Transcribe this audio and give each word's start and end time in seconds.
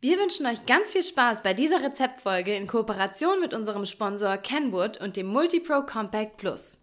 Wir 0.00 0.16
wünschen 0.16 0.46
euch 0.46 0.64
ganz 0.64 0.92
viel 0.92 1.02
Spaß 1.02 1.42
bei 1.42 1.54
dieser 1.54 1.82
Rezeptfolge 1.82 2.54
in 2.54 2.68
Kooperation 2.68 3.40
mit 3.40 3.52
unserem 3.52 3.84
Sponsor 3.84 4.36
Kenwood 4.36 5.00
und 5.00 5.16
dem 5.16 5.26
Multipro 5.26 5.84
Compact 5.84 6.36
Plus. 6.36 6.78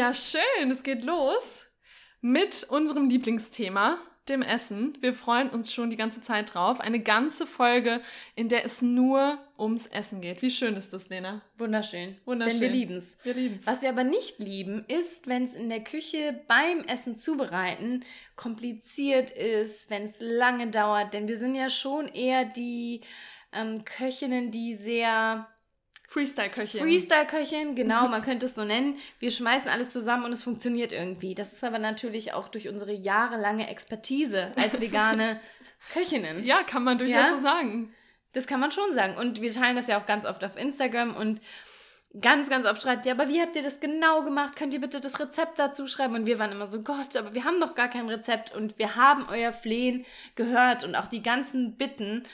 Ja, 0.00 0.14
schön. 0.14 0.70
Es 0.70 0.82
geht 0.82 1.04
los 1.04 1.66
mit 2.22 2.64
unserem 2.70 3.10
Lieblingsthema, 3.10 3.98
dem 4.30 4.40
Essen. 4.40 4.96
Wir 5.02 5.12
freuen 5.12 5.50
uns 5.50 5.74
schon 5.74 5.90
die 5.90 5.98
ganze 5.98 6.22
Zeit 6.22 6.54
drauf. 6.54 6.80
Eine 6.80 7.00
ganze 7.00 7.46
Folge, 7.46 8.00
in 8.34 8.48
der 8.48 8.64
es 8.64 8.80
nur 8.80 9.38
ums 9.58 9.84
Essen 9.84 10.22
geht. 10.22 10.40
Wie 10.40 10.50
schön 10.50 10.74
ist 10.76 10.94
das, 10.94 11.10
Lena? 11.10 11.42
Wunderschön. 11.58 12.16
Wunderschön. 12.24 12.60
Denn 12.60 12.70
wir 12.70 12.74
lieben 12.74 12.96
es. 12.96 13.18
Wir 13.24 13.34
lieben's. 13.34 13.66
Was 13.66 13.82
wir 13.82 13.90
aber 13.90 14.04
nicht 14.04 14.38
lieben, 14.38 14.86
ist, 14.88 15.26
wenn 15.26 15.44
es 15.44 15.52
in 15.52 15.68
der 15.68 15.84
Küche 15.84 16.46
beim 16.48 16.78
Essen 16.84 17.14
zubereiten 17.14 18.02
kompliziert 18.36 19.30
ist, 19.30 19.90
wenn 19.90 20.04
es 20.04 20.18
lange 20.22 20.68
dauert. 20.68 21.12
Denn 21.12 21.28
wir 21.28 21.36
sind 21.36 21.54
ja 21.54 21.68
schon 21.68 22.08
eher 22.08 22.46
die 22.46 23.02
ähm, 23.52 23.84
Köchinnen, 23.84 24.50
die 24.50 24.76
sehr 24.76 25.46
Freestyle-Köchin. 26.10 26.80
Freestyle-Köchin, 26.80 27.76
genau, 27.76 28.08
man 28.08 28.24
könnte 28.24 28.46
es 28.46 28.56
so 28.56 28.64
nennen. 28.64 28.98
Wir 29.20 29.30
schmeißen 29.30 29.68
alles 29.68 29.90
zusammen 29.90 30.24
und 30.24 30.32
es 30.32 30.42
funktioniert 30.42 30.90
irgendwie. 30.90 31.36
Das 31.36 31.52
ist 31.52 31.62
aber 31.62 31.78
natürlich 31.78 32.32
auch 32.34 32.48
durch 32.48 32.68
unsere 32.68 32.92
jahrelange 32.92 33.68
Expertise 33.68 34.50
als 34.56 34.80
vegane 34.80 35.40
Köchinnen. 35.92 36.42
Ja, 36.44 36.64
kann 36.64 36.82
man 36.82 36.98
durchaus 36.98 37.30
Ja? 37.30 37.30
so 37.30 37.38
sagen. 37.38 37.94
Das 38.32 38.48
kann 38.48 38.58
man 38.58 38.72
schon 38.72 38.92
sagen. 38.92 39.16
Und 39.18 39.40
wir 39.40 39.52
teilen 39.52 39.76
das 39.76 39.86
ja 39.86 40.00
auch 40.00 40.06
ganz 40.06 40.26
oft 40.26 40.42
auf 40.42 40.56
Instagram 40.56 41.14
und 41.14 41.40
ganz, 42.20 42.50
ganz 42.50 42.66
oft 42.66 42.82
schreibt 42.82 43.06
ihr, 43.06 43.12
aber 43.12 43.28
wie 43.28 43.40
habt 43.40 43.54
ihr 43.54 43.62
das 43.62 43.78
genau 43.78 44.24
gemacht? 44.24 44.56
Könnt 44.56 44.74
ihr 44.74 44.80
bitte 44.80 45.00
das 45.00 45.20
Rezept 45.20 45.60
dazu 45.60 45.86
schreiben? 45.86 46.16
Und 46.16 46.26
wir 46.26 46.40
waren 46.40 46.50
immer 46.50 46.66
so, 46.66 46.82
Gott, 46.82 47.14
aber 47.16 47.34
wir 47.34 47.44
haben 47.44 47.60
doch 47.60 47.76
gar 47.76 47.88
kein 47.88 48.08
Rezept 48.08 48.52
und 48.52 48.80
wir 48.80 48.96
haben 48.96 49.28
euer 49.30 49.52
Flehen 49.52 50.04
gehört 50.34 50.82
und 50.82 50.96
auch 50.96 51.06
die 51.06 51.22
ganzen 51.22 51.76
Bitten, 51.76 52.24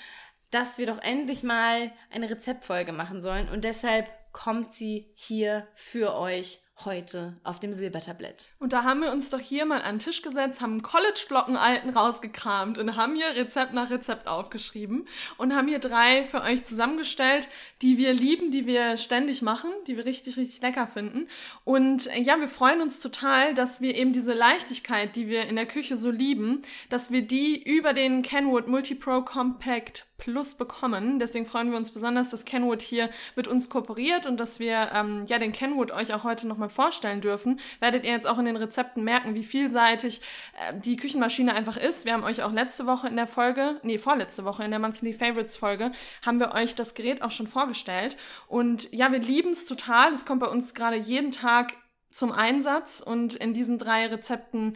dass 0.51 0.79
wir 0.79 0.87
doch 0.87 1.03
endlich 1.03 1.43
mal 1.43 1.93
eine 2.11 2.31
Rezeptfolge 2.31 2.93
machen 2.93 3.21
sollen. 3.21 3.49
Und 3.49 3.65
deshalb 3.65 4.09
kommt 4.33 4.73
sie 4.73 5.13
hier 5.15 5.67
für 5.75 6.15
euch 6.15 6.61
heute 6.85 7.35
auf 7.43 7.59
dem 7.59 7.73
Silbertablett. 7.73 8.51
Und 8.59 8.73
da 8.73 8.85
haben 8.85 9.01
wir 9.01 9.11
uns 9.11 9.31
doch 9.31 9.41
hier 9.41 9.65
mal 9.65 9.81
an 9.81 9.95
den 9.95 9.99
Tisch 9.99 10.23
gesetzt, 10.23 10.61
haben 10.61 10.83
College-Blocken 10.83 11.57
alten 11.57 11.89
rausgekramt 11.89 12.77
und 12.77 12.97
haben 12.97 13.15
hier 13.15 13.35
Rezept 13.35 13.73
nach 13.73 13.91
Rezept 13.91 14.29
aufgeschrieben 14.29 15.09
und 15.39 15.55
haben 15.55 15.69
hier 15.69 15.79
drei 15.79 16.25
für 16.25 16.43
euch 16.43 16.65
zusammengestellt, 16.65 17.49
die 17.81 17.97
wir 17.97 18.13
lieben, 18.13 18.51
die 18.51 18.67
wir 18.67 18.99
ständig 18.99 19.41
machen, 19.41 19.71
die 19.87 19.97
wir 19.97 20.05
richtig, 20.05 20.37
richtig 20.37 20.61
lecker 20.61 20.87
finden. 20.87 21.29
Und 21.65 22.09
äh, 22.09 22.21
ja, 22.21 22.39
wir 22.39 22.49
freuen 22.49 22.83
uns 22.83 23.01
total, 23.01 23.55
dass 23.55 23.81
wir 23.81 23.95
eben 23.95 24.13
diese 24.13 24.35
Leichtigkeit, 24.35 25.17
die 25.17 25.29
wir 25.29 25.47
in 25.47 25.57
der 25.57 25.67
Küche 25.67 25.97
so 25.97 26.11
lieben, 26.11 26.63
dass 26.91 27.11
wir 27.11 27.23
die 27.23 27.63
über 27.63 27.95
den 27.95 28.23
Kenwood 28.23 28.69
Multipro 28.69 29.23
Compact 29.23 30.07
Plus 30.19 30.55
bekommen. 30.55 31.19
Deswegen 31.19 31.45
freuen 31.45 31.71
wir 31.71 31.77
uns 31.77 31.91
besonders, 31.91 32.31
dass 32.31 32.47
Kenwood 32.47 32.81
hier 32.81 33.11
mit 33.35 33.47
uns 33.47 33.69
kooperiert 33.69 34.27
und 34.27 34.41
dass 34.41 34.59
wir 34.59 34.91
ähm, 34.95 35.27
ja 35.27 35.39
den 35.39 35.53
Kenwood 35.53 35.91
euch 35.93 36.15
auch 36.15 36.25
heute 36.25 36.49
nochmal 36.49 36.66
vorstellen 36.71 37.21
dürfen. 37.21 37.61
Werdet 37.81 38.05
ihr 38.05 38.13
jetzt 38.13 38.27
auch 38.27 38.39
in 38.39 38.45
den 38.45 38.57
Rezepten 38.57 39.05
merken, 39.05 39.35
wie 39.35 39.45
vielseitig 39.45 40.21
äh, 40.59 40.79
die 40.79 40.97
Küchenmaschine 40.97 41.55
einfach 41.55 41.77
ist. 41.77 42.05
Wir 42.05 42.13
haben 42.13 42.25
euch 42.25 42.43
auch 42.43 42.53
letzte 42.53 42.87
Woche 42.87 43.09
in 43.09 43.17
der 43.17 43.27
Folge, 43.27 43.81
nee, 43.83 43.99
vorletzte 43.99 44.45
Woche 44.45 44.65
in 44.65 44.71
der 44.71 44.81
Monthly 44.81 45.13
Favorites 45.13 45.57
Folge, 45.57 45.93
haben 46.25 46.41
wir 46.41 46.53
euch 46.53 46.75
das 46.75 46.95
Gerät 46.95 47.23
auch 47.23 47.31
schon 47.31 47.47
vorgestellt. 47.47 48.17
Und 48.47 48.93
ja, 48.93 49.11
wir 49.13 49.19
lieben 49.19 49.51
es 49.51 49.65
total. 49.65 50.13
Es 50.13 50.25
kommt 50.25 50.41
bei 50.41 50.49
uns 50.49 50.75
gerade 50.75 50.97
jeden 50.97 51.33
Tag 51.33 51.75
zum 52.11 52.33
Einsatz 52.33 53.01
und 53.01 53.35
in 53.35 53.53
diesen 53.53 53.79
drei 53.79 54.07
Rezepten 54.07 54.75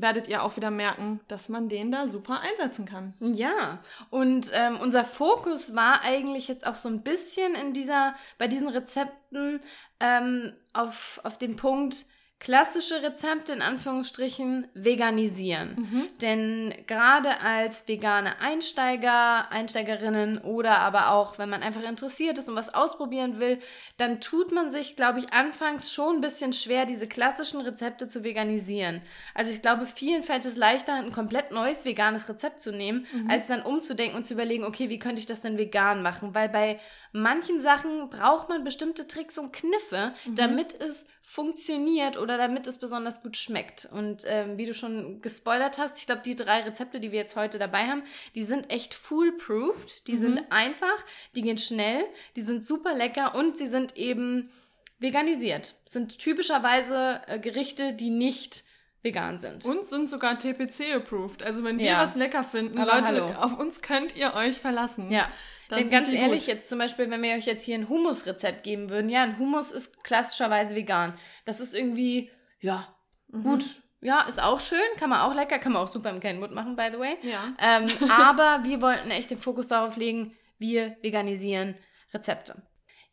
werdet 0.00 0.28
ihr 0.28 0.42
auch 0.42 0.56
wieder 0.56 0.70
merken, 0.70 1.20
dass 1.28 1.48
man 1.48 1.68
den 1.68 1.90
da 1.90 2.08
super 2.08 2.40
einsetzen 2.40 2.84
kann. 2.84 3.14
Ja, 3.20 3.78
und 4.10 4.50
ähm, 4.54 4.78
unser 4.80 5.04
Fokus 5.04 5.74
war 5.74 6.02
eigentlich 6.02 6.48
jetzt 6.48 6.66
auch 6.66 6.74
so 6.74 6.88
ein 6.88 7.02
bisschen 7.02 7.54
in 7.54 7.72
dieser, 7.72 8.14
bei 8.38 8.48
diesen 8.48 8.68
Rezepten 8.68 9.60
ähm, 10.00 10.52
auf, 10.72 11.20
auf 11.24 11.38
den 11.38 11.56
Punkt 11.56 12.06
klassische 12.40 13.02
Rezepte 13.02 13.52
in 13.52 13.62
Anführungsstrichen 13.62 14.68
veganisieren. 14.74 16.08
Denn 16.20 16.72
gerade 16.86 17.40
als 17.40 17.88
vegane 17.88 18.40
Einsteiger, 18.40 19.50
Einsteigerinnen 19.50 20.38
oder 20.38 20.78
aber 20.78 21.10
auch, 21.10 21.38
wenn 21.38 21.48
man 21.48 21.64
einfach 21.64 21.82
interessiert 21.82 22.38
ist 22.38 22.48
und 22.48 22.54
was 22.54 22.72
ausprobieren 22.72 23.40
will, 23.40 23.58
dann 23.96 24.20
tut 24.20 24.52
man 24.52 24.70
sich, 24.70 24.94
glaube 24.94 25.18
ich, 25.18 25.32
anfangs 25.32 25.92
schon 25.92 26.16
ein 26.16 26.20
bisschen 26.20 26.52
schwer, 26.52 26.86
diese 26.86 27.08
klassischen 27.08 27.60
Rezepte 27.60 28.08
zu 28.08 28.22
veganisieren. 28.22 29.02
Also 29.34 29.50
ich 29.50 29.60
glaube, 29.60 29.86
vielen 29.86 30.22
fällt 30.22 30.44
es 30.44 30.54
leichter, 30.54 30.94
ein 30.94 31.12
komplett 31.12 31.50
neues 31.50 31.84
veganes 31.84 32.28
Rezept 32.28 32.60
zu 32.60 32.70
nehmen, 32.70 33.04
als 33.28 33.48
dann 33.48 33.62
umzudenken 33.62 34.16
und 34.16 34.26
zu 34.26 34.34
überlegen, 34.34 34.62
okay, 34.62 34.88
wie 34.90 35.00
könnte 35.00 35.18
ich 35.20 35.26
das 35.26 35.40
denn 35.40 35.58
vegan 35.58 36.02
machen? 36.02 36.34
Weil 36.36 36.48
bei 36.48 36.78
manchen 37.10 37.60
Sachen 37.60 38.10
braucht 38.10 38.48
man 38.48 38.62
bestimmte 38.62 39.08
Tricks 39.08 39.38
und 39.38 39.52
Kniffe, 39.52 40.14
damit 40.36 40.80
es 40.80 41.06
funktioniert 41.30 42.16
oder 42.16 42.38
damit 42.38 42.66
es 42.66 42.78
besonders 42.78 43.20
gut 43.22 43.36
schmeckt. 43.36 43.86
Und 43.92 44.22
ähm, 44.26 44.56
wie 44.56 44.64
du 44.64 44.72
schon 44.72 45.20
gespoilert 45.20 45.76
hast, 45.76 45.98
ich 45.98 46.06
glaube, 46.06 46.22
die 46.24 46.34
drei 46.34 46.60
Rezepte, 46.62 47.00
die 47.00 47.12
wir 47.12 47.18
jetzt 47.18 47.36
heute 47.36 47.58
dabei 47.58 47.86
haben, 47.86 48.02
die 48.34 48.44
sind 48.44 48.70
echt 48.72 48.94
foolproofed. 48.94 50.08
Die 50.08 50.16
sind 50.16 50.40
einfach, 50.50 51.04
die 51.36 51.42
gehen 51.42 51.58
schnell, 51.58 52.02
die 52.34 52.40
sind 52.40 52.64
super 52.64 52.94
lecker 52.94 53.34
und 53.34 53.58
sie 53.58 53.66
sind 53.66 53.94
eben 53.98 54.50
veganisiert. 55.00 55.74
Sind 55.84 56.18
typischerweise 56.18 57.20
äh, 57.26 57.38
Gerichte, 57.38 57.92
die 57.92 58.08
nicht 58.08 58.64
vegan 59.02 59.38
sind. 59.38 59.66
Und 59.66 59.86
sind 59.86 60.08
sogar 60.08 60.38
TPC-approved. 60.38 61.42
Also 61.42 61.62
wenn 61.62 61.78
wir 61.78 61.84
Ja. 61.86 62.04
was 62.04 62.14
lecker 62.16 62.42
finden, 62.42 62.78
Aber 62.78 62.94
Leute, 63.02 63.06
hallo. 63.06 63.26
auf 63.38 63.58
uns 63.58 63.82
könnt 63.82 64.16
ihr 64.16 64.32
euch 64.34 64.60
verlassen. 64.60 65.10
Ja. 65.10 65.30
Dann 65.68 65.80
Denn 65.80 65.90
ganz 65.90 66.12
ehrlich, 66.12 66.46
gut. 66.46 66.54
jetzt 66.54 66.68
zum 66.68 66.78
Beispiel, 66.78 67.10
wenn 67.10 67.22
wir 67.22 67.34
euch 67.34 67.44
jetzt 67.46 67.64
hier 67.64 67.74
ein 67.76 67.88
Hummus-Rezept 67.88 68.62
geben 68.62 68.88
würden, 68.90 69.10
ja, 69.10 69.22
ein 69.22 69.38
Hummus 69.38 69.70
ist 69.70 70.02
klassischerweise 70.02 70.74
vegan. 70.74 71.12
Das 71.44 71.60
ist 71.60 71.74
irgendwie, 71.74 72.30
ja, 72.60 72.88
Mhm. 73.28 73.42
gut. 73.42 73.64
Ja, 74.00 74.22
ist 74.22 74.40
auch 74.40 74.60
schön, 74.60 74.78
kann 74.96 75.10
man 75.10 75.20
auch 75.20 75.34
lecker, 75.34 75.58
kann 75.58 75.72
man 75.72 75.82
auch 75.82 75.88
super 75.88 76.08
im 76.10 76.20
Kenwood 76.20 76.52
machen, 76.52 76.76
by 76.76 76.88
the 76.92 76.98
way. 76.98 77.16
Ja. 77.22 77.52
Ähm, 77.60 77.90
aber 78.10 78.60
wir 78.64 78.80
wollten 78.80 79.10
echt 79.10 79.30
den 79.30 79.38
Fokus 79.38 79.66
darauf 79.66 79.96
legen, 79.96 80.34
wir 80.58 80.96
veganisieren 81.02 81.74
Rezepte. 82.14 82.62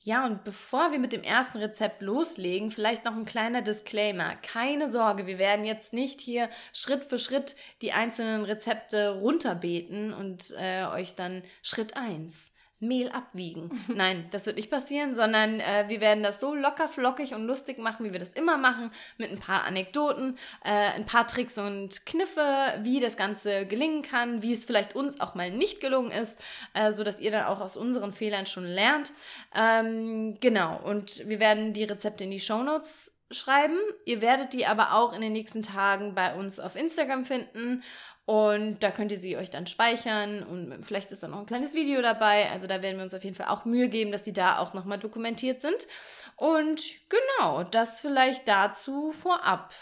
Ja, 0.06 0.24
und 0.28 0.44
bevor 0.44 0.92
wir 0.92 1.00
mit 1.00 1.14
dem 1.14 1.24
ersten 1.24 1.58
Rezept 1.58 2.04
loslegen, 2.04 2.70
vielleicht 2.70 3.06
noch 3.06 3.16
ein 3.16 3.26
kleiner 3.26 3.64
Disclaimer. 3.64 4.36
Keine 4.36 4.88
Sorge, 4.88 5.26
wir 5.26 5.40
werden 5.40 5.66
jetzt 5.66 5.94
nicht 5.94 6.22
hier 6.22 6.48
Schritt 6.74 7.06
für 7.06 7.18
Schritt 7.18 7.56
die 7.82 7.92
einzelnen 7.92 8.46
Rezepte 8.46 9.20
runterbeten 9.20 10.14
und 10.14 10.54
äh, 10.60 10.86
euch 10.86 11.16
dann 11.16 11.42
Schritt 11.64 11.98
1 11.98 12.52
Mehl 12.80 13.10
abwiegen. 13.10 13.70
Nein, 13.88 14.26
das 14.32 14.46
wird 14.46 14.58
nicht 14.58 14.70
passieren, 14.70 15.14
sondern 15.14 15.60
äh, 15.60 15.86
wir 15.88 16.02
werden 16.02 16.24
das 16.24 16.40
so 16.40 16.54
locker, 16.54 16.88
flockig 16.88 17.34
und 17.34 17.46
lustig 17.46 17.80
machen, 17.80 18.06
wie 18.06 18.12
wir 18.12 18.20
das 18.20 18.34
immer 18.34 18.58
machen, 18.58 18.92
mit 19.18 19.32
ein 19.32 19.40
paar 19.40 19.64
Anekdoten, 19.64 20.38
äh, 20.64 20.72
ein 20.72 21.06
paar 21.06 21.28
Tricks 21.28 21.58
und 21.58 22.06
Kniffe, 22.06 22.80
wie 22.82 23.00
das 23.00 23.18
Ganze 23.18 23.66
gelingen 23.66 24.02
kann, 24.02 24.44
wie 24.44 24.54
es 24.54 24.66
vielleicht 24.66 24.96
uns 24.96 25.20
auch 25.22 25.36
mal 25.36 25.52
nicht 25.52 25.80
gelungen 25.80 26.12
ist, 26.12 26.38
äh, 26.74 26.92
sodass 26.92 27.20
ihr 27.20 27.32
dann 27.32 27.46
auch 27.46 27.62
aus 27.62 27.78
unseren 27.78 28.14
Fehlern 28.14 28.46
schon 28.46 28.66
lernt. 28.66 29.14
Ähm, 29.56 30.38
genau, 30.40 30.80
und 30.84 31.28
wir 31.30 31.40
werden 31.40 31.74
die 31.74 31.86
Rezepte 31.86 32.26
in 32.26 32.32
die 32.32 32.40
Shownotes 32.40 33.16
schreiben. 33.32 33.78
Ihr 34.06 34.22
werdet 34.22 34.54
die 34.54 34.66
aber 34.66 34.94
auch 34.94 35.14
in 35.14 35.22
den 35.22 35.34
nächsten 35.34 35.64
Tagen 35.64 36.14
bei 36.14 36.36
uns 36.36 36.60
auf 36.60 36.76
Instagram 36.76 37.26
finden. 37.26 37.84
Und 38.26 38.80
da 38.80 38.90
könnt 38.90 39.12
ihr 39.12 39.20
sie 39.20 39.38
euch 39.38 39.52
dann 39.52 39.68
speichern 39.68 40.42
und 40.42 40.84
vielleicht 40.84 41.12
ist 41.12 41.22
dann 41.22 41.30
noch 41.32 41.40
ein 41.40 41.46
kleines 41.46 41.76
Video 41.76 42.02
dabei. 42.02 42.50
Also 42.52 42.66
da 42.66 42.82
werden 42.82 42.98
wir 42.98 43.04
uns 43.04 43.14
auf 43.14 43.24
jeden 43.24 43.36
Fall 43.36 43.50
auch 43.50 43.66
Mühe 43.66 43.88
geben, 43.88 44.12
dass 44.12 44.24
die 44.24 44.34
da 44.34 44.58
auch 44.58 44.74
nochmal 44.74 44.98
dokumentiert 44.98 45.62
sind. 45.62 45.88
Und 46.36 46.82
genau, 47.08 47.64
das 47.64 48.02
vielleicht 48.02 48.48
dazu 48.48 49.12
vorab. 49.12 49.74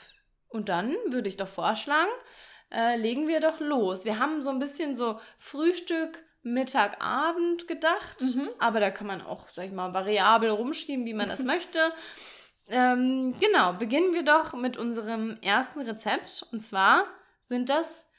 Und 0.49 0.67
dann 0.67 0.93
würde 1.07 1.29
ich 1.29 1.37
doch 1.37 1.47
vorschlagen, 1.47 2.11
äh, 2.69 2.97
legen 2.97 3.29
wir 3.29 3.39
doch 3.39 3.61
los. 3.61 4.03
Wir 4.03 4.19
haben 4.19 4.43
so 4.43 4.49
ein 4.49 4.59
bisschen 4.59 4.97
so 4.97 5.21
Frühstück, 5.37 6.21
Mittag, 6.41 7.01
Abend 7.01 7.69
gedacht. 7.69 8.21
Aber 8.59 8.81
da 8.81 8.91
kann 8.91 9.07
man 9.07 9.21
auch, 9.21 9.47
sag 9.53 9.67
ich 9.67 9.71
mal, 9.71 9.93
variabel 9.93 10.49
rumschieben, 10.49 11.05
wie 11.05 11.13
man 11.13 11.29
das 11.29 11.43
möchte. 11.45 11.79
Ähm, 12.67 13.35
genau, 13.39 13.73
beginnen 13.73 14.13
wir 14.13 14.23
doch 14.23 14.53
mit 14.53 14.75
unserem 14.75 15.37
ersten 15.41 15.79
Rezept. 15.79 16.45
Und 16.51 16.59
zwar 16.59 17.05
sind 17.41 17.69
das 17.69 18.09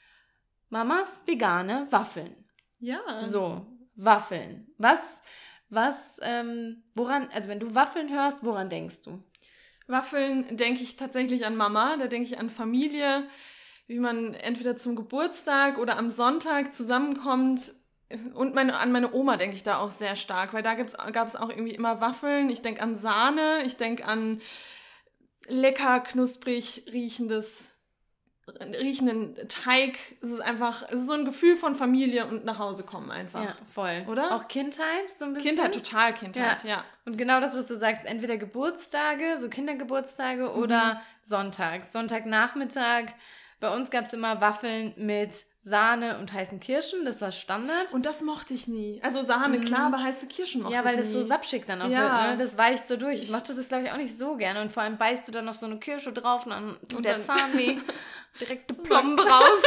Mamas 0.69 1.23
vegane 1.25 1.87
Waffeln. 1.91 2.35
Ja. 2.79 2.99
So, 3.21 3.65
Waffeln. 3.95 4.67
Was, 4.77 5.21
was, 5.69 6.19
ähm, 6.21 6.83
woran, 6.93 7.29
also 7.33 7.49
wenn 7.49 7.59
du 7.59 7.73
Waffeln 7.75 8.09
hörst, 8.13 8.43
woran 8.43 8.69
denkst 8.69 9.01
du? 9.03 9.23
Waffeln 9.87 10.57
denke 10.57 10.81
ich 10.81 10.95
tatsächlich 10.95 11.45
an 11.45 11.55
Mama, 11.55 11.97
da 11.97 12.07
denke 12.07 12.27
ich 12.27 12.39
an 12.39 12.49
Familie, 12.49 13.27
wie 13.87 13.99
man 13.99 14.33
entweder 14.33 14.77
zum 14.77 14.95
Geburtstag 14.95 15.77
oder 15.77 15.97
am 15.97 16.09
Sonntag 16.09 16.73
zusammenkommt. 16.73 17.73
Und 18.33 18.55
meine, 18.55 18.77
an 18.77 18.91
meine 18.91 19.13
Oma 19.13 19.37
denke 19.37 19.55
ich 19.55 19.63
da 19.63 19.77
auch 19.77 19.91
sehr 19.91 20.15
stark, 20.15 20.53
weil 20.53 20.63
da 20.63 20.73
gab 20.75 21.27
es 21.27 21.35
auch 21.35 21.49
irgendwie 21.49 21.75
immer 21.75 22.01
Waffeln. 22.01 22.49
Ich 22.49 22.61
denke 22.61 22.81
an 22.81 22.95
Sahne, 22.95 23.63
ich 23.65 23.77
denke 23.77 24.05
an 24.05 24.41
lecker, 25.47 25.99
knusprig 25.99 26.85
riechendes 26.91 27.74
riechenden 28.47 29.35
Teig. 29.47 29.97
Es 30.21 30.29
ist 30.29 30.41
einfach, 30.41 30.83
es 30.89 31.01
ist 31.01 31.07
so 31.07 31.13
ein 31.13 31.25
Gefühl 31.25 31.55
von 31.55 31.75
Familie 31.75 32.25
und 32.25 32.45
nach 32.45 32.59
Hause 32.59 32.83
kommen 32.83 33.11
einfach. 33.11 33.43
Ja, 33.43 33.55
voll. 33.73 34.05
Oder? 34.07 34.35
Auch 34.35 34.47
Kindheit 34.47 35.09
so 35.17 35.25
ein 35.25 35.33
bisschen. 35.33 35.55
Kindheit, 35.55 35.73
total 35.73 36.13
Kindheit, 36.13 36.63
ja. 36.63 36.69
ja. 36.69 36.85
Und 37.05 37.17
genau 37.17 37.39
das, 37.39 37.55
was 37.55 37.65
du 37.67 37.75
sagst, 37.75 38.05
entweder 38.05 38.37
Geburtstage, 38.37 39.37
so 39.37 39.49
Kindergeburtstage 39.49 40.43
mhm. 40.43 40.61
oder 40.61 41.01
Sonntags. 41.21 41.91
Sonntagnachmittag. 41.91 43.05
Bei 43.59 43.73
uns 43.73 43.89
gab 43.89 44.05
es 44.05 44.13
immer 44.13 44.41
Waffeln 44.41 44.93
mit 44.97 45.45
Sahne 45.65 46.19
und 46.19 46.31
heißen 46.31 46.59
Kirschen, 46.59 47.05
das 47.05 47.21
war 47.21 47.31
Standard. 47.31 47.91
Und 47.91 48.05
das 48.05 48.21
mochte 48.21 48.53
ich 48.53 48.67
nie. 48.67 48.99
Also 49.01 49.23
Sahne, 49.23 49.57
mhm. 49.57 49.65
klar, 49.65 49.87
aber 49.87 50.03
heiße 50.03 50.27
Kirschen 50.27 50.61
mochte 50.61 50.75
ich 50.75 50.79
nie. 50.79 50.85
Ja, 50.85 50.91
weil 50.91 50.97
das 50.97 51.11
so 51.11 51.23
sapschig 51.23 51.65
dann 51.65 51.81
auch 51.81 51.89
ja. 51.89 52.27
wird, 52.27 52.37
ne? 52.37 52.45
Das 52.45 52.55
weicht 52.55 52.87
so 52.87 52.97
durch. 52.97 53.23
Ich 53.23 53.31
mochte 53.31 53.55
das, 53.55 53.67
glaube 53.67 53.85
ich, 53.85 53.91
auch 53.91 53.97
nicht 53.97 54.15
so 54.15 54.37
gerne. 54.37 54.61
Und 54.61 54.71
vor 54.71 54.83
allem 54.83 54.97
beißt 54.97 55.27
du 55.27 55.31
dann 55.31 55.45
noch 55.45 55.55
so 55.55 55.65
eine 55.65 55.79
Kirsche 55.79 56.13
drauf 56.13 56.45
und 56.45 56.51
dann 56.51 56.77
tut 56.87 56.97
und 56.97 57.05
der 57.05 57.13
dann 57.13 57.23
Zahn 57.23 57.57
weh. 57.57 57.77
Direkte 58.39 58.73
Plombe 58.73 59.23
raus. 59.27 59.63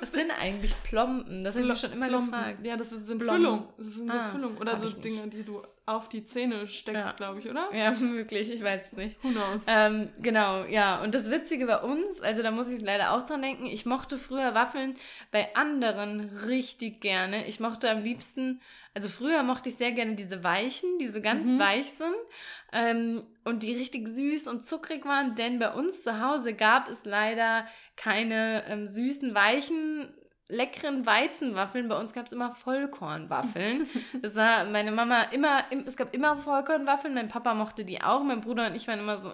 Was 0.00 0.12
sind 0.12 0.30
eigentlich 0.30 0.74
Plomben? 0.82 1.42
Das 1.42 1.54
habe 1.54 1.64
ich 1.64 1.70
mich 1.70 1.80
schon 1.80 1.92
immer 1.92 2.08
Plomben. 2.08 2.30
gefragt. 2.30 2.66
Ja, 2.66 2.76
das 2.76 2.90
sind 2.90 3.22
Füllung. 3.22 3.68
Das 3.78 3.86
sind 3.86 4.12
so 4.12 4.18
ah, 4.18 4.28
Füllung. 4.28 4.58
Oder 4.58 4.76
so 4.76 4.88
Dinge, 4.90 5.26
die 5.28 5.42
du 5.42 5.62
auf 5.86 6.08
die 6.08 6.24
Zähne 6.24 6.68
steckst, 6.68 7.02
ja. 7.02 7.12
glaube 7.12 7.40
ich, 7.40 7.48
oder? 7.48 7.68
Ja, 7.72 7.92
möglich. 8.00 8.52
Ich 8.52 8.62
weiß 8.62 8.88
es 8.88 8.92
nicht. 8.92 9.24
Who 9.24 9.30
knows? 9.30 9.62
Ähm, 9.66 10.10
genau, 10.20 10.64
ja. 10.64 11.02
Und 11.02 11.14
das 11.14 11.30
Witzige 11.30 11.66
bei 11.66 11.80
uns, 11.80 12.20
also 12.20 12.42
da 12.42 12.50
muss 12.50 12.70
ich 12.70 12.80
leider 12.80 13.12
auch 13.12 13.26
dran 13.26 13.42
denken, 13.42 13.66
ich 13.66 13.86
mochte 13.86 14.18
früher 14.18 14.54
Waffeln 14.60 14.94
bei 15.30 15.54
anderen 15.56 16.20
richtig 16.46 17.00
gerne. 17.00 17.46
Ich 17.46 17.60
mochte 17.60 17.90
am 17.90 18.02
liebsten 18.02 18.60
also 18.92 19.08
früher 19.08 19.42
mochte 19.42 19.68
ich 19.68 19.76
sehr 19.76 19.92
gerne 19.92 20.16
diese 20.16 20.42
weichen, 20.42 20.98
die 20.98 21.08
so 21.08 21.20
ganz 21.20 21.46
mhm. 21.46 21.58
weich 21.60 21.90
sind 21.90 22.14
ähm, 22.72 23.24
und 23.44 23.62
die 23.62 23.74
richtig 23.74 24.08
süß 24.08 24.48
und 24.48 24.66
zuckrig 24.66 25.04
waren, 25.04 25.36
denn 25.36 25.60
bei 25.60 25.72
uns 25.72 26.02
zu 26.02 26.20
Hause 26.20 26.54
gab 26.54 26.88
es 26.88 27.04
leider 27.04 27.66
keine 27.94 28.64
ähm, 28.66 28.88
süßen, 28.88 29.32
weichen, 29.32 30.12
leckeren 30.48 31.06
Weizenwaffeln. 31.06 31.88
Bei 31.88 31.98
uns 31.98 32.12
gab 32.12 32.26
es 32.26 32.32
immer 32.32 32.52
Vollkornwaffeln. 32.56 33.86
das 34.22 34.34
war 34.34 34.64
meine 34.64 34.90
Mama 34.90 35.22
immer, 35.30 35.62
es 35.86 35.96
gab 35.96 36.12
immer 36.12 36.36
Vollkornwaffeln. 36.36 37.14
Mein 37.14 37.28
Papa 37.28 37.54
mochte 37.54 37.84
die 37.84 38.02
auch. 38.02 38.24
Mein 38.24 38.40
Bruder 38.40 38.66
und 38.66 38.74
ich 38.74 38.88
waren 38.88 38.98
immer 38.98 39.18
so, 39.18 39.32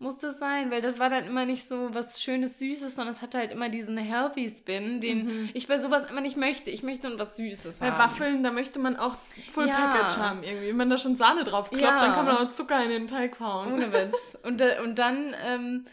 muss 0.00 0.18
das 0.18 0.38
sein, 0.38 0.70
weil 0.70 0.80
das 0.80 1.00
war 1.00 1.10
dann 1.10 1.24
immer 1.24 1.44
nicht 1.44 1.68
so 1.68 1.92
was 1.92 2.22
Schönes, 2.22 2.60
Süßes, 2.60 2.94
sondern 2.94 3.12
es 3.12 3.20
hatte 3.20 3.38
halt 3.38 3.50
immer 3.50 3.68
diesen 3.68 3.96
Healthy 3.98 4.48
Spin, 4.48 5.00
den 5.00 5.26
mhm. 5.26 5.50
ich 5.54 5.66
bei 5.66 5.78
sowas 5.78 6.08
immer 6.08 6.20
nicht 6.20 6.36
möchte. 6.36 6.70
Ich 6.70 6.84
möchte 6.84 7.08
nur 7.08 7.18
was 7.18 7.34
Süßes 7.34 7.78
bei 7.78 7.86
haben. 7.86 7.98
Bei 7.98 8.04
Waffeln, 8.04 8.44
da 8.44 8.52
möchte 8.52 8.78
man 8.78 8.96
auch 8.96 9.16
Full 9.52 9.66
ja. 9.66 9.74
Package 9.74 10.16
haben 10.18 10.42
irgendwie. 10.44 10.68
Wenn 10.68 10.76
man 10.76 10.90
da 10.90 10.98
schon 10.98 11.16
Sahne 11.16 11.42
drauf 11.42 11.70
kloppt, 11.70 11.82
ja. 11.82 12.00
dann 12.00 12.14
kann 12.14 12.26
man 12.26 12.36
auch 12.36 12.52
Zucker 12.52 12.82
in 12.84 12.90
den 12.90 13.06
Teig 13.08 13.40
hauen. 13.40 13.72
Ohne 13.72 13.92
Witz. 13.92 14.38
Und, 14.44 14.62
und 14.84 14.98
dann, 15.00 15.34
ähm, 15.44 15.86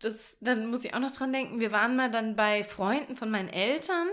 das, 0.00 0.36
dann 0.40 0.66
muss 0.66 0.84
ich 0.84 0.94
auch 0.94 1.00
noch 1.00 1.12
dran 1.12 1.32
denken, 1.32 1.60
wir 1.60 1.70
waren 1.70 1.94
mal 1.94 2.10
dann 2.10 2.34
bei 2.34 2.64
Freunden 2.64 3.14
von 3.14 3.30
meinen 3.30 3.48
Eltern 3.48 4.08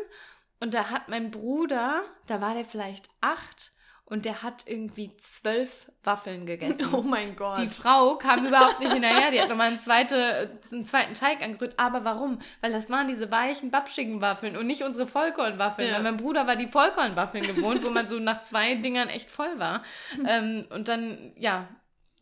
und 0.59 0.75
da 0.75 0.91
hat 0.91 1.09
mein 1.09 1.31
Bruder, 1.31 2.03
da 2.27 2.41
war 2.41 2.53
der 2.53 2.65
vielleicht 2.65 3.09
acht, 3.21 3.71
und 4.11 4.25
der 4.25 4.43
hat 4.43 4.65
irgendwie 4.67 5.15
zwölf 5.17 5.89
Waffeln 6.03 6.45
gegessen. 6.45 6.85
Oh 6.91 7.01
mein 7.01 7.37
Gott. 7.37 7.57
Die 7.57 7.67
Frau 7.69 8.17
kam 8.17 8.45
überhaupt 8.45 8.81
nicht 8.81 8.91
hinterher. 8.91 9.31
Die 9.31 9.39
hat 9.39 9.47
nochmal 9.47 9.67
einen, 9.67 9.79
zweite, 9.79 10.59
einen 10.69 10.85
zweiten 10.85 11.13
Teig 11.13 11.41
angerührt. 11.41 11.75
Aber 11.79 12.03
warum? 12.03 12.39
Weil 12.59 12.73
das 12.73 12.89
waren 12.89 13.07
diese 13.07 13.31
weichen, 13.31 13.71
babschigen 13.71 14.19
Waffeln 14.19 14.57
und 14.57 14.67
nicht 14.67 14.83
unsere 14.83 15.07
Vollkornwaffeln. 15.07 15.87
Ja. 15.87 15.95
Weil 15.95 16.03
mein 16.03 16.17
Bruder 16.17 16.45
war 16.45 16.57
die 16.57 16.67
Vollkornwaffeln 16.67 17.47
gewohnt, 17.47 17.83
wo 17.85 17.89
man 17.89 18.09
so 18.09 18.19
nach 18.19 18.43
zwei 18.43 18.75
Dingern 18.75 19.07
echt 19.07 19.31
voll 19.31 19.57
war. 19.59 19.81
ähm, 20.27 20.67
und 20.71 20.89
dann, 20.89 21.31
ja, 21.37 21.69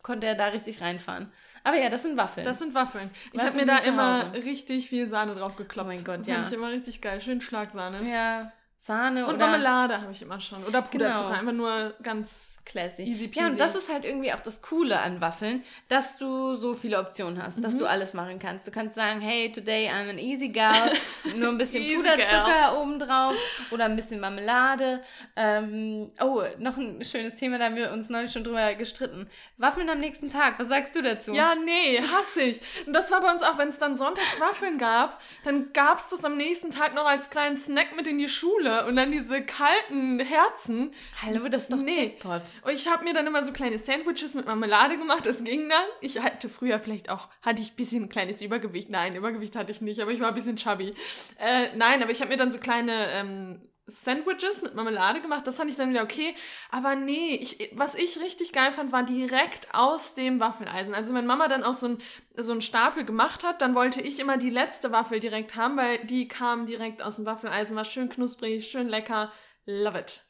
konnte 0.04 0.28
er 0.28 0.36
da 0.36 0.46
richtig 0.46 0.80
reinfahren. 0.80 1.32
Aber 1.64 1.76
ja, 1.76 1.88
das 1.90 2.02
sind 2.02 2.16
Waffeln. 2.16 2.44
Das 2.46 2.60
sind 2.60 2.72
Waffeln. 2.72 3.10
Ich 3.32 3.40
habe 3.42 3.56
mir 3.56 3.66
da 3.66 3.78
immer 3.78 4.32
richtig 4.32 4.88
viel 4.88 5.08
Sahne 5.08 5.34
drauf 5.34 5.56
geklopft. 5.56 5.90
Oh 5.90 5.92
mein 5.92 6.04
Gott, 6.04 6.24
ja. 6.28 6.36
Finde 6.36 6.48
ich 6.48 6.54
immer 6.54 6.70
richtig 6.70 7.02
geil. 7.02 7.20
Schön 7.20 7.40
Schlagsahne. 7.40 8.08
Ja. 8.08 8.52
Sahne 8.90 9.24
und 9.24 9.36
oder... 9.36 9.46
Marmelade 9.46 10.00
habe 10.00 10.10
ich 10.10 10.20
immer 10.20 10.40
schon. 10.40 10.64
Oder 10.64 10.82
Puderzucker, 10.82 11.28
genau. 11.28 11.38
einfach 11.38 11.52
nur 11.52 11.94
ganz 12.02 12.58
classy. 12.64 13.02
Easy 13.02 13.28
peasy. 13.28 13.40
Ja, 13.40 13.46
und 13.46 13.60
das 13.60 13.74
ist 13.74 13.92
halt 13.92 14.04
irgendwie 14.04 14.32
auch 14.32 14.40
das 14.40 14.62
Coole 14.62 15.00
an 15.00 15.20
Waffeln, 15.20 15.64
dass 15.88 16.18
du 16.18 16.54
so 16.54 16.74
viele 16.74 16.98
Optionen 16.98 17.42
hast, 17.42 17.58
mhm. 17.58 17.62
dass 17.62 17.76
du 17.76 17.86
alles 17.86 18.14
machen 18.14 18.38
kannst. 18.38 18.66
Du 18.66 18.70
kannst 18.70 18.94
sagen, 18.94 19.20
hey, 19.20 19.50
today 19.50 19.88
I'm 19.88 20.10
an 20.10 20.18
easy 20.18 20.48
girl, 20.48 20.92
nur 21.36 21.48
ein 21.48 21.58
bisschen 21.58 21.82
Puderzucker 21.84 22.80
obendrauf 22.80 23.34
oder 23.70 23.86
ein 23.86 23.96
bisschen 23.96 24.20
Marmelade. 24.20 25.02
Ähm, 25.36 26.10
oh, 26.20 26.42
noch 26.58 26.76
ein 26.76 27.04
schönes 27.04 27.34
Thema, 27.34 27.58
da 27.58 27.66
haben 27.66 27.76
wir 27.76 27.92
uns 27.92 28.08
neulich 28.08 28.32
schon 28.32 28.44
drüber 28.44 28.74
gestritten. 28.74 29.28
Waffeln 29.56 29.88
am 29.88 30.00
nächsten 30.00 30.30
Tag, 30.30 30.58
was 30.58 30.68
sagst 30.68 30.94
du 30.94 31.02
dazu? 31.02 31.32
Ja, 31.34 31.54
nee, 31.54 32.00
hasse 32.00 32.42
ich. 32.42 32.60
Und 32.86 32.92
das 32.92 33.10
war 33.10 33.20
bei 33.20 33.30
uns 33.30 33.42
auch, 33.42 33.58
wenn 33.58 33.68
es 33.68 33.78
dann 33.78 33.96
sonntags 33.96 34.40
Waffeln 34.40 34.78
gab, 34.78 35.20
dann 35.44 35.72
gab 35.72 35.98
es 35.98 36.08
das 36.08 36.24
am 36.24 36.36
nächsten 36.36 36.70
Tag 36.70 36.94
noch 36.94 37.06
als 37.06 37.30
kleinen 37.30 37.56
Snack 37.56 37.96
mit 37.96 38.06
in 38.06 38.18
die 38.18 38.28
Schule 38.28 38.79
und 38.86 38.96
dann 38.96 39.10
diese 39.10 39.42
kalten 39.42 40.20
Herzen. 40.20 40.92
Hallo, 41.22 41.48
das 41.48 41.64
ist 41.64 41.72
doch 41.72 41.78
nee. 41.78 41.92
Jackpot. 41.92 42.60
Und 42.64 42.72
ich 42.72 42.88
habe 42.88 43.04
mir 43.04 43.14
dann 43.14 43.26
immer 43.26 43.44
so 43.44 43.52
kleine 43.52 43.78
Sandwiches 43.78 44.34
mit 44.34 44.46
Marmelade 44.46 44.98
gemacht, 44.98 45.26
das 45.26 45.44
ging 45.44 45.68
dann. 45.68 45.84
Ich 46.00 46.20
hatte 46.20 46.48
früher 46.48 46.80
vielleicht 46.80 47.10
auch, 47.10 47.28
hatte 47.42 47.62
ich 47.62 47.72
ein 47.72 47.76
bisschen 47.76 48.04
ein 48.04 48.08
kleines 48.08 48.42
Übergewicht. 48.42 48.90
Nein, 48.90 49.14
Übergewicht 49.14 49.56
hatte 49.56 49.72
ich 49.72 49.80
nicht, 49.80 50.00
aber 50.00 50.10
ich 50.10 50.20
war 50.20 50.28
ein 50.28 50.34
bisschen 50.34 50.56
chubby. 50.56 50.94
Äh, 51.38 51.76
nein, 51.76 52.02
aber 52.02 52.12
ich 52.12 52.20
habe 52.20 52.30
mir 52.30 52.36
dann 52.36 52.52
so 52.52 52.58
kleine 52.58 53.10
ähm, 53.12 53.60
Sandwiches 53.90 54.62
mit 54.62 54.74
Marmelade 54.74 55.20
gemacht. 55.20 55.46
Das 55.46 55.56
fand 55.56 55.70
ich 55.70 55.76
dann 55.76 55.90
wieder 55.90 56.02
okay. 56.02 56.34
Aber 56.70 56.94
nee, 56.94 57.34
ich, 57.36 57.70
was 57.74 57.94
ich 57.94 58.20
richtig 58.20 58.52
geil 58.52 58.72
fand, 58.72 58.92
war 58.92 59.02
direkt 59.02 59.74
aus 59.74 60.14
dem 60.14 60.40
Waffeleisen. 60.40 60.94
Also 60.94 61.14
wenn 61.14 61.26
Mama 61.26 61.48
dann 61.48 61.64
auch 61.64 61.74
so, 61.74 61.88
ein, 61.88 61.98
so 62.36 62.52
einen 62.52 62.62
Stapel 62.62 63.04
gemacht 63.04 63.44
hat, 63.44 63.60
dann 63.60 63.74
wollte 63.74 64.00
ich 64.00 64.18
immer 64.18 64.36
die 64.36 64.50
letzte 64.50 64.92
Waffel 64.92 65.20
direkt 65.20 65.56
haben, 65.56 65.76
weil 65.76 66.04
die 66.06 66.28
kam 66.28 66.66
direkt 66.66 67.02
aus 67.02 67.16
dem 67.16 67.26
Waffeleisen, 67.26 67.76
war 67.76 67.84
schön 67.84 68.08
knusprig, 68.08 68.66
schön 68.68 68.88
lecker. 68.88 69.32
Love 69.66 69.98
it. 69.98 70.24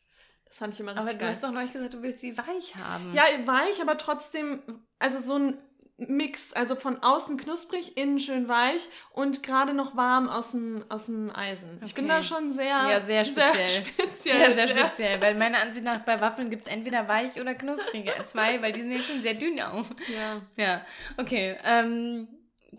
Das 0.47 0.59
fand 0.59 0.75
ich 0.75 0.81
immer 0.81 0.93
richtig 0.93 1.07
geil. 1.07 1.15
Aber 1.15 1.25
du 1.25 1.31
hast 1.31 1.45
doch 1.45 1.53
neulich 1.53 1.73
gesagt, 1.73 1.95
du 1.95 2.03
willst 2.03 2.21
sie 2.21 2.37
weich 2.37 2.75
haben. 2.77 3.15
Ja, 3.15 3.25
weich, 3.45 3.81
aber 3.81 3.97
trotzdem, 3.97 4.85
also 4.99 5.21
so 5.21 5.37
ein 5.37 5.59
Mix, 6.08 6.52
also 6.52 6.76
von 6.76 7.02
außen 7.02 7.37
knusprig, 7.37 7.97
innen 7.97 8.19
schön 8.19 8.49
weich 8.49 8.88
und 9.12 9.42
gerade 9.42 9.75
noch 9.75 9.97
warm 9.97 10.28
aus 10.28 10.52
dem, 10.52 10.85
aus 10.88 11.07
dem 11.07 11.30
Eisen. 11.35 11.76
Okay. 11.76 11.87
Ich 11.87 11.95
bin 11.95 12.09
da 12.09 12.23
schon 12.23 12.52
sehr, 12.52 12.66
ja, 12.66 13.00
sehr 13.00 13.25
speziell. 13.26 13.69
Sehr, 13.69 13.83
speziell, 13.83 14.54
sehr, 14.54 14.54
sehr 14.54 14.69
speziell, 14.69 15.21
weil 15.21 15.35
meiner 15.35 15.61
Ansicht 15.61 15.85
nach 15.85 16.00
bei 16.00 16.21
Waffeln 16.21 16.50
gibt 16.50 16.66
es 16.66 16.73
entweder 16.73 17.07
weich 17.09 17.40
oder 17.40 17.54
knusprig. 17.54 18.11
Zwei, 18.25 18.62
weil 18.62 18.73
die 18.73 18.80
sind 18.80 18.92
ja 18.92 19.02
schon 19.02 19.23
sehr 19.23 19.35
dünn 19.35 19.61
auch. 19.61 19.87
Ja. 20.14 20.40
Ja, 20.57 20.87
okay. 21.19 21.57
Ähm, 21.64 22.28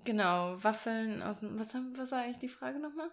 genau, 0.03 0.57
Waffeln 0.63 1.21
aus 1.21 1.41
dem, 1.41 1.59
was, 1.59 1.75
was 1.95 2.11
war 2.11 2.23
eigentlich 2.23 2.39
die 2.39 2.49
Frage 2.49 2.79
nochmal? 2.79 3.09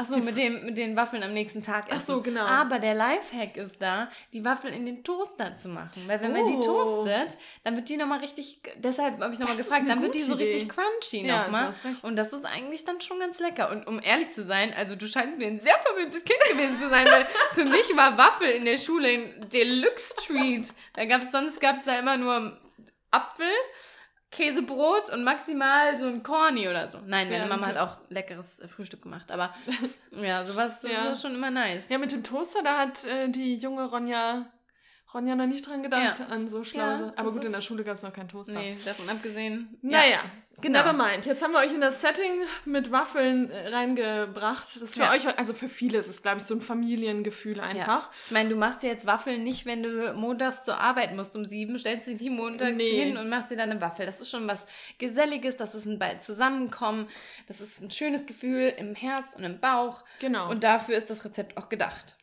Ach 0.00 0.04
so, 0.04 0.18
mit, 0.18 0.36
dem, 0.36 0.64
mit 0.64 0.78
den 0.78 0.94
Waffeln 0.94 1.24
am 1.24 1.32
nächsten 1.32 1.60
Tag 1.60 1.88
essen. 1.88 1.98
Ach 1.98 2.04
so, 2.04 2.22
genau. 2.22 2.44
Aber 2.44 2.78
der 2.78 2.94
Lifehack 2.94 3.56
ist 3.56 3.82
da, 3.82 4.08
die 4.32 4.44
Waffeln 4.44 4.72
in 4.72 4.86
den 4.86 5.02
Toaster 5.02 5.56
zu 5.56 5.68
machen. 5.70 6.04
Weil 6.06 6.20
wenn 6.20 6.30
oh. 6.30 6.34
man 6.34 6.46
die 6.46 6.56
oh. 6.56 6.60
toastet, 6.60 7.36
dann 7.64 7.74
wird 7.74 7.88
die 7.88 7.96
nochmal 7.96 8.20
richtig, 8.20 8.60
deshalb 8.76 9.20
habe 9.20 9.34
ich 9.34 9.40
nochmal 9.40 9.56
gefragt, 9.56 9.86
dann 9.88 10.00
wird 10.00 10.14
die 10.14 10.20
so 10.20 10.36
Idee. 10.36 10.44
richtig 10.44 10.68
crunchy 10.68 11.26
ja, 11.26 11.42
nochmal. 11.42 11.74
Und 12.02 12.14
das 12.14 12.32
ist 12.32 12.44
eigentlich 12.44 12.84
dann 12.84 13.00
schon 13.00 13.18
ganz 13.18 13.40
lecker. 13.40 13.72
Und 13.72 13.88
um 13.88 14.00
ehrlich 14.00 14.30
zu 14.30 14.44
sein, 14.44 14.72
also 14.72 14.94
du 14.94 15.08
scheinst 15.08 15.36
mir 15.36 15.48
ein 15.48 15.58
sehr 15.58 15.76
verwöhntes 15.80 16.24
Kind 16.24 16.38
gewesen 16.48 16.78
zu 16.78 16.88
sein, 16.88 17.04
weil 17.04 17.26
für 17.54 17.64
mich 17.64 17.96
war 17.96 18.16
Waffel 18.16 18.50
in 18.50 18.66
der 18.66 18.78
Schule 18.78 19.08
ein 19.08 19.48
Deluxe-Treat. 19.52 20.74
Da 20.94 21.06
gab 21.06 21.22
es, 21.22 21.32
sonst 21.32 21.60
gab 21.60 21.74
es 21.74 21.82
da 21.82 21.98
immer 21.98 22.16
nur 22.16 22.56
Apfel 23.10 23.46
Käsebrot 24.30 25.10
und 25.10 25.24
maximal 25.24 25.98
so 25.98 26.06
ein 26.06 26.22
Corny 26.22 26.68
oder 26.68 26.90
so. 26.90 26.98
Nein, 26.98 27.30
meine 27.30 27.44
ja, 27.44 27.46
Mama 27.48 27.66
hat 27.66 27.78
auch 27.78 27.98
leckeres 28.10 28.60
äh, 28.60 28.68
Frühstück 28.68 29.02
gemacht, 29.02 29.30
aber 29.32 29.54
ja, 30.10 30.44
sowas 30.44 30.82
ja. 30.82 31.12
ist 31.12 31.22
schon 31.22 31.34
immer 31.34 31.50
nice. 31.50 31.88
Ja, 31.88 31.98
mit 31.98 32.12
dem 32.12 32.22
Toaster, 32.22 32.62
da 32.62 32.78
hat 32.78 33.04
äh, 33.04 33.28
die 33.30 33.56
junge 33.56 33.86
Ronja 33.86 34.46
Ronja 35.14 35.34
noch 35.34 35.46
nicht 35.46 35.66
dran 35.66 35.82
gedacht, 35.82 36.18
ja. 36.18 36.26
an 36.26 36.48
so 36.48 36.64
Schlause. 36.64 37.04
Ja, 37.04 37.12
Aber 37.16 37.32
gut, 37.32 37.42
in 37.42 37.52
der 37.52 37.62
Schule 37.62 37.82
gab 37.82 37.96
es 37.96 38.02
noch 38.02 38.12
keinen 38.12 38.28
Toaster. 38.28 38.52
Nee, 38.52 38.76
davon 38.84 39.08
abgesehen. 39.08 39.78
Naja, 39.80 40.10
ja. 40.10 40.20
genau. 40.60 40.80
never 40.80 40.92
mind. 40.92 41.24
Jetzt 41.24 41.42
haben 41.42 41.52
wir 41.52 41.60
euch 41.60 41.72
in 41.72 41.80
das 41.80 42.02
Setting 42.02 42.42
mit 42.66 42.92
Waffeln 42.92 43.50
äh, 43.50 43.68
reingebracht. 43.68 44.66
Das 44.76 44.82
ist 44.82 44.96
für 44.96 45.08
euch, 45.08 45.26
also 45.38 45.54
für 45.54 45.70
viele 45.70 45.96
ist 45.96 46.08
es, 46.08 46.20
glaube 46.20 46.38
ich, 46.38 46.44
so 46.44 46.54
ein 46.54 46.60
Familiengefühl 46.60 47.58
einfach. 47.58 48.10
Ich 48.26 48.32
meine, 48.32 48.50
du 48.50 48.56
machst 48.56 48.82
dir 48.82 48.88
jetzt 48.88 49.06
Waffeln 49.06 49.44
nicht, 49.44 49.64
wenn 49.64 49.82
du 49.82 50.12
montags 50.12 50.66
zur 50.66 50.78
Arbeit 50.78 51.16
musst 51.16 51.34
um 51.34 51.46
sieben, 51.46 51.78
stellst 51.78 52.06
du 52.06 52.14
die 52.14 52.28
montags 52.28 52.76
nee. 52.76 53.04
hin 53.04 53.16
und 53.16 53.30
machst 53.30 53.50
dir 53.50 53.56
dann 53.56 53.70
eine 53.70 53.80
Waffel. 53.80 54.04
Das 54.04 54.20
ist 54.20 54.30
schon 54.30 54.46
was 54.46 54.66
Geselliges, 54.98 55.56
das 55.56 55.74
ist 55.74 55.86
ein 55.86 55.98
Zusammenkommen, 56.20 57.08
das 57.46 57.62
ist 57.62 57.80
ein 57.80 57.90
schönes 57.90 58.26
Gefühl 58.26 58.74
im 58.76 58.94
Herz 58.94 59.34
und 59.34 59.44
im 59.44 59.58
Bauch. 59.58 60.04
Genau. 60.20 60.50
Und 60.50 60.64
dafür 60.64 60.98
ist 60.98 61.08
das 61.08 61.24
Rezept 61.24 61.56
auch 61.56 61.70
gedacht. 61.70 62.14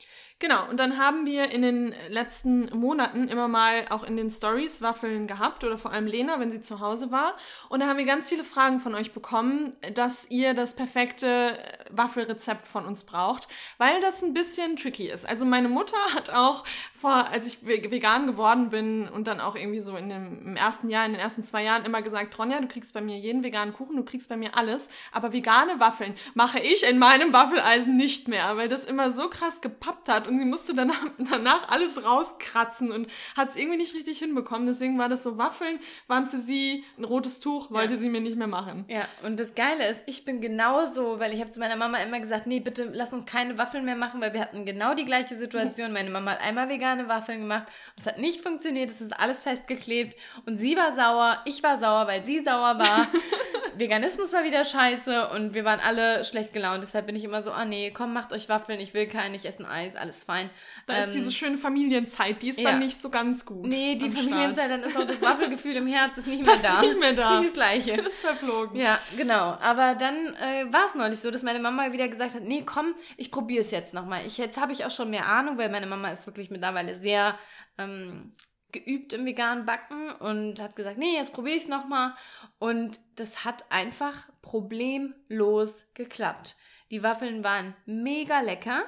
Genau, 0.48 0.70
und 0.70 0.80
dann 0.80 1.00
haben 1.00 1.26
wir 1.26 1.50
in 1.50 1.64
den 1.64 1.96
letzten 2.08 2.70
Monaten 2.78 3.30
immer 3.30 3.48
mal 3.48 3.88
auch 3.90 4.04
in 4.04 4.16
den 4.16 4.30
Stories 4.30 4.80
Waffeln 4.84 5.26
gehabt 5.26 5.64
oder 5.64 5.80
vor 5.80 5.92
allem 5.92 6.06
Lena, 6.06 6.40
wenn 6.40 6.52
sie 6.52 6.62
zu 6.62 6.82
Hause 6.82 7.10
war. 7.10 7.36
Und 7.68 7.80
da 7.80 7.88
haben 7.88 7.98
wir 7.98 8.06
ganz 8.06 8.30
viele 8.30 8.44
Fragen 8.44 8.80
von 8.80 8.94
euch 8.94 9.12
bekommen, 9.12 9.72
dass 9.96 10.30
ihr 10.30 10.54
das 10.54 10.76
perfekte 10.76 11.58
Waffelrezept 11.90 12.68
von 12.68 12.86
uns 12.86 13.06
braucht, 13.06 13.48
weil 13.80 14.00
das 14.02 14.22
ein 14.22 14.36
bisschen 14.36 14.76
tricky 14.76 15.10
ist. 15.10 15.28
Also 15.28 15.46
meine 15.46 15.68
Mutter 15.68 15.98
hat 16.14 16.30
auch 16.30 16.64
vor, 17.06 17.30
als 17.30 17.46
ich 17.46 17.60
vegan 17.64 18.26
geworden 18.26 18.70
bin 18.70 19.08
und 19.08 19.28
dann 19.28 19.40
auch 19.40 19.56
irgendwie 19.56 19.80
so 19.80 19.96
in 19.96 20.10
dem, 20.10 20.42
im 20.44 20.56
ersten 20.56 20.90
Jahr, 20.90 21.06
in 21.06 21.12
den 21.12 21.22
ersten 21.22 21.44
zwei 21.44 21.62
Jahren 21.62 21.86
immer 21.86 22.02
gesagt, 22.02 22.36
Ronja, 22.40 22.60
du 22.60 22.68
kriegst 22.68 22.96
bei 22.96 23.02
mir 23.02 23.20
jeden 23.20 23.44
veganen 23.44 23.76
Kuchen, 23.76 23.96
du 23.96 24.04
kriegst 24.04 24.28
bei 24.28 24.38
mir 24.38 24.58
alles, 24.58 24.90
aber 25.12 25.32
vegane 25.32 25.80
Waffeln 25.80 26.16
mache 26.34 26.58
ich 26.58 26.84
in 26.84 26.98
meinem 26.98 27.32
Waffeleisen 27.32 27.96
nicht 27.96 28.28
mehr, 28.28 28.58
weil 28.58 28.70
das 28.70 28.86
immer 28.86 29.12
so 29.12 29.30
krass 29.30 29.62
gepappt 29.62 30.10
hat 30.10 30.28
und 30.28 30.40
sie 30.40 30.46
musste 30.46 30.74
danach, 30.74 31.00
danach 31.20 31.70
alles 31.70 32.04
rauskratzen 32.04 32.92
und 32.92 33.08
hat 33.38 33.52
es 33.52 33.56
irgendwie 33.56 33.78
nicht 33.78 33.94
richtig 33.94 34.18
hinbekommen. 34.18 34.66
Deswegen 34.66 34.98
war 34.98 35.08
das 35.08 35.22
so, 35.22 35.38
Waffeln 35.38 35.78
waren 36.08 36.26
für 36.26 36.40
sie 36.40 36.86
ein 36.98 37.04
rotes 37.04 37.40
Tuch, 37.40 37.70
wollte 37.70 37.94
ja. 37.94 38.00
sie 38.00 38.10
mir 38.10 38.22
nicht 38.22 38.36
mehr 38.36 38.48
machen. 38.48 38.84
Ja, 38.88 39.08
und 39.24 39.40
das 39.40 39.54
Geile 39.54 39.88
ist, 39.88 40.06
ich 40.08 40.26
bin 40.26 40.42
genauso, 40.42 41.20
weil 41.20 41.36
ich 41.36 41.40
habe 41.40 41.52
zu 41.52 41.60
meiner 41.60 41.76
Mama 41.76 42.00
immer 42.00 42.20
gesagt, 42.20 42.48
nee, 42.48 42.60
bitte 42.60 42.90
lass 42.92 43.14
uns 43.14 43.28
keine 43.28 43.60
Waffeln 43.60 43.86
mehr 43.86 43.96
machen, 43.96 44.22
weil 44.22 44.34
wir 44.34 44.42
hatten 44.42 44.66
genau 44.66 44.96
die 44.96 45.06
gleiche 45.06 45.36
Situation. 45.36 45.94
Meine 45.94 46.10
Mama 46.10 46.32
hat 46.32 46.42
einmal 46.42 46.68
vegane 46.96 47.08
Waffeln 47.08 47.40
gemacht 47.42 47.68
es 47.98 48.06
hat 48.06 48.18
nicht 48.18 48.42
funktioniert, 48.42 48.90
es 48.90 49.02
ist 49.02 49.18
alles 49.18 49.44
festgeklebt 49.44 50.18
und 50.46 50.58
sie 50.58 50.76
war 50.76 50.92
sauer, 50.92 51.42
ich 51.46 51.64
war 51.64 51.80
sauer, 51.80 52.08
weil 52.08 52.26
sie 52.26 52.44
sauer 52.44 52.78
war. 52.78 53.08
Veganismus 53.78 54.34
war 54.34 54.44
wieder 54.44 54.64
scheiße 54.64 55.30
und 55.30 55.54
wir 55.54 55.66
waren 55.66 55.80
alle 55.80 56.26
schlecht 56.26 56.54
gelaunt. 56.54 56.84
Deshalb 56.84 57.06
bin 57.08 57.16
ich 57.16 57.24
immer 57.24 57.44
so, 57.44 57.52
ah 57.52 57.66
nee, 57.66 57.92
komm, 57.92 58.14
macht 58.14 58.34
euch 58.34 58.50
Waffeln, 58.50 58.80
ich 58.80 58.94
will 58.94 59.08
keine, 59.08 59.36
ich 59.36 59.46
esse 59.46 59.60
ein 59.60 59.66
Eis, 59.66 59.96
alles 59.96 60.24
fein. 60.24 60.50
Da 60.88 60.98
ähm, 60.98 61.04
ist 61.10 61.16
diese 61.16 61.32
schöne 61.32 61.58
Familienzeit, 61.58 62.42
die 62.42 62.50
ist 62.50 62.60
ja. 62.60 62.72
dann 62.72 62.80
nicht 62.80 63.02
so 63.02 63.10
ganz 63.10 63.46
gut. 63.46 63.66
Nee, 63.66 63.96
die 63.96 64.10
Familienzeit, 64.10 64.70
dann 64.70 64.84
ist 64.84 64.98
auch 64.98 65.08
das 65.08 65.22
Waffelgefühl 65.22 65.76
im 65.76 65.88
Herz 65.88 66.18
ist 66.18 66.28
nicht 66.28 66.46
mehr 66.46 66.54
das 66.54 66.64
da. 66.64 66.82
Ist 66.82 66.88
nicht 66.88 67.00
mehr 67.00 67.14
da. 67.14 67.22
Das 67.22 67.32
ist 67.32 67.40
nicht 67.40 67.48
das 67.50 67.54
Gleiche. 67.54 67.98
Das 67.98 68.08
ist 68.14 68.22
verflogen. 68.22 68.80
Ja, 68.80 69.00
genau. 69.18 69.58
Aber 69.62 69.96
dann 69.96 70.16
äh, 70.36 70.72
war 70.72 70.86
es 70.86 70.96
neulich 70.96 71.20
so, 71.20 71.32
dass 71.32 71.44
meine 71.44 71.60
Mama 71.60 71.92
wieder 71.92 72.08
gesagt 72.08 72.34
hat, 72.36 72.44
nee, 72.44 72.64
komm, 72.66 72.96
ich 73.18 73.32
probiere 73.32 73.62
es 73.62 73.72
jetzt 73.72 73.94
nochmal. 73.94 74.22
Ich, 74.26 74.38
jetzt 74.38 74.60
habe 74.60 74.72
ich 74.74 74.86
auch 74.86 74.92
schon 74.92 75.10
mehr 75.10 75.28
Ahnung, 75.28 75.58
weil 75.58 75.70
meine 75.70 75.88
Mama 75.88 76.10
ist 76.10 76.26
wirklich 76.26 76.50
mittlerweile 76.50 76.96
sehr 76.96 77.38
ähm, 77.78 78.32
geübt 78.76 79.14
im 79.14 79.26
veganen 79.26 79.66
Backen 79.66 80.12
und 80.12 80.62
hat 80.62 80.76
gesagt, 80.76 80.98
nee, 80.98 81.16
jetzt 81.16 81.34
probiere 81.34 81.58
ich 81.58 81.64
es 81.64 81.70
nochmal. 81.70 82.14
Und 82.60 83.00
das 83.16 83.44
hat 83.44 83.66
einfach 83.72 84.28
problemlos 84.42 85.86
geklappt. 85.94 86.56
Die 86.92 87.04
Waffeln 87.04 87.44
waren 87.44 87.76
mega 87.86 88.42
lecker, 88.42 88.84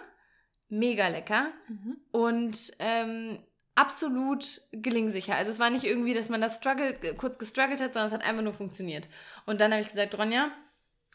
mega 0.69 1.07
lecker 1.07 1.51
mhm. 1.67 1.97
und 2.11 2.73
ähm, 2.79 3.39
absolut 3.75 4.61
gelingsicher. 4.71 5.35
Also 5.35 5.51
es 5.51 5.59
war 5.59 5.69
nicht 5.69 5.85
irgendwie, 5.85 6.13
dass 6.13 6.29
man 6.29 6.41
das 6.41 6.57
struggle, 6.57 6.93
kurz 7.15 7.37
gestruggelt 7.37 7.81
hat, 7.81 7.93
sondern 7.93 8.07
es 8.07 8.13
hat 8.13 8.25
einfach 8.25 8.43
nur 8.43 8.53
funktioniert. 8.53 9.07
Und 9.45 9.61
dann 9.61 9.71
habe 9.71 9.81
ich 9.81 9.91
gesagt, 9.91 10.17
Ronja, 10.17 10.51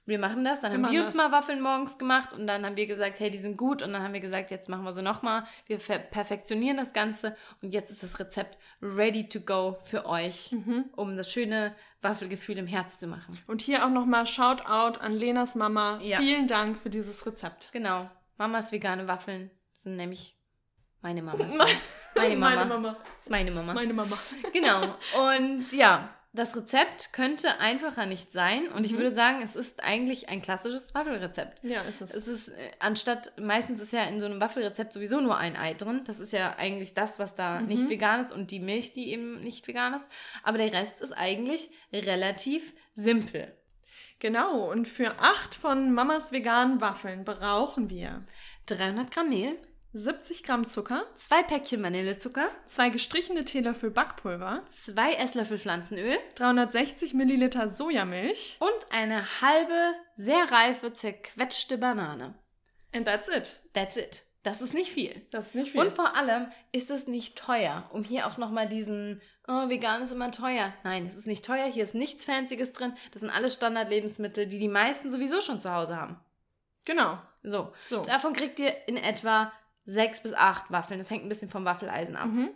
wir 0.05 0.19
machen 0.19 0.45
das. 0.45 0.61
Dann 0.61 0.73
wir 0.73 0.87
haben 0.87 0.93
wir 0.93 1.03
uns 1.03 1.15
mal 1.15 1.31
Waffeln 1.31 1.61
morgens 1.61 1.99
gemacht 1.99 2.33
und 2.35 2.47
dann 2.47 2.67
haben 2.67 2.77
wir 2.77 2.87
gesagt, 2.87 3.21
hey, 3.21 3.31
die 3.31 3.39
sind 3.39 3.57
gut. 3.57 3.83
Und 3.83 3.93
dann 3.93 4.03
haben 4.03 4.13
wir 4.13 4.21
gesagt, 4.21 4.51
jetzt 4.51 4.69
machen 4.69 4.85
wir 4.85 4.93
sie 4.93 5.03
nochmal. 5.03 5.45
Wir 5.67 5.79
perfektionieren 5.79 6.77
das 6.77 6.93
Ganze 6.93 7.37
und 7.63 7.73
jetzt 7.73 7.91
ist 7.91 8.03
das 8.03 8.19
Rezept 8.19 8.59
ready 8.81 9.29
to 9.29 9.41
go 9.41 9.77
für 9.85 10.07
euch, 10.07 10.53
mhm. 10.53 10.87
um 10.97 11.17
das 11.17 11.31
schöne 11.31 11.75
Waffelgefühl 12.01 12.59
im 12.59 12.67
Herz 12.67 12.99
zu 12.99 13.07
machen. 13.07 13.39
Und 13.47 13.61
hier 13.61 13.85
auch 13.85 13.91
nochmal 13.91 14.27
Shoutout 14.27 14.99
an 15.01 15.13
Lenas 15.13 15.55
Mama. 15.55 16.01
Ja. 16.03 16.19
Vielen 16.19 16.49
Dank 16.49 16.79
für 16.83 16.91
dieses 16.91 17.25
Rezept. 17.25 17.71
Genau. 17.73 18.11
Mamas 18.39 18.73
vegane 18.73 19.07
Waffeln 19.07 19.51
sind 19.73 19.97
nämlich 19.97 20.37
meine 21.01 21.23
Mamas. 21.23 21.57
Meine 22.15 22.37
Mama. 22.37 22.65
Meine 22.65 22.67
Mama. 22.69 22.97
Meine 23.29 23.51
Mama. 23.51 23.75
Meine 23.75 23.95
Mama. 23.95 24.17
Genau. 24.53 24.83
Und 25.31 25.73
ja, 25.73 26.15
das 26.35 26.57
Rezept 26.57 27.13
könnte 27.13 27.61
einfacher 27.61 28.07
nicht 28.07 28.33
sein 28.33 28.69
und 28.69 28.81
mhm. 28.81 28.85
ich 28.85 28.93
würde 28.93 29.15
sagen, 29.15 29.43
es 29.43 29.55
ist 29.55 29.85
eigentlich 29.85 30.31
ein 30.31 30.41
klassisches 30.41 30.95
Waffelrezept. 30.95 31.63
Ja, 31.63 31.83
ist 31.83 32.01
es. 32.01 32.15
Es 32.15 32.27
ist, 32.27 32.49
äh, 32.49 32.71
anstatt, 32.79 33.33
meistens 33.39 33.83
ist 33.83 33.93
ja 33.93 34.05
in 34.05 34.19
so 34.19 34.27
einem 34.27 34.41
Waffelrezept 34.41 34.95
sowieso 34.95 35.21
nur 35.21 35.37
ein 35.37 35.57
Ei 35.57 35.75
drin. 35.75 36.03
Das 36.05 36.21
ist 36.21 36.33
ja 36.33 36.55
eigentlich 36.57 36.95
das, 36.95 37.19
was 37.19 37.35
da 37.35 37.61
mhm. 37.61 37.69
nicht 37.69 37.89
vegan 37.89 38.21
ist 38.21 38.33
und 38.33 38.51
die 38.51 38.61
Milch, 38.61 38.93
die 38.93 39.11
eben 39.11 39.43
nicht 39.43 39.69
vegan 39.69 39.93
ist. 39.93 40.09
Aber 40.43 40.57
der 40.57 40.73
Rest 40.73 41.01
ist 41.03 41.13
eigentlich 41.13 41.71
relativ 41.93 42.73
simpel. 42.95 43.55
Genau, 44.19 44.71
und 44.71 44.87
für 44.87 45.19
acht 45.19 45.55
von 45.55 45.93
Mamas 45.93 46.33
veganen 46.33 46.81
Waffeln 46.81 47.25
brauchen 47.25 47.91
wir 47.91 48.25
300 48.67 49.11
Gramm 49.11 49.29
Mehl, 49.31 49.57
70 49.95 50.43
Gramm 50.43 50.67
Zucker, 50.67 51.05
zwei 51.17 51.43
Päckchen 51.43 51.83
Vanillezucker, 51.83 52.51
zwei 52.67 52.89
gestrichene 52.89 53.45
Teelöffel 53.45 53.91
Backpulver, 53.91 54.65
zwei 54.67 55.13
Esslöffel 55.13 55.59
Pflanzenöl, 55.59 56.19
360 56.37 57.13
Milliliter 57.13 57.69
Sojamilch 57.69 58.57
und 58.61 58.87
eine 58.91 59.23
halbe, 59.43 59.95
sehr 60.15 60.51
reife, 60.51 60.95
zerquetschte 60.95 61.77
Banane. 61.77 62.35
And 62.95 63.07
that's 63.07 63.29
it. 63.29 63.61
That's 63.75 63.97
it. 63.99 64.23
Das 64.43 64.63
ist 64.63 64.75
nicht 64.75 64.91
viel. 64.91 65.27
Das 65.31 65.49
ist 65.49 65.55
nicht 65.55 65.73
viel. 65.73 65.81
Und 65.81 65.93
vor 65.93 66.17
allem 66.17 66.51
ist 66.73 66.91
es 66.91 67.07
nicht 67.07 67.37
teuer, 67.37 67.89
um 67.93 68.03
hier 68.03 68.27
auch 68.27 68.39
nochmal 68.39 68.69
diesen, 68.69 69.21
oh, 69.47 69.69
vegan 69.69 70.03
ist 70.03 70.11
immer 70.11 70.33
teuer. 70.33 70.73
Nein, 70.85 71.05
es 71.05 71.15
ist 71.15 71.27
nicht 71.27 71.45
teuer, 71.45 71.67
hier 71.67 71.85
ist 71.85 71.95
nichts 71.95 72.25
Fancyes 72.25 72.73
drin. 72.73 72.95
Das 73.13 73.21
sind 73.21 73.31
alles 73.31 73.55
Standardlebensmittel, 73.55 74.47
die 74.47 74.59
die 74.59 74.69
meisten 74.69 75.13
sowieso 75.13 75.41
schon 75.41 75.61
zu 75.61 75.73
Hause 75.73 75.97
haben. 75.97 76.19
Genau. 76.85 77.19
So. 77.43 77.73
so. 77.87 78.03
Davon 78.03 78.33
kriegt 78.33 78.59
ihr 78.59 78.89
in 78.89 78.97
etwa 78.97 79.53
sechs 79.85 80.23
bis 80.23 80.35
acht 80.35 80.71
Waffeln. 80.71 80.99
Das 80.99 81.11
hängt 81.11 81.25
ein 81.25 81.29
bisschen 81.29 81.51
vom 81.51 81.65
Waffeleisen 81.65 82.17
ab. 82.17 82.27
Mhm. 82.27 82.51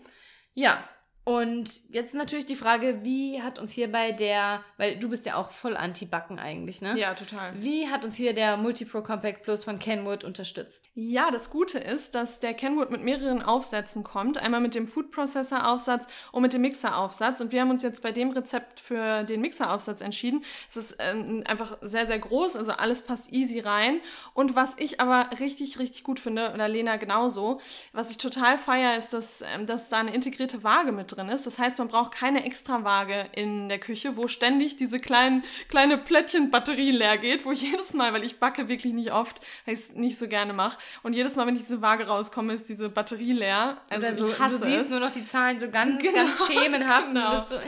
Ja, 0.54 0.82
und 1.28 1.82
jetzt 1.90 2.14
natürlich 2.14 2.46
die 2.46 2.54
Frage, 2.54 3.00
wie 3.02 3.42
hat 3.42 3.58
uns 3.58 3.72
hierbei 3.72 4.12
der, 4.12 4.62
weil 4.76 4.96
du 4.96 5.08
bist 5.08 5.26
ja 5.26 5.34
auch 5.34 5.50
voll 5.50 5.76
anti-Backen 5.76 6.38
eigentlich, 6.38 6.82
ne? 6.82 6.96
Ja, 6.96 7.14
total. 7.14 7.50
Wie 7.60 7.88
hat 7.88 8.04
uns 8.04 8.14
hier 8.14 8.32
der 8.32 8.56
Multipro 8.56 9.02
Compact 9.02 9.42
Plus 9.42 9.64
von 9.64 9.80
Kenwood 9.80 10.22
unterstützt? 10.22 10.84
Ja, 10.94 11.32
das 11.32 11.50
Gute 11.50 11.80
ist, 11.80 12.14
dass 12.14 12.38
der 12.38 12.54
Kenwood 12.54 12.92
mit 12.92 13.02
mehreren 13.02 13.42
Aufsätzen 13.42 14.04
kommt. 14.04 14.38
Einmal 14.38 14.60
mit 14.60 14.76
dem 14.76 14.86
Food 14.86 15.10
Processor 15.10 15.68
Aufsatz 15.68 16.06
und 16.30 16.42
mit 16.42 16.52
dem 16.52 16.60
Mixer 16.60 16.96
Aufsatz. 16.96 17.40
Und 17.40 17.50
wir 17.50 17.60
haben 17.60 17.70
uns 17.70 17.82
jetzt 17.82 18.04
bei 18.04 18.12
dem 18.12 18.30
Rezept 18.30 18.78
für 18.78 19.24
den 19.24 19.40
Mixer 19.40 19.74
Aufsatz 19.74 20.02
entschieden. 20.02 20.44
Es 20.70 20.76
ist 20.76 20.96
ähm, 21.00 21.42
einfach 21.44 21.76
sehr, 21.80 22.06
sehr 22.06 22.20
groß, 22.20 22.54
also 22.54 22.70
alles 22.70 23.02
passt 23.02 23.32
easy 23.32 23.58
rein. 23.58 24.00
Und 24.32 24.54
was 24.54 24.76
ich 24.78 25.00
aber 25.00 25.28
richtig, 25.40 25.80
richtig 25.80 26.04
gut 26.04 26.20
finde, 26.20 26.52
oder 26.54 26.68
Lena 26.68 26.98
genauso, 26.98 27.60
was 27.92 28.12
ich 28.12 28.18
total 28.18 28.58
feier, 28.58 28.96
ist, 28.96 29.12
dass, 29.12 29.42
ähm, 29.42 29.66
dass 29.66 29.88
da 29.88 29.98
eine 29.98 30.14
integrierte 30.14 30.62
Waage 30.62 30.92
mit 30.92 31.15
drin 31.16 31.28
ist. 31.28 31.46
Das 31.46 31.58
heißt, 31.58 31.78
man 31.78 31.88
braucht 31.88 32.12
keine 32.12 32.44
Extrawaage 32.44 33.26
in 33.32 33.68
der 33.68 33.78
Küche, 33.78 34.16
wo 34.16 34.28
ständig 34.28 34.76
diese 34.76 35.00
kleinen, 35.00 35.44
kleine 35.68 35.98
Plättchen-Batterie 35.98 36.92
leer 36.92 37.18
geht, 37.18 37.44
wo 37.44 37.52
jedes 37.66 37.94
Mal, 37.94 38.12
weil 38.12 38.24
ich 38.24 38.38
backe 38.38 38.68
wirklich 38.68 38.92
nicht 38.92 39.12
oft, 39.12 39.40
weil 39.64 39.74
ich 39.74 39.80
es 39.80 39.92
nicht 39.92 40.18
so 40.18 40.28
gerne 40.28 40.52
mache, 40.52 40.78
und 41.02 41.12
jedes 41.12 41.36
Mal, 41.36 41.46
wenn 41.46 41.56
ich 41.56 41.62
diese 41.62 41.82
Waage 41.82 42.06
rauskomme, 42.06 42.52
ist 42.52 42.68
diese 42.68 42.88
Batterie 42.88 43.32
leer. 43.32 43.78
Also 43.90 44.26
Oder 44.26 44.48
so, 44.48 44.58
du 44.58 44.64
siehst 44.64 44.84
es. 44.84 44.90
nur 44.90 45.00
noch 45.00 45.12
die 45.12 45.24
Zahlen 45.24 45.58
so 45.58 45.70
ganz, 45.70 46.02
genau, 46.02 46.24
ganz 46.24 46.46
schemenhaft 46.46 47.08
genau. 47.08 47.30
und 47.30 47.36
bist 47.36 47.50
so, 47.50 47.56
äh. 47.56 47.60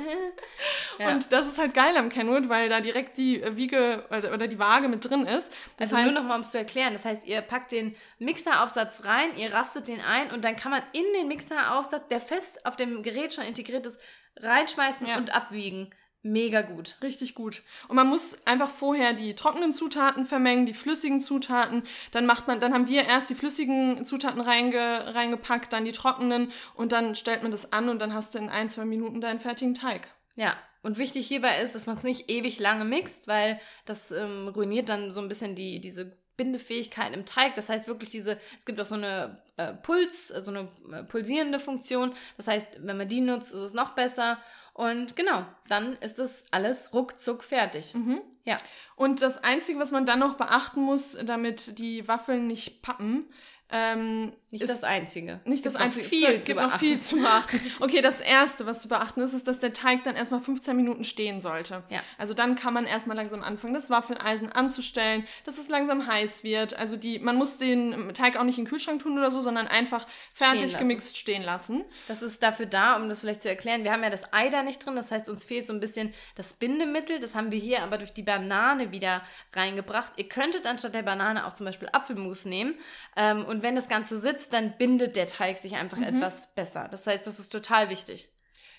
ja. 0.99 1.09
Und 1.11 1.33
das 1.33 1.47
ist 1.47 1.59
halt 1.59 1.75
geil 1.75 1.97
am 1.97 2.09
Kenwood, 2.09 2.49
weil 2.49 2.69
da 2.69 2.81
direkt 2.81 3.17
die 3.17 3.43
Wiege 3.57 4.05
oder 4.11 4.49
die 4.49 4.59
Waage 4.59 4.89
mit 4.89 5.09
drin 5.09 5.27
ist. 5.27 5.51
Das 5.77 5.93
also 5.93 5.97
heißt, 5.97 6.13
nur 6.13 6.23
noch 6.23 6.29
mal, 6.29 6.35
um 6.37 6.41
es 6.41 6.51
zu 6.51 6.59
erklären, 6.59 6.93
das 6.93 7.05
heißt, 7.05 7.27
ihr 7.27 7.41
packt 7.41 7.73
den 7.73 7.95
Mixeraufsatz 8.19 9.05
rein, 9.05 9.37
ihr 9.37 9.53
rastet 9.53 9.89
den 9.89 10.01
ein 10.01 10.31
und 10.31 10.45
dann 10.45 10.57
kann 10.57 10.71
man 10.71 10.83
in 10.93 11.05
den 11.15 11.29
Mixeraufsatz, 11.29 12.09
der 12.09 12.21
fest 12.21 12.65
auf 12.67 12.77
dem 12.77 13.03
Gerät 13.03 13.33
schon 13.39 13.49
integriertes 13.49 13.99
reinschmeißen 14.37 15.07
ja. 15.07 15.17
und 15.17 15.35
abwiegen. 15.35 15.91
Mega 16.23 16.63
gut. 16.63 16.97
Richtig 17.01 17.35
gut. 17.37 17.63
Und 17.87 17.95
man 17.95 18.09
muss 18.09 18.37
einfach 18.45 18.71
vorher 18.71 19.13
die 19.13 19.35
trockenen 19.35 19.73
Zutaten 19.73 20.27
vermengen, 20.27 20.67
die 20.67 20.75
flüssigen 20.75 21.21
Zutaten. 21.21 21.85
Dann 22.11 22.27
macht 22.27 22.49
man, 22.49 22.59
dann 22.59 22.75
haben 22.75 22.89
wir 22.89 23.05
erst 23.05 23.31
die 23.31 23.37
flüssigen 23.37 24.05
Zutaten 24.05 24.41
reinge, 24.41 25.15
reingepackt, 25.15 25.73
dann 25.73 25.85
die 25.85 25.93
trockenen 25.93 26.53
und 26.75 26.91
dann 26.91 27.15
stellt 27.15 27.43
man 27.43 27.53
das 27.53 27.73
an 27.73 27.89
und 27.89 28.01
dann 28.01 28.15
hast 28.15 28.35
du 28.35 28.39
in 28.39 28.49
ein, 28.49 28.69
zwei 28.69 28.85
Minuten 28.85 29.21
deinen 29.21 29.39
fertigen 29.39 29.75
Teig. 29.75 30.09
Ja, 30.35 30.57
und 30.83 30.99
wichtig 30.99 31.27
hierbei 31.29 31.61
ist, 31.63 31.75
dass 31.75 31.87
man 31.87 31.97
es 31.97 32.03
nicht 32.03 32.31
ewig 32.31 32.59
lange 32.59 32.85
mixt, 32.85 33.29
weil 33.29 33.61
das 33.85 34.11
ähm, 34.11 34.49
ruiniert 34.49 34.89
dann 34.89 35.13
so 35.13 35.21
ein 35.21 35.29
bisschen 35.29 35.55
die, 35.55 35.81
diese 35.81 36.17
Bindefähigkeit 36.39 37.15
im 37.15 37.27
Teig. 37.27 37.55
Das 37.55 37.69
heißt 37.69 37.87
wirklich 37.87 38.09
diese, 38.09 38.39
es 38.59 38.65
gibt 38.65 38.81
auch 38.81 38.87
so 38.87 38.95
eine 38.95 39.37
äh, 39.59 39.75
Puls, 39.75 40.29
so 40.29 40.51
eine 40.51 40.69
äh, 40.91 41.03
pulsierende 41.03 41.59
Funktion. 41.59 42.15
Das 42.39 42.49
heißt, 42.49 42.79
wenn 42.87 42.97
man 42.97 43.09
die 43.09 43.21
nutzt, 43.21 43.53
ist 43.53 43.61
es 43.61 43.75
noch 43.75 43.91
besser. 43.91 44.39
Und 44.73 45.17
genau, 45.17 45.45
dann 45.69 45.95
ist 45.97 46.19
das 46.19 46.47
alles 46.53 46.95
ruckzuck 46.95 47.45
fertig. 47.45 47.95
Mhm. 47.95 48.23
Ja. 48.45 48.57
Und 48.97 49.21
das 49.21 49.45
Einzige, 49.45 49.79
was 49.79 49.91
man 49.91 50.07
dann 50.07 50.21
noch 50.21 50.37
beachten 50.37 50.81
muss, 50.81 51.19
damit 51.23 51.79
die 51.79 52.09
Waffeln 52.09 52.47
nicht 52.47 52.81
pappen, 52.81 53.27
Ähm, 53.71 54.33
nicht 54.51 54.67
das 54.67 54.83
Einzige. 54.83 55.41
Nicht 55.45 55.67
das 55.67 55.77
Einzige. 55.77 56.07
Viel 56.07 56.29
es 56.29 56.47
gibt 56.47 56.59
noch 56.59 56.79
viel 56.79 57.01
zu 57.01 57.17
beachten. 57.17 57.61
Okay, 57.81 58.01
das 58.01 58.21
Erste, 58.21 58.65
was 58.65 58.81
zu 58.81 58.89
beachten 58.89 59.21
ist, 59.21 59.35
ist, 59.35 59.47
dass 59.47 59.59
der 59.59 59.75
Teig 59.75 60.05
dann 60.05 60.17
erstmal 60.17 60.41
15 60.41 60.75
Minuten 60.75 61.05
stehen 61.05 61.43
sollte. 61.43 61.83
Ja. 61.91 62.01
Also 62.17 62.33
dann 62.33 62.57
kann 62.57 62.73
man 62.73 62.87
erstmal 62.87 63.17
langsam 63.17 63.43
anfangen, 63.43 63.75
das 63.75 63.91
Waffeleisen 63.91 64.51
anzustellen, 64.51 65.27
dass 65.45 65.59
es 65.59 65.69
langsam 65.69 66.07
heiß 66.07 66.45
wird. 66.45 66.79
Also 66.79 66.97
die, 66.97 67.19
man 67.19 67.37
muss 67.37 67.59
den 67.59 68.15
Teig 68.15 68.39
auch 68.39 68.45
nicht 68.45 68.57
in 68.57 68.65
den 68.65 68.71
Kühlschrank 68.71 69.03
tun 69.03 69.19
oder 69.19 69.31
so, 69.31 69.43
sondern 69.43 69.69
einfach 69.69 70.07
fertig 70.33 70.71
stehen 70.71 70.79
gemixt 70.79 71.19
stehen 71.19 71.43
lassen. 71.43 71.85
Das 72.07 72.23
ist 72.23 72.43
dafür 72.43 72.67
da, 72.67 72.97
um 72.97 73.09
das 73.11 73.21
vielleicht 73.21 73.43
zu 73.43 73.51
erklären. 73.51 73.85
Wir 73.85 73.93
haben 73.93 74.03
ja 74.03 74.11
das 74.11 74.33
Ei 74.33 74.49
da 74.49 74.63
nicht 74.63 74.85
drin, 74.85 74.97
das 74.97 75.11
heißt, 75.11 75.29
uns 75.29 75.45
fehlt 75.45 75.67
so 75.67 75.75
ein 75.75 75.81
bisschen 75.81 76.15
das 76.37 76.55
Bindemittel. 76.55 77.21
Das 77.21 77.35
haben 77.35 77.53
wir 77.53 77.59
hier 77.59 77.83
aber 77.83 77.99
durch 77.99 78.15
die 78.15 78.23
Banane 78.23 78.93
wieder 78.93 79.23
reingebracht. 79.53 80.15
Ihr 80.17 80.29
könntet 80.29 80.67
anstatt 80.67 80.95
der 80.95 81.03
Banane 81.03 81.47
auch 81.47 81.53
zum 81.53 81.67
Beispiel 81.67 81.89
Apfelmus 81.93 82.47
nehmen. 82.47 82.75
Ähm, 83.17 83.45
und 83.45 83.58
wenn 83.63 83.75
das 83.75 83.89
Ganze 83.89 84.19
sitzt, 84.19 84.53
dann 84.53 84.77
bindet 84.77 85.17
der 85.17 85.27
Teig 85.27 85.59
sich 85.59 85.77
einfach 85.77 85.99
mhm. 85.99 86.05
etwas 86.05 86.55
besser. 86.55 86.89
Das 86.91 87.07
heißt, 87.07 87.27
das 87.27 87.39
ist 87.39 87.51
total 87.51 87.91
wichtig. 87.91 88.31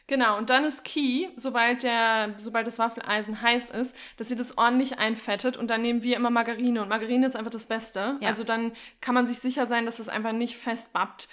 Genau, 0.09 0.39
und 0.39 0.49
dann 0.49 0.65
ist 0.65 0.83
Key, 0.83 1.27
sobald, 1.35 1.83
der, 1.83 2.33
sobald 2.37 2.65
das 2.65 2.79
Waffeleisen 2.79 3.43
heiß 3.43 3.69
ist, 3.69 3.95
dass 4.17 4.31
ihr 4.31 4.37
das 4.37 4.57
ordentlich 4.57 4.97
einfettet 4.97 5.55
und 5.55 5.69
dann 5.69 5.81
nehmen 5.81 6.01
wir 6.01 6.15
immer 6.15 6.31
Margarine 6.31 6.81
und 6.81 6.89
Margarine 6.89 7.27
ist 7.27 7.35
einfach 7.35 7.51
das 7.51 7.67
Beste. 7.67 8.17
Ja. 8.19 8.29
Also 8.29 8.43
dann 8.43 8.71
kann 9.01 9.13
man 9.13 9.27
sich 9.27 9.37
sicher 9.37 9.67
sein, 9.67 9.85
dass 9.85 9.97
das 9.97 10.09
einfach 10.09 10.31
nicht 10.31 10.57
festbappt. 10.57 11.29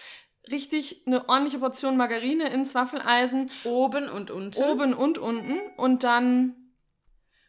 Richtig 0.50 1.04
eine 1.06 1.26
ordentliche 1.26 1.58
Portion 1.58 1.96
Margarine 1.96 2.50
ins 2.50 2.74
Waffeleisen. 2.74 3.50
Oben 3.64 4.10
und 4.10 4.30
unten. 4.30 4.62
Oben 4.62 4.92
und 4.92 5.16
unten 5.16 5.58
und 5.78 6.04
dann 6.04 6.65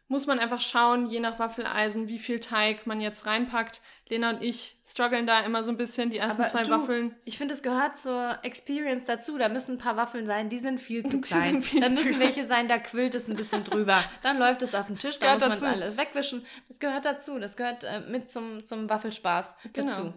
muss 0.08 0.26
man 0.26 0.38
einfach 0.38 0.60
schauen, 0.60 1.06
je 1.06 1.20
nach 1.20 1.38
Waffeleisen, 1.38 2.08
wie 2.08 2.18
viel 2.18 2.40
Teig 2.40 2.86
man 2.86 3.00
jetzt 3.00 3.26
reinpackt. 3.26 3.82
Lena 4.08 4.30
und 4.30 4.42
ich 4.42 4.78
strugglen 4.86 5.26
da 5.26 5.40
immer 5.40 5.62
so 5.62 5.70
ein 5.70 5.76
bisschen, 5.76 6.08
die 6.08 6.16
ersten 6.16 6.40
Aber 6.40 6.50
zwei 6.50 6.62
du, 6.62 6.70
Waffeln. 6.70 7.14
Ich 7.26 7.36
finde, 7.36 7.52
es 7.52 7.62
gehört 7.62 7.98
zur 7.98 8.38
Experience 8.42 9.04
dazu. 9.04 9.36
Da 9.36 9.50
müssen 9.50 9.72
ein 9.72 9.78
paar 9.78 9.98
Waffeln 9.98 10.24
sein, 10.24 10.48
die 10.48 10.58
sind 10.58 10.80
viel 10.80 11.04
zu 11.04 11.20
klein. 11.22 11.60
Viel 11.60 11.82
da 11.82 11.90
müssen 11.90 12.18
welche 12.18 12.48
sein, 12.48 12.68
da 12.68 12.78
quillt 12.78 13.14
es 13.14 13.28
ein 13.28 13.36
bisschen 13.36 13.64
drüber. 13.64 14.02
Dann 14.22 14.38
läuft 14.38 14.62
es 14.62 14.74
auf 14.74 14.86
den 14.86 14.98
Tisch, 14.98 15.18
da 15.18 15.34
muss 15.34 15.42
man 15.42 15.52
es 15.52 15.62
alles 15.62 15.96
wegwischen. 15.98 16.46
Das 16.68 16.80
gehört 16.80 17.04
dazu. 17.04 17.38
Das 17.38 17.56
gehört 17.56 17.84
äh, 17.84 18.00
mit 18.08 18.30
zum, 18.30 18.64
zum 18.64 18.88
Waffelspaß 18.88 19.54
genau. 19.74 19.88
dazu. 19.88 20.14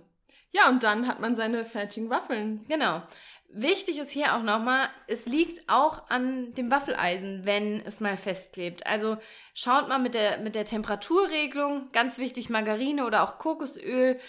Ja, 0.54 0.68
und 0.68 0.84
dann 0.84 1.08
hat 1.08 1.20
man 1.20 1.36
seine 1.36 1.66
fertigen 1.66 2.10
Waffeln. 2.10 2.66
Genau. 2.68 3.02
Wichtig 3.54 4.00
ist 4.00 4.12
hier 4.12 4.36
auch 4.36 4.44
nochmal, 4.44 4.88
es 5.08 5.26
liegt 5.26 5.68
auch 5.70 6.10
an 6.10 6.54
dem 6.54 6.72
Waffeleisen, 6.72 7.42
wenn 7.46 7.82
es 7.82 8.00
mal 8.00 8.16
festklebt. 8.16 8.88
Also 8.88 9.18
schaut 9.54 9.90
mal 9.90 10.00
mit 10.00 10.14
der, 10.14 10.38
mit 10.38 10.56
der 10.56 10.64
Temperaturregelung, 10.64 11.90
ganz 11.92 12.18
wichtig, 12.18 12.50
Margarine 12.50 13.06
oder 13.06 13.24
auch 13.24 13.40
Kokosöl. 13.40 14.20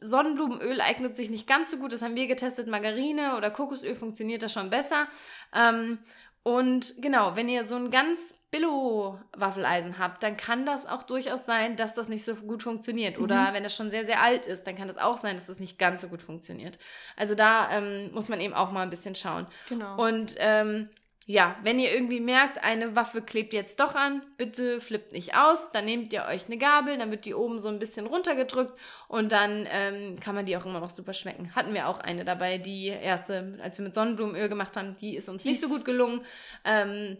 Sonnenblumenöl 0.00 0.80
eignet 0.80 1.14
sich 1.14 1.28
nicht 1.28 1.46
ganz 1.46 1.70
so 1.70 1.76
gut, 1.76 1.92
das 1.92 2.00
haben 2.00 2.16
wir 2.16 2.26
getestet. 2.26 2.68
Margarine 2.68 3.36
oder 3.36 3.50
Kokosöl 3.50 3.94
funktioniert 3.94 4.42
da 4.42 4.48
schon 4.48 4.70
besser. 4.70 5.08
Ähm, 5.54 5.98
und 6.42 6.94
genau, 7.02 7.36
wenn 7.36 7.50
ihr 7.50 7.64
so 7.64 7.76
ein 7.76 7.90
ganz 7.90 8.34
Billo-Waffeleisen 8.50 9.98
habt, 9.98 10.22
dann 10.22 10.36
kann 10.36 10.64
das 10.64 10.86
auch 10.86 11.02
durchaus 11.02 11.44
sein, 11.44 11.76
dass 11.76 11.92
das 11.92 12.08
nicht 12.08 12.24
so 12.24 12.34
gut 12.34 12.62
funktioniert. 12.62 13.18
Oder 13.18 13.50
mhm. 13.50 13.54
wenn 13.54 13.62
das 13.62 13.76
schon 13.76 13.90
sehr, 13.90 14.06
sehr 14.06 14.22
alt 14.22 14.46
ist, 14.46 14.66
dann 14.66 14.76
kann 14.76 14.88
das 14.88 14.96
auch 14.96 15.18
sein, 15.18 15.36
dass 15.36 15.46
das 15.46 15.58
nicht 15.58 15.78
ganz 15.78 16.00
so 16.00 16.08
gut 16.08 16.22
funktioniert. 16.22 16.78
Also 17.16 17.34
da 17.34 17.70
ähm, 17.70 18.10
muss 18.12 18.28
man 18.28 18.40
eben 18.40 18.54
auch 18.54 18.72
mal 18.72 18.82
ein 18.82 18.90
bisschen 18.90 19.14
schauen. 19.14 19.46
Genau. 19.68 20.02
Und 20.02 20.36
ähm, 20.38 20.88
ja, 21.30 21.56
wenn 21.62 21.78
ihr 21.78 21.92
irgendwie 21.92 22.20
merkt, 22.20 22.64
eine 22.64 22.96
Waffe 22.96 23.20
klebt 23.20 23.52
jetzt 23.52 23.80
doch 23.80 23.94
an, 23.94 24.22
bitte 24.38 24.80
flippt 24.80 25.12
nicht 25.12 25.36
aus. 25.36 25.70
Dann 25.72 25.84
nehmt 25.84 26.10
ihr 26.14 26.24
euch 26.24 26.46
eine 26.46 26.56
Gabel, 26.56 26.96
dann 26.96 27.10
wird 27.10 27.26
die 27.26 27.34
oben 27.34 27.58
so 27.58 27.68
ein 27.68 27.78
bisschen 27.78 28.06
runtergedrückt 28.06 28.72
und 29.08 29.30
dann 29.30 29.68
ähm, 29.70 30.18
kann 30.20 30.34
man 30.34 30.46
die 30.46 30.56
auch 30.56 30.64
immer 30.64 30.80
noch 30.80 30.88
super 30.88 31.12
schmecken. 31.12 31.54
Hatten 31.54 31.74
wir 31.74 31.86
auch 31.86 32.00
eine 32.00 32.24
dabei, 32.24 32.56
die 32.56 32.86
erste, 32.86 33.58
als 33.62 33.76
wir 33.76 33.84
mit 33.84 33.94
Sonnenblumenöl 33.94 34.48
gemacht 34.48 34.74
haben, 34.78 34.96
die 34.96 35.16
ist 35.16 35.28
uns 35.28 35.42
die 35.42 35.50
nicht 35.50 35.60
so 35.60 35.68
gut 35.68 35.84
gelungen. 35.84 36.22
Ähm, 36.64 37.18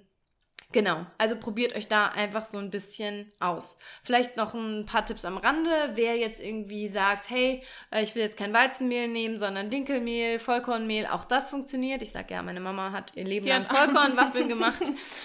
Genau, 0.70 1.06
also 1.16 1.34
probiert 1.37 1.75
euch 1.75 1.88
da 1.88 2.08
einfach 2.08 2.44
so 2.44 2.58
ein 2.58 2.68
bisschen 2.68 3.32
aus. 3.40 3.78
Vielleicht 4.02 4.37
noch 4.37 4.52
ein 4.52 4.84
paar 4.84 5.06
Tipps 5.06 5.25
am 5.25 5.38
Rande. 5.38 5.70
Wer 5.94 6.18
jetzt 6.18 6.42
irgendwie 6.42 6.88
sagt, 6.88 7.30
hey, 7.30 7.62
äh, 7.90 8.02
ich 8.02 8.14
will 8.14 8.22
jetzt 8.22 8.37
kein 8.37 8.52
Weizenmehl 8.52 9.08
nehmen, 9.08 9.38
sondern 9.38 9.70
Dinkelmehl, 9.70 10.38
Vollkornmehl, 10.38 11.06
auch 11.06 11.25
das 11.25 11.48
funktioniert. 11.48 12.02
Ich 12.02 12.12
sage 12.12 12.34
ja, 12.34 12.42
meine 12.42 12.60
Mama 12.60 12.92
hat 12.92 13.16
ihr 13.16 13.25
Leben 13.25 13.46
lang 13.46 13.64
Vollkornwaffeln 13.64 14.48
gemacht. 14.50 14.82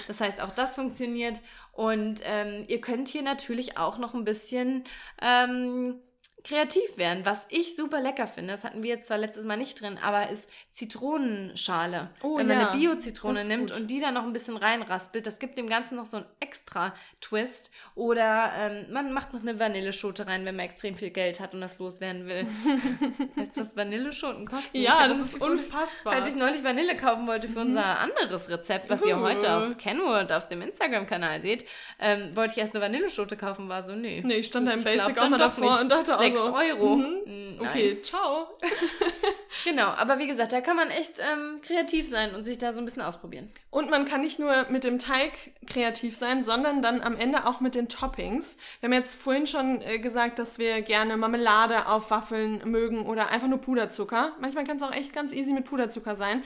Das 0.08 0.22
heißt, 0.22 0.42
auch 0.42 0.52
das 0.52 0.76
funktioniert. 0.76 1.42
Und 1.74 2.22
ähm, 2.24 2.64
ihr 2.70 2.80
könnt 2.80 3.10
hier 3.10 3.24
natürlich 3.24 3.78
auch 3.78 3.98
noch 3.98 4.14
ein 4.14 4.24
bisschen 4.24 4.86
ähm, 5.22 6.00
kreativ 6.44 6.98
werden. 6.98 7.26
Was 7.26 7.48
ich 7.50 7.76
super 7.76 8.02
lecker 8.02 8.28
finde, 8.28 8.54
das 8.54 8.64
hatten 8.64 8.84
wir 8.84 8.90
jetzt 8.90 9.08
zwar 9.08 9.18
letztes 9.18 9.46
Mal 9.46 9.58
nicht 9.58 9.82
drin, 9.82 9.98
aber 10.02 10.30
ist 10.30 10.50
Zitronenschale. 10.72 12.10
Oh, 12.22 12.38
Wenn 12.38 12.48
man 12.48 12.60
ja. 12.60 12.70
eine 12.70 12.78
Bio-Zitrone 12.78 13.46
nimmt 13.46 13.72
gut. 13.72 13.80
und 13.80 13.88
die 13.88 14.02
dann 14.02 14.14
noch 14.14 14.24
ein 14.24 14.34
bisschen 14.34 14.58
reinraspelt, 14.58 15.26
das 15.26 15.40
gibt 15.40 15.58
dem 15.58 15.70
Ganzen 15.70 15.96
noch 15.96 16.06
so 16.06 16.18
einen 16.18 16.26
extra 16.40 16.94
Twist. 17.22 17.72
Oder 17.96 18.52
ähm, 18.58 18.92
man 18.92 19.14
macht 19.14 19.34
noch 19.34 19.42
eine 19.42 19.58
Vanilleschote 19.60 20.28
rein, 20.28 20.46
wenn 20.46 20.56
man 20.56 20.66
extrem 20.66 20.96
viel 20.96 21.12
Geld 21.12 21.40
hat 21.40 21.54
und 21.54 21.62
das 21.62 21.80
loswerden 21.80 22.26
will. 22.26 22.46
weißt 23.36 23.56
du, 23.56 23.62
was 23.62 23.78
Vanilleschoten 23.78 24.48
kosten? 24.48 24.78
Ja, 24.78 25.08
das 25.08 25.20
ist 25.20 25.40
unfassbar. 25.40 26.14
Als 26.14 26.28
ich 26.28 26.36
neulich 26.36 26.64
Vanille 26.64 26.98
kaufen 26.98 27.26
wollte 27.28 27.48
für 27.48 27.60
unser 27.60 27.82
mhm. 27.82 28.12
anderes 28.12 28.50
Rezept, 28.50 28.90
was 28.90 29.06
ihr 29.06 29.20
heute 29.20 29.56
auf 29.56 29.78
Kenwood 29.78 30.32
auf 30.32 30.50
dem 30.50 30.62
Instagram-Kanal 30.62 31.42
seht, 31.42 31.66
ähm, 32.00 32.36
wollte 32.36 32.54
ich 32.54 32.58
erst 32.58 32.76
eine 32.76 32.84
Vanilleschote 32.84 33.38
kaufen, 33.38 33.70
war 33.70 33.84
so, 33.84 33.94
nö. 33.96 34.22
Nee, 34.24 34.36
ich 34.36 34.48
stand 34.48 34.68
da 34.68 34.72
im 34.72 34.84
Basic 34.84 35.18
auch 35.18 35.30
mal 35.30 35.38
davor 35.38 35.80
und 35.80 35.90
dachte 35.90 36.18
auch 36.18 36.23
6 36.24 36.40
Euro. 36.40 36.96
Mhm. 36.96 37.22
Mm, 37.26 37.62
okay, 37.62 38.02
ciao. 38.02 38.48
genau, 39.64 39.88
aber 39.88 40.20
wie 40.20 40.28
gesagt, 40.28 40.52
da 40.52 40.62
kann 40.62 40.76
man 40.76 40.90
echt 40.90 41.20
ähm, 41.20 41.62
kreativ 41.62 42.08
sein 42.10 42.36
und 42.36 42.46
sich 42.46 42.58
da 42.58 42.74
so 42.74 42.80
ein 42.80 42.86
bisschen 42.86 43.02
ausprobieren. 43.02 43.52
Und 43.70 43.90
man 43.90 44.06
kann 44.06 44.22
nicht 44.22 44.40
nur 44.40 44.68
mit 44.70 44.84
dem 44.84 45.00
Teig 45.00 45.32
kreativ 45.66 46.16
sein, 46.16 46.44
sondern 46.44 46.82
dann 46.82 47.02
am 47.02 47.16
Ende 47.16 47.46
auch 47.48 47.60
mit 47.60 47.76
den 47.76 47.90
Toppings. 47.90 48.58
Wir 48.80 48.88
haben 48.88 48.94
jetzt 48.94 49.16
vorhin 49.16 49.48
schon 49.48 49.82
äh, 49.82 50.00
gesagt, 50.00 50.40
dass 50.40 50.60
wir 50.60 50.82
gerne 50.82 51.18
Marmelade 51.18 51.88
auf 51.88 52.12
Waffeln 52.12 52.62
mögen 52.66 53.06
oder 53.06 53.30
einfach 53.30 53.48
nur 53.48 53.60
Puderzucker. 53.60 54.34
Manchmal 54.40 54.66
kann 54.66 54.78
es 54.78 54.84
auch 54.84 54.94
echt 54.94 55.14
ganz 55.14 55.34
easy 55.34 55.54
mit 55.54 55.66
Puderzucker 55.66 56.16
sein. 56.16 56.44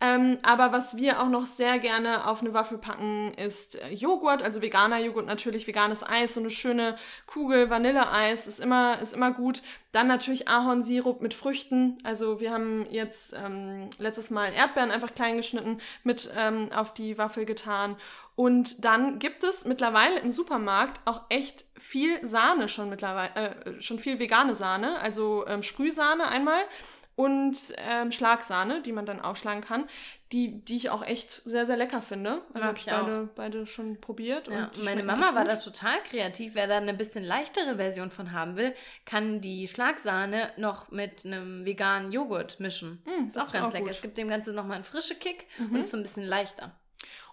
Ähm, 0.00 0.38
aber 0.42 0.70
was 0.70 0.96
wir 0.96 1.20
auch 1.20 1.28
noch 1.28 1.46
sehr 1.46 1.80
gerne 1.80 2.28
auf 2.28 2.40
eine 2.40 2.54
Waffel 2.54 2.78
packen, 2.78 3.34
ist 3.34 3.82
äh, 3.82 3.92
Joghurt, 3.92 4.44
also 4.44 4.62
veganer 4.62 5.00
Joghurt 5.00 5.26
natürlich, 5.26 5.66
veganes 5.66 6.08
Eis, 6.08 6.34
so 6.34 6.40
eine 6.40 6.50
schöne 6.50 6.96
Kugel 7.26 7.68
Vanilleeis 7.68 8.46
ist 8.46 8.60
immer, 8.60 9.00
ist 9.00 9.12
immer 9.12 9.17
gut. 9.32 9.62
Dann 9.92 10.06
natürlich 10.06 10.48
Ahornsirup 10.48 11.20
mit 11.20 11.34
Früchten. 11.34 11.98
Also 12.04 12.40
wir 12.40 12.52
haben 12.52 12.86
jetzt 12.90 13.34
ähm, 13.34 13.90
letztes 13.98 14.30
Mal 14.30 14.52
Erdbeeren 14.52 14.90
einfach 14.90 15.14
klein 15.14 15.36
geschnitten 15.36 15.78
mit 16.04 16.30
ähm, 16.36 16.70
auf 16.74 16.94
die 16.94 17.18
Waffel 17.18 17.44
getan. 17.44 17.96
Und 18.34 18.84
dann 18.84 19.18
gibt 19.18 19.42
es 19.42 19.64
mittlerweile 19.64 20.20
im 20.20 20.30
Supermarkt 20.30 21.00
auch 21.06 21.22
echt 21.28 21.64
viel 21.76 22.24
Sahne 22.24 22.68
schon 22.68 22.88
mittlerweile, 22.88 23.34
äh, 23.34 23.82
schon 23.82 23.98
viel 23.98 24.20
vegane 24.20 24.54
Sahne, 24.54 25.00
also 25.00 25.44
ähm, 25.48 25.64
Sprühsahne 25.64 26.28
einmal 26.28 26.60
und 27.18 27.58
ähm, 27.78 28.12
Schlagsahne, 28.12 28.80
die 28.80 28.92
man 28.92 29.04
dann 29.04 29.20
aufschlagen 29.20 29.60
kann, 29.60 29.88
die, 30.30 30.64
die 30.64 30.76
ich 30.76 30.90
auch 30.90 31.04
echt 31.04 31.42
sehr, 31.44 31.66
sehr 31.66 31.76
lecker 31.76 32.00
finde. 32.00 32.42
Also 32.54 32.68
Mag 32.68 32.78
ich 32.78 32.86
beide, 32.86 33.22
auch. 33.24 33.34
beide 33.34 33.66
schon 33.66 34.00
probiert. 34.00 34.46
Ja, 34.46 34.70
meine 34.84 35.02
Mama 35.02 35.34
war 35.34 35.44
da 35.44 35.56
total 35.56 36.00
kreativ. 36.04 36.54
Wer 36.54 36.68
da 36.68 36.76
eine 36.76 36.94
bisschen 36.94 37.24
leichtere 37.24 37.74
Version 37.74 38.12
von 38.12 38.30
haben 38.30 38.54
will, 38.54 38.72
kann 39.04 39.40
die 39.40 39.66
Schlagsahne 39.66 40.52
noch 40.58 40.92
mit 40.92 41.26
einem 41.26 41.64
veganen 41.64 42.12
Joghurt 42.12 42.60
mischen. 42.60 43.02
Mm, 43.04 43.26
ist 43.26 43.36
auch 43.36 43.52
ganz 43.52 43.66
auch 43.66 43.72
lecker. 43.72 43.86
Gut. 43.86 43.90
Es 43.90 44.00
gibt 44.00 44.16
dem 44.16 44.28
Ganzen 44.28 44.54
nochmal 44.54 44.76
einen 44.76 44.84
frischen 44.84 45.18
Kick 45.18 45.48
mhm. 45.58 45.74
und 45.74 45.80
ist 45.80 45.90
so 45.90 45.96
ein 45.96 46.04
bisschen 46.04 46.22
leichter. 46.22 46.70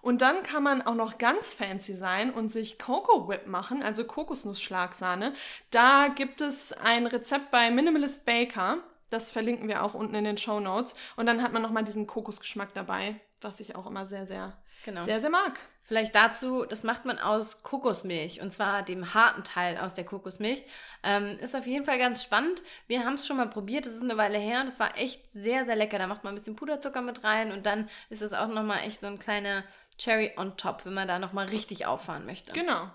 Und 0.02 0.20
dann 0.20 0.42
kann 0.42 0.64
man 0.64 0.82
auch 0.82 0.96
noch 0.96 1.18
ganz 1.18 1.54
fancy 1.54 1.94
sein 1.94 2.32
und 2.32 2.50
sich 2.50 2.80
Coco 2.80 3.28
Whip 3.28 3.46
machen, 3.46 3.84
also 3.84 4.02
Kokosnuss-Schlagsahne. 4.02 5.32
Da 5.70 6.08
gibt 6.08 6.40
es 6.40 6.72
ein 6.72 7.06
Rezept 7.06 7.52
bei 7.52 7.70
Minimalist 7.70 8.26
Baker. 8.26 8.78
Das 9.10 9.30
verlinken 9.30 9.68
wir 9.68 9.82
auch 9.82 9.94
unten 9.94 10.14
in 10.14 10.24
den 10.24 10.38
Show 10.38 10.60
Notes. 10.60 10.94
Und 11.16 11.26
dann 11.26 11.42
hat 11.42 11.52
man 11.52 11.62
nochmal 11.62 11.84
diesen 11.84 12.06
Kokosgeschmack 12.06 12.74
dabei, 12.74 13.20
was 13.40 13.60
ich 13.60 13.76
auch 13.76 13.86
immer 13.86 14.06
sehr, 14.06 14.26
sehr, 14.26 14.56
genau. 14.84 15.02
sehr, 15.02 15.20
sehr 15.20 15.30
mag. 15.30 15.58
Vielleicht 15.86 16.16
dazu, 16.16 16.64
das 16.64 16.82
macht 16.82 17.04
man 17.04 17.20
aus 17.20 17.62
Kokosmilch 17.62 18.40
und 18.40 18.52
zwar 18.52 18.82
dem 18.82 19.14
harten 19.14 19.44
Teil 19.44 19.78
aus 19.78 19.94
der 19.94 20.04
Kokosmilch. 20.04 20.64
Ähm, 21.04 21.38
ist 21.38 21.54
auf 21.54 21.64
jeden 21.64 21.84
Fall 21.84 21.98
ganz 21.98 22.24
spannend. 22.24 22.64
Wir 22.88 23.04
haben 23.04 23.14
es 23.14 23.24
schon 23.24 23.36
mal 23.36 23.48
probiert, 23.48 23.86
das 23.86 23.94
ist 23.94 24.02
eine 24.02 24.16
Weile 24.16 24.38
her 24.38 24.62
und 24.62 24.66
es 24.66 24.80
war 24.80 24.98
echt 24.98 25.30
sehr, 25.30 25.64
sehr 25.64 25.76
lecker. 25.76 25.98
Da 25.98 26.08
macht 26.08 26.24
man 26.24 26.32
ein 26.32 26.36
bisschen 26.36 26.56
Puderzucker 26.56 27.02
mit 27.02 27.22
rein 27.22 27.52
und 27.52 27.66
dann 27.66 27.88
ist 28.10 28.20
es 28.20 28.32
auch 28.32 28.48
nochmal 28.48 28.80
echt 28.80 29.00
so 29.00 29.06
ein 29.06 29.20
kleiner 29.20 29.62
Cherry 29.96 30.32
on 30.36 30.56
top, 30.56 30.84
wenn 30.86 30.94
man 30.94 31.06
da 31.06 31.20
nochmal 31.20 31.46
richtig 31.46 31.86
auffahren 31.86 32.26
möchte. 32.26 32.52
Genau. 32.52 32.90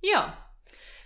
Ja, 0.00 0.32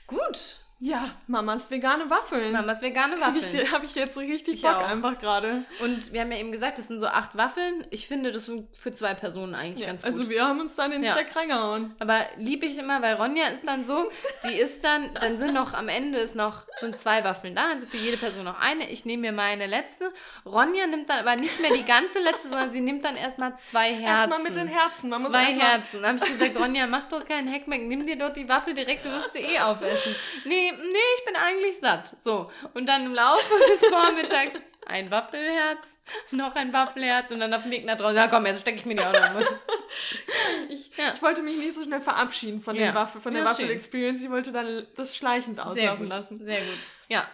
gut. 0.06 0.60
Ja, 0.78 1.12
Mamas 1.26 1.70
vegane 1.70 2.10
Waffeln. 2.10 2.52
Mamas 2.52 2.82
vegane 2.82 3.18
Waffeln. 3.18 3.72
Habe 3.72 3.86
ich 3.86 3.94
jetzt 3.94 4.14
so 4.14 4.20
richtig 4.20 4.56
Ich 4.56 4.62
Bock 4.62 4.72
auch. 4.76 4.86
einfach 4.88 5.18
gerade. 5.18 5.64
Und 5.80 6.12
wir 6.12 6.20
haben 6.20 6.30
ja 6.30 6.38
eben 6.38 6.52
gesagt, 6.52 6.76
das 6.78 6.88
sind 6.88 7.00
so 7.00 7.06
acht 7.06 7.34
Waffeln. 7.34 7.86
Ich 7.90 8.06
finde, 8.06 8.30
das 8.30 8.44
sind 8.44 8.68
für 8.76 8.92
zwei 8.92 9.14
Personen 9.14 9.54
eigentlich 9.54 9.80
Ja, 9.80 9.86
ganz 9.86 10.02
gut. 10.02 10.12
also 10.14 10.28
wir 10.28 10.44
haben 10.44 10.60
uns 10.60 10.76
dann 10.76 10.90
den 10.90 11.02
Ja. 11.02 11.12
Stack 11.12 11.34
reingehauen. 11.34 11.94
Aber 11.98 12.18
liebe 12.36 12.66
ich 12.66 12.76
immer, 12.76 13.00
weil 13.00 13.14
Ronja 13.14 13.46
ist 13.46 13.66
dann 13.66 13.86
so, 13.86 14.10
die 14.46 14.52
ist 14.54 14.84
dann, 14.84 15.14
dann 15.14 15.38
sind 15.38 15.54
noch 15.54 15.72
am 15.72 15.88
Ende 15.88 16.18
ist 16.18 16.34
noch, 16.36 16.64
sind 16.80 16.98
zwei 16.98 17.24
Waffeln 17.24 17.54
da, 17.54 17.70
also 17.72 17.86
für 17.86 17.96
jede 17.96 18.18
Person 18.18 18.44
noch 18.44 18.60
eine. 18.60 18.90
Ich 18.90 19.06
nehme 19.06 19.22
mir 19.22 19.32
meine 19.32 19.66
letzte. 19.66 20.12
Ronja 20.44 20.86
nimmt 20.88 21.08
dann 21.08 21.20
aber 21.20 21.36
nicht 21.36 21.58
mehr 21.62 21.72
die 21.72 21.84
ganze 21.86 22.18
letzte, 22.18 22.48
sondern 22.48 22.70
sie 22.70 22.82
nimmt 22.82 23.02
dann 23.02 23.16
erstmal 23.16 23.56
zwei 23.56 23.94
Herzen. 23.94 24.04
Erstmal 24.30 24.42
mit 24.42 24.54
den 24.56 24.68
Herzen. 24.68 25.08
Man 25.08 25.24
Zwei 25.24 25.54
Herzen. 25.54 26.02
Da 26.02 26.08
habe 26.08 26.18
ich 26.18 26.38
gesagt, 26.38 26.58
Ronja, 26.58 26.86
mach 26.86 27.06
doch 27.06 27.24
keinen 27.24 27.50
Hackmack, 27.50 27.80
nimm 27.80 28.06
dir 28.06 28.18
doch 28.18 28.34
die 28.34 28.46
Waffel 28.46 28.74
direkt, 28.74 29.06
du 29.06 29.10
wirst 29.10 29.32
sie 29.32 29.38
eh 29.40 29.60
aufessen. 29.60 30.14
Nee, 30.44 30.64
nee, 30.72 30.98
ich 31.18 31.24
bin 31.24 31.36
eigentlich 31.36 31.78
satt. 31.80 32.20
So. 32.20 32.50
Und 32.74 32.86
dann 32.86 33.06
im 33.06 33.14
Laufe 33.14 33.42
des 33.70 33.80
Vormittags 33.86 34.54
ein 34.86 35.10
Waffelherz, 35.10 35.88
noch 36.30 36.54
ein 36.54 36.72
Waffelherz 36.72 37.32
und 37.32 37.40
dann 37.40 37.52
auf 37.52 37.62
dem 37.62 37.72
Weg 37.72 37.84
nach 37.84 37.96
draußen. 37.96 38.14
Na 38.14 38.28
komm, 38.28 38.46
jetzt 38.46 38.60
stecke 38.60 38.78
ich 38.78 38.84
mir 38.86 38.94
die 38.94 39.00
auch 39.02 39.12
noch. 39.12 39.40
Ich, 40.68 40.96
Ja. 40.96 41.12
ich 41.14 41.22
wollte 41.22 41.42
mich 41.42 41.56
nicht 41.58 41.74
so 41.74 41.82
schnell 41.82 42.00
verabschieden 42.00 42.60
von, 42.60 42.76
Ja. 42.76 42.94
Waffel, 42.94 43.20
von 43.20 43.32
der 43.34 43.42
Ja, 43.44 43.48
Waffel-Experience. 43.50 44.22
Ich 44.22 44.30
wollte 44.30 44.52
dann 44.52 44.86
das 44.96 45.16
schleichend 45.16 45.58
auslaufen 45.60 46.08
lassen. 46.08 46.44
Sehr 46.44 46.60
gut. 46.60 46.78
Ja. 47.08 47.26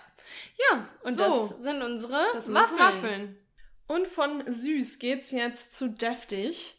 Ja, 0.70 0.86
und 1.02 1.16
So. 1.16 1.22
das 1.24 1.58
sind 1.62 1.82
unsere 1.82 2.24
Das 2.32 2.46
sind 2.46 2.54
Waffeln. 2.54 2.78
unsere 2.80 3.02
Waffeln. 3.02 3.38
Und 3.88 4.08
von 4.08 4.44
süß 4.50 4.98
geht's 4.98 5.30
jetzt 5.30 5.74
zu 5.76 5.88
deftig. 5.88 6.78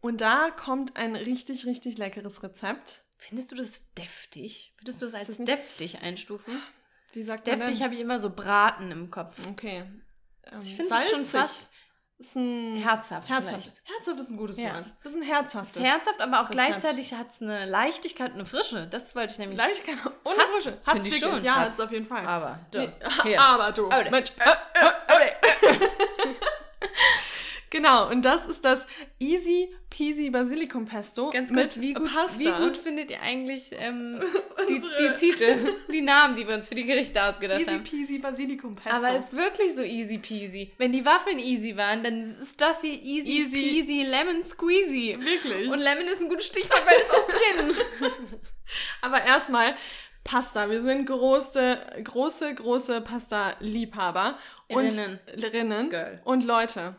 Und 0.00 0.20
da 0.20 0.50
kommt 0.50 0.96
ein 0.96 1.16
richtig, 1.16 1.64
richtig 1.66 1.96
leckeres 1.98 2.42
Rezept. 2.42 3.02
Findest 3.28 3.50
du 3.52 3.56
das 3.56 3.92
deftig? 3.94 4.74
Würdest 4.78 5.00
du 5.02 5.06
das 5.06 5.14
als 5.14 5.38
deftig 5.38 6.02
einstufen? 6.02 6.60
Wie 7.12 7.24
sagt 7.24 7.46
Deftig 7.46 7.82
habe 7.82 7.94
ich 7.94 8.00
immer 8.00 8.18
so 8.18 8.30
Braten 8.30 8.90
im 8.90 9.10
Kopf. 9.10 9.36
Okay. 9.48 9.84
Ähm, 10.44 10.60
Ich 10.60 10.74
finde 10.76 10.94
es 10.94 11.10
schon 11.10 11.24
fast 11.26 11.54
Ist 12.18 12.36
ein 12.36 12.76
herzhaft. 12.82 13.28
herzhaft. 13.28 13.48
vielleicht. 13.48 13.82
Herzhaft 13.84 14.20
ist 14.20 14.30
ein 14.30 14.36
gutes 14.36 14.58
Ja. 14.58 14.74
Wort. 14.74 14.92
Das 15.02 15.12
ist 15.12 15.18
ein 15.18 15.22
herzhaftes. 15.22 15.76
Es 15.76 15.82
ist 15.82 15.88
herzhaft, 15.88 16.20
aber 16.20 16.36
auch 16.40 16.48
Rezept. 16.50 16.52
gleichzeitig 16.52 17.14
hat 17.14 17.30
es 17.30 17.40
eine 17.40 17.66
Leichtigkeit 17.66 18.28
und 18.32 18.34
eine 18.40 18.46
Frische. 18.46 18.86
Das 18.88 19.14
wollte 19.16 19.32
ich 19.32 19.38
nämlich. 19.38 19.58
Leicht 19.58 19.84
kann 19.86 19.98
ohne 20.24 20.36
Hat's, 20.38 20.64
Frische. 20.64 20.78
ich 20.98 21.04
wirklich. 21.04 21.18
schon. 21.20 21.44
Ja, 21.44 21.54
Hat's. 21.56 21.70
hat's 21.70 21.80
auf 21.80 21.92
jeden 21.92 22.06
Fall. 22.06 22.26
Aber, 22.26 22.58
du. 22.72 22.92
Nee. 23.24 23.36
Aber 23.36 23.72
du. 23.72 23.88
Du. 23.88 24.10
Mensch. 24.10 24.32
Okay. 25.08 25.32
Genau, 27.70 28.08
und 28.08 28.24
das 28.24 28.46
ist 28.46 28.64
das 28.64 28.86
Easy 29.18 29.74
Peasy 29.90 30.30
Basilikum 30.30 30.84
Pesto 30.86 31.30
Ganz 31.30 31.52
kurz, 31.52 31.76
mit 31.76 31.84
wie 31.84 31.94
gut, 31.94 32.12
Pasta. 32.12 32.38
wie 32.38 32.64
gut 32.64 32.76
findet 32.76 33.10
ihr 33.10 33.20
eigentlich 33.22 33.70
ähm, 33.72 34.20
die, 34.68 34.80
die 34.80 35.14
Titel, 35.16 35.56
die 35.92 36.00
Namen, 36.00 36.36
die 36.36 36.46
wir 36.46 36.54
uns 36.54 36.68
für 36.68 36.74
die 36.74 36.84
Gerichte 36.84 37.22
ausgedacht 37.22 37.60
Easy 37.60 37.70
haben? 37.70 37.82
Peasy 37.84 38.18
Basilikum 38.18 38.74
Pesto. 38.76 38.96
Aber 38.96 39.14
ist 39.14 39.36
wirklich 39.36 39.74
so 39.74 39.82
easy 39.82 40.18
peasy. 40.18 40.72
Wenn 40.78 40.92
die 40.92 41.04
Waffeln 41.04 41.38
easy 41.38 41.76
waren, 41.76 42.02
dann 42.02 42.22
ist 42.22 42.60
das 42.60 42.80
hier 42.80 42.94
easy, 42.94 43.30
Easy. 43.40 43.56
peasy 43.56 44.02
lemon 44.02 44.42
squeezy. 44.42 45.16
Wirklich. 45.20 45.68
Und 45.68 45.78
Lemon 45.78 46.06
ist 46.08 46.20
ein 46.20 46.28
gutes 46.28 46.46
Stichwort, 46.46 46.82
weil 46.86 46.98
es 46.98 47.10
auch 47.10 47.28
drin. 47.28 48.10
Aber 49.00 49.24
erstmal 49.24 49.74
Pasta. 50.24 50.70
Wir 50.70 50.80
sind 50.80 51.06
große, 51.06 51.78
große, 52.02 52.54
große 52.54 53.00
Pasta-Liebhaber. 53.02 54.38
Und 54.68 54.86
Rinnen. 54.86 55.20
Rinnen. 55.36 55.90
Girl. 55.90 56.20
Und 56.24 56.44
Leute, 56.44 56.96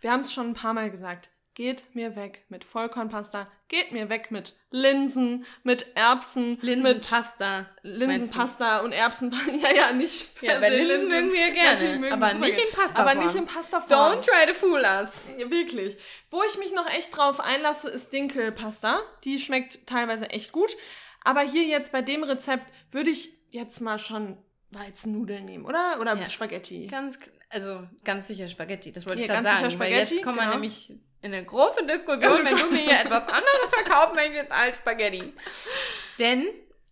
wir 0.00 0.10
haben 0.12 0.20
es 0.20 0.32
schon 0.32 0.48
ein 0.48 0.54
paar 0.54 0.74
Mal 0.74 0.90
gesagt. 0.90 1.30
Geht 1.54 1.94
mir 1.94 2.14
weg 2.16 2.44
mit 2.48 2.64
Vollkornpasta. 2.64 3.50
Geht 3.68 3.90
mir 3.92 4.08
weg 4.08 4.30
mit 4.30 4.56
Linsen, 4.70 5.44
mit 5.64 5.94
Erbsen, 5.96 6.52
mit 6.52 6.62
Linsenpasta. 6.62 7.66
Linsenpasta 7.82 8.78
und 8.80 8.92
Erbsen. 8.92 9.34
Ja, 9.62 9.74
ja, 9.74 9.92
nicht. 9.92 10.40
Ja, 10.42 10.60
weil 10.62 10.70
se 10.70 10.82
Linsen 10.84 11.08
mögen 11.08 11.32
wir 11.32 11.50
gerne, 11.50 11.72
Natürlich 11.72 11.98
mögen 11.98 12.12
aber 12.14 12.32
nicht 12.34 12.40
gerne. 12.56 12.62
in 12.62 12.70
Pastaform. 12.76 13.08
Aber 13.08 13.14
nicht 13.26 13.34
in 13.34 13.44
Pastaform. 13.44 13.90
Don't 13.90 14.24
try 14.24 14.46
to 14.46 14.54
fool 14.54 14.80
us. 14.80 15.10
Ja, 15.36 15.50
wirklich. 15.50 15.98
Wo 16.30 16.42
ich 16.44 16.56
mich 16.58 16.72
noch 16.72 16.86
echt 16.88 17.14
drauf 17.14 17.40
einlasse, 17.40 17.90
ist 17.90 18.12
Dinkelpasta. 18.12 19.02
Die 19.24 19.38
schmeckt 19.40 19.86
teilweise 19.86 20.30
echt 20.30 20.52
gut. 20.52 20.76
Aber 21.22 21.42
hier 21.42 21.64
jetzt 21.64 21.92
bei 21.92 22.00
dem 22.00 22.22
Rezept 22.22 22.72
würde 22.92 23.10
ich 23.10 23.34
jetzt 23.50 23.80
mal 23.80 23.98
schon 23.98 24.38
Weizennudeln 24.70 25.44
nehmen, 25.44 25.66
oder? 25.66 25.98
Oder 26.00 26.14
Ja. 26.16 26.28
Spaghetti. 26.28 26.86
Ganz, 26.86 27.18
also 27.50 27.86
ganz 28.04 28.28
sicher 28.28 28.48
Spaghetti, 28.48 28.92
das 28.92 29.06
wollte 29.06 29.22
ich 29.22 29.28
Ja, 29.28 29.34
gerade 29.34 29.46
ganz 29.60 29.72
sagen. 29.74 29.80
Weil 29.80 29.92
jetzt 29.92 30.22
kommen 30.22 30.36
wir 30.36 30.42
genau. 30.44 30.54
nämlich 30.54 30.90
in 31.22 31.34
eine 31.34 31.44
große 31.44 31.84
Diskussion, 31.86 32.44
wenn 32.44 32.56
du 32.56 32.70
mir 32.70 32.82
hier 32.82 33.00
etwas 33.00 33.28
anderes 33.28 33.68
verkaufen 33.68 34.14
möchtest 34.14 34.50
als 34.50 34.78
Spaghetti. 34.78 35.34
Denn 36.18 36.46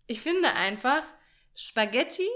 ich 0.05 0.21
finde 0.21 0.53
einfach, 0.53 1.01
Spaghetti 1.55 2.27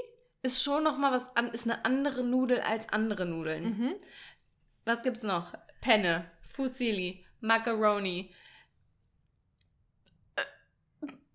ist 0.41 0.63
schon 0.63 0.83
nochmal 0.83 1.11
was 1.11 1.35
an, 1.35 1.51
ist 1.51 1.65
eine 1.65 1.85
andere 1.85 2.23
Nudel 2.23 2.61
als 2.61 2.89
andere 2.89 3.25
Nudeln. 3.25 3.63
Mhm. 3.63 3.95
Was 4.85 5.03
gibt's 5.03 5.23
noch? 5.23 5.53
Penne, 5.81 6.29
Fusilli, 6.55 7.25
Macaroni, 7.41 8.33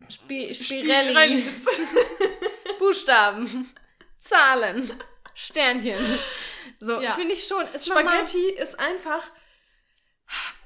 Spi 0.09 0.55
Spirelli, 0.55 1.13
Spirellis. 1.13 1.67
Buchstaben, 2.79 3.73
Zahlen, 4.21 4.91
Sternchen. 5.35 6.19
So, 6.81 7.01
Ja. 7.01 7.13
finde 7.13 7.33
ich 7.35 7.45
schon. 7.47 7.63
Ist 7.75 7.87
Spaghetti 7.87 8.51
ist 8.51 8.79
einfach, 8.79 9.23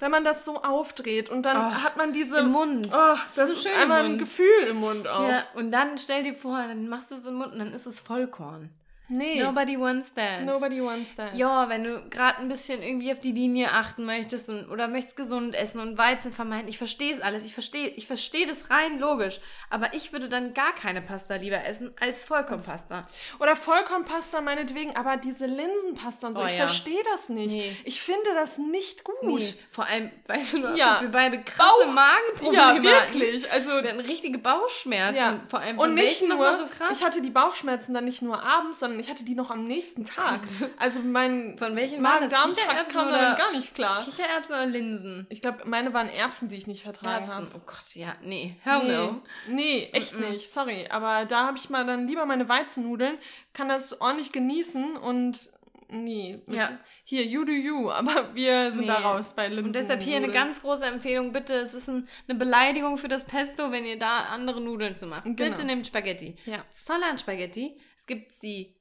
wenn 0.01 0.11
man 0.11 0.25
das 0.25 0.45
so 0.45 0.63
aufdreht 0.63 1.29
und 1.31 1.43
dann 1.43 1.57
Oh, 1.57 1.83
hat 1.83 1.97
man 1.97 2.13
diese. 2.13 2.39
im 2.39 2.49
Mund. 2.51 2.87
Oh, 2.89 3.15
das, 3.25 3.35
Das 3.37 3.49
ist 3.51 3.57
ist, 3.59 3.63
so 3.63 3.69
schön 3.69 3.77
im 3.77 3.83
einmal 3.83 4.05
ein. 4.05 4.19
Gefühl 4.19 4.63
im 4.69 4.77
Mund 4.79 5.07
auch. 5.09 5.29
Ja, 5.29 5.45
und 5.55 5.71
dann 5.71 5.99
stell 5.99 6.23
dir 6.25 6.35
vor, 6.35 6.57
dann 6.59 6.89
machst 6.89 7.11
du 7.11 7.15
es 7.15 7.25
im 7.27 7.35
Mund 7.35 7.53
und 7.53 7.59
dann 7.61 7.73
ist 7.73 7.87
es 7.87 8.01
Vollkorn. 8.01 8.71
Nee. 9.13 9.43
Nobody 9.43 9.79
wants 9.79 10.15
that. 10.15 10.43
Nobody 10.45 10.83
wants 10.83 11.15
that. 11.17 11.35
Ja, 11.35 11.69
wenn 11.69 11.85
du 11.85 12.09
gerade 12.11 12.39
ein 12.39 12.49
bisschen 12.49 12.83
irgendwie 12.83 13.13
auf 13.13 13.21
die 13.21 13.33
Linie 13.33 13.71
achten 13.73 14.05
möchtest 14.05 14.49
und, 14.49 14.69
oder 14.71 14.89
möchtest 14.89 15.17
gesund 15.17 15.55
essen 15.55 15.81
und 15.81 15.99
Weizen 15.99 16.33
vermeiden, 16.33 16.69
ich 16.69 16.79
verstehe 16.79 17.13
es 17.13 17.21
alles, 17.21 17.45
ich 17.45 17.55
verstehe 17.55 17.89
ich 17.89 18.07
verstehe 18.07 18.47
das 18.47 18.71
rein 18.71 18.99
logisch, 18.99 19.41
aber 19.71 19.95
ich 19.95 20.13
würde 20.13 20.29
dann 20.29 20.55
gar 20.55 20.75
keine 20.75 21.03
Pasta 21.03 21.37
lieber 21.37 21.65
essen 21.65 21.95
als 22.01 22.25
Vollkornpasta. 22.25 23.03
Oder 23.41 23.55
Vollkornpasta 23.57 24.41
meinetwegen, 24.41 24.97
aber 24.97 25.17
diese 25.17 25.47
Linsenpasta 25.47 26.29
und 26.29 26.35
so, 26.37 26.43
Oh 26.43 26.47
ich 26.47 26.53
ja. 26.53 26.67
verstehe 26.67 27.03
das 27.13 27.29
nicht. 27.29 27.53
Nee. 27.53 27.77
Ich 27.85 28.01
finde 28.01 28.33
das 28.35 28.59
nicht 28.59 29.05
gut. 29.05 29.15
Nee, 29.23 29.55
vor 29.71 29.87
allem, 29.87 30.11
weißt 30.27 30.55
du 30.55 30.59
noch, 30.59 30.77
Ja. 30.77 30.93
dass 30.95 31.03
wir 31.03 31.09
beide 31.11 31.43
krasse 31.43 31.63
Bauch- 31.87 31.93
Magenprobleme 31.93 32.57
Ja, 32.89 33.01
hatten. 33.03 33.15
wirklich. 33.15 33.51
Also, 33.53 33.69
Wir 33.71 33.91
hatten 33.91 34.01
richtige 34.01 34.39
Bauchschmerzen, 34.39 35.17
ja. 35.17 35.41
vor 35.49 35.61
allem 35.61 35.79
und 35.79 35.95
nicht 35.95 36.27
nur, 36.27 36.57
so 36.57 36.67
krass. 36.67 36.99
ich 36.99 37.05
hatte 37.05 37.21
die 37.23 37.31
Bauchschmerzen 37.31 37.95
dann 37.95 38.05
nicht 38.05 38.23
nur 38.23 38.43
abends, 38.43 38.79
sondern 38.81 39.01
ich 39.03 39.11
hatte 39.11 39.25
die 39.25 39.35
noch 39.35 39.51
am 39.51 39.65
nächsten 39.65 40.05
Tag. 40.05 40.41
Also 40.79 41.01
mein 41.01 41.59
Von 41.59 41.77
welchen? 41.77 42.01
Magen-Darm-Trakt 42.01 42.93
kam 42.93 43.11
dann 43.11 43.37
gar 43.37 43.53
nicht 43.53 43.75
klar. 43.75 44.03
Kichererbsen 44.05 44.55
oder 44.55 44.67
Linsen? 44.67 45.27
Ich 45.29 45.43
glaube, 45.43 45.63
meine 45.67 45.93
waren 45.93 46.09
Erbsen, 46.09 46.49
die 46.49 46.57
ich 46.57 46.67
nicht 46.67 46.83
vertragen 46.83 47.17
Erbsen. 47.25 47.37
habe. 47.37 47.51
Oh 47.55 47.61
Gott, 47.67 47.95
ja, 47.95 48.15
nee. 48.23 48.57
Hell 48.63 48.83
Nee, 48.85 48.97
no. 48.97 49.23
nee, 49.49 49.89
echt 49.93 50.19
nicht, 50.19 50.51
sorry. 50.51 50.87
Aber 50.89 51.25
da 51.27 51.47
habe 51.47 51.59
ich 51.59 51.69
mal 51.69 51.85
dann 51.85 52.07
lieber 52.09 52.25
meine 52.27 52.49
Weizennudeln, 52.49 53.19
kann 53.53 53.69
das 53.69 54.01
ordentlich 54.01 54.33
genießen 54.33 54.97
und 54.97 55.51
nee. 55.89 56.41
Ja. 56.47 56.79
Hier, 57.05 57.25
you 57.25 57.45
do 57.45 57.53
you, 57.53 57.91
aber 57.91 58.35
wir 58.35 58.73
sind 58.73 58.87
da 58.89 58.99
Nee. 58.99 59.05
raus 59.05 59.35
bei 59.37 59.49
Linsen. 59.49 59.67
Und 59.67 59.73
deshalb 59.75 60.01
hier 60.03 60.17
eine 60.17 60.31
ganz 60.31 60.63
große 60.63 60.87
Empfehlung, 60.87 61.33
bitte, 61.33 61.55
es 61.55 61.75
ist 61.75 61.89
ein, 61.89 62.09
eine 62.29 62.39
Beleidigung 62.39 62.97
für 62.97 63.09
das 63.09 63.25
Pesto, 63.27 63.71
wenn 63.71 63.85
ihr 63.85 63.99
da 63.99 64.25
andere 64.33 64.61
Nudeln 64.63 64.97
zu 64.97 65.07
machen. 65.07 65.37
Genau. 65.37 65.51
Bitte 65.51 65.65
nehmt 65.67 65.87
Spaghetti. 65.87 66.37
Ja. 66.47 66.65
Das 66.69 66.85
Tolle 66.85 67.05
an 67.05 67.19
Spaghetti, 67.19 67.79
es 67.97 68.07
gibt 68.07 68.33
sie, 68.35 68.75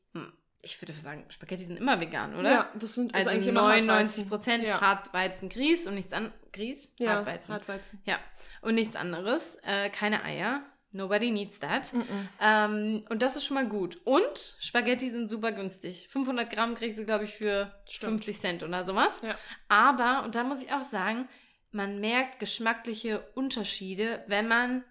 ich 0.63 0.81
würde 0.81 0.93
sagen, 0.93 1.25
Spaghetti 1.29 1.65
sind 1.65 1.77
immer 1.77 1.99
vegan, 1.99 2.35
oder? 2.35 2.51
Ja, 2.51 2.69
das 2.75 2.95
sind 2.95 3.15
Also 3.15 3.29
eigentlich 3.29 3.47
immer 3.47 3.61
99 3.61 4.23
Hartweizen. 4.23 4.29
Prozent 4.29 4.67
Ja. 4.67 4.81
Hartweizen 4.81 5.49
Grieß 5.49 5.87
und 5.87 5.95
nichts 5.95 6.13
an 6.13 6.31
Grieß? 6.53 6.93
Ja, 6.99 7.15
Hartweizen. 7.15 7.53
Hartweizen. 7.53 8.01
Ja, 8.05 8.19
und 8.61 8.75
nichts 8.75 8.95
anderes. 8.95 9.57
Äh, 9.63 9.89
keine 9.89 10.23
Eier. 10.23 10.63
Nobody 10.93 11.31
needs 11.31 11.59
that. 11.59 11.93
Mhm. 11.93 12.29
Ähm, 12.41 13.05
und 13.09 13.21
das 13.21 13.37
ist 13.37 13.45
schon 13.45 13.55
mal 13.55 13.67
gut. 13.67 13.99
Und 14.03 14.55
Spaghetti 14.59 15.09
sind 15.09 15.31
super 15.31 15.53
günstig. 15.53 16.09
500 16.09 16.49
Gramm 16.51 16.75
kriegst 16.75 16.99
du, 16.99 17.05
glaube 17.05 17.23
ich, 17.23 17.33
für 17.33 17.73
Stimmt. 17.89 18.25
50 18.25 18.39
Cent 18.39 18.63
oder 18.63 18.83
sowas. 18.83 19.21
Ja. 19.23 19.35
Aber, 19.69 20.23
und 20.25 20.35
da 20.35 20.43
muss 20.43 20.61
ich 20.61 20.73
auch 20.73 20.83
sagen, 20.83 21.29
man 21.71 22.01
merkt 22.01 22.39
geschmackliche 22.39 23.21
Unterschiede, 23.35 24.23
wenn 24.27 24.49
man 24.49 24.83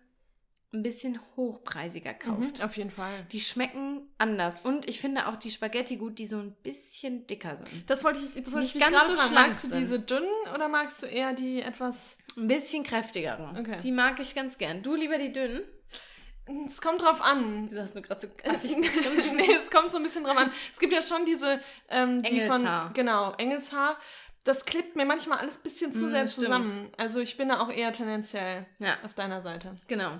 ein 0.72 0.82
bisschen 0.84 1.18
hochpreisiger 1.36 2.14
kauft. 2.14 2.58
Mhm, 2.58 2.64
auf 2.64 2.76
jeden 2.76 2.90
Fall. 2.90 3.24
Die 3.32 3.40
schmecken 3.40 4.02
anders. 4.18 4.60
Und 4.60 4.88
ich 4.88 5.00
finde 5.00 5.26
auch 5.26 5.36
die 5.36 5.50
Spaghetti 5.50 5.96
gut, 5.96 6.18
die 6.18 6.26
so 6.26 6.36
ein 6.36 6.52
bisschen 6.62 7.26
dicker 7.26 7.56
sind. 7.56 7.90
Das 7.90 8.04
wollte 8.04 8.20
ich, 8.20 8.42
das 8.44 8.52
wollte 8.52 8.66
Nicht 8.66 8.76
ich 8.76 8.80
ganz 8.80 8.94
gerade 8.94 9.10
so 9.10 9.16
fragen. 9.16 9.34
Magst 9.34 9.64
du 9.64 9.68
sind. 9.68 9.80
diese 9.80 9.98
dünnen 9.98 10.28
oder 10.54 10.68
magst 10.68 11.02
du 11.02 11.06
eher 11.06 11.32
die 11.32 11.60
etwas... 11.60 12.16
Ein 12.36 12.46
bisschen 12.46 12.84
kräftigere. 12.84 13.52
Okay. 13.58 13.78
Die 13.82 13.90
mag 13.90 14.20
ich 14.20 14.34
ganz 14.36 14.58
gern. 14.58 14.82
Du 14.84 14.94
lieber 14.94 15.18
die 15.18 15.32
dünnen? 15.32 15.62
Es 16.66 16.80
kommt 16.80 17.02
drauf 17.02 17.20
an. 17.20 17.66
Wieso 17.68 17.80
hast 17.80 17.96
du 17.96 18.02
gerade 18.02 18.20
so 18.20 18.28
affig 18.48 18.76
nee, 18.76 19.52
es 19.60 19.70
kommt 19.70 19.90
so 19.90 19.96
ein 19.98 20.02
bisschen 20.04 20.24
drauf 20.24 20.36
an. 20.36 20.50
Es 20.72 20.78
gibt 20.78 20.92
ja 20.92 21.02
schon 21.02 21.24
diese, 21.24 21.60
ähm, 21.88 22.22
die 22.22 22.40
Engelshaar. 22.40 22.84
von, 22.86 22.94
genau, 22.94 23.32
Engelshaar. 23.38 23.96
Das 24.44 24.64
klebt 24.64 24.96
mir 24.96 25.04
manchmal 25.04 25.38
alles 25.38 25.56
ein 25.58 25.62
bisschen 25.62 25.92
zu 25.94 26.06
Mm, 26.06 26.10
sehr 26.10 26.26
stimmt. 26.26 26.46
zusammen. 26.46 26.88
Also 26.96 27.20
ich 27.20 27.36
bin 27.36 27.48
da 27.50 27.60
auch 27.60 27.70
eher 27.70 27.92
tendenziell 27.92 28.66
Ja. 28.78 28.96
auf 29.04 29.12
deiner 29.14 29.42
Seite. 29.42 29.76
Genau. 29.86 30.18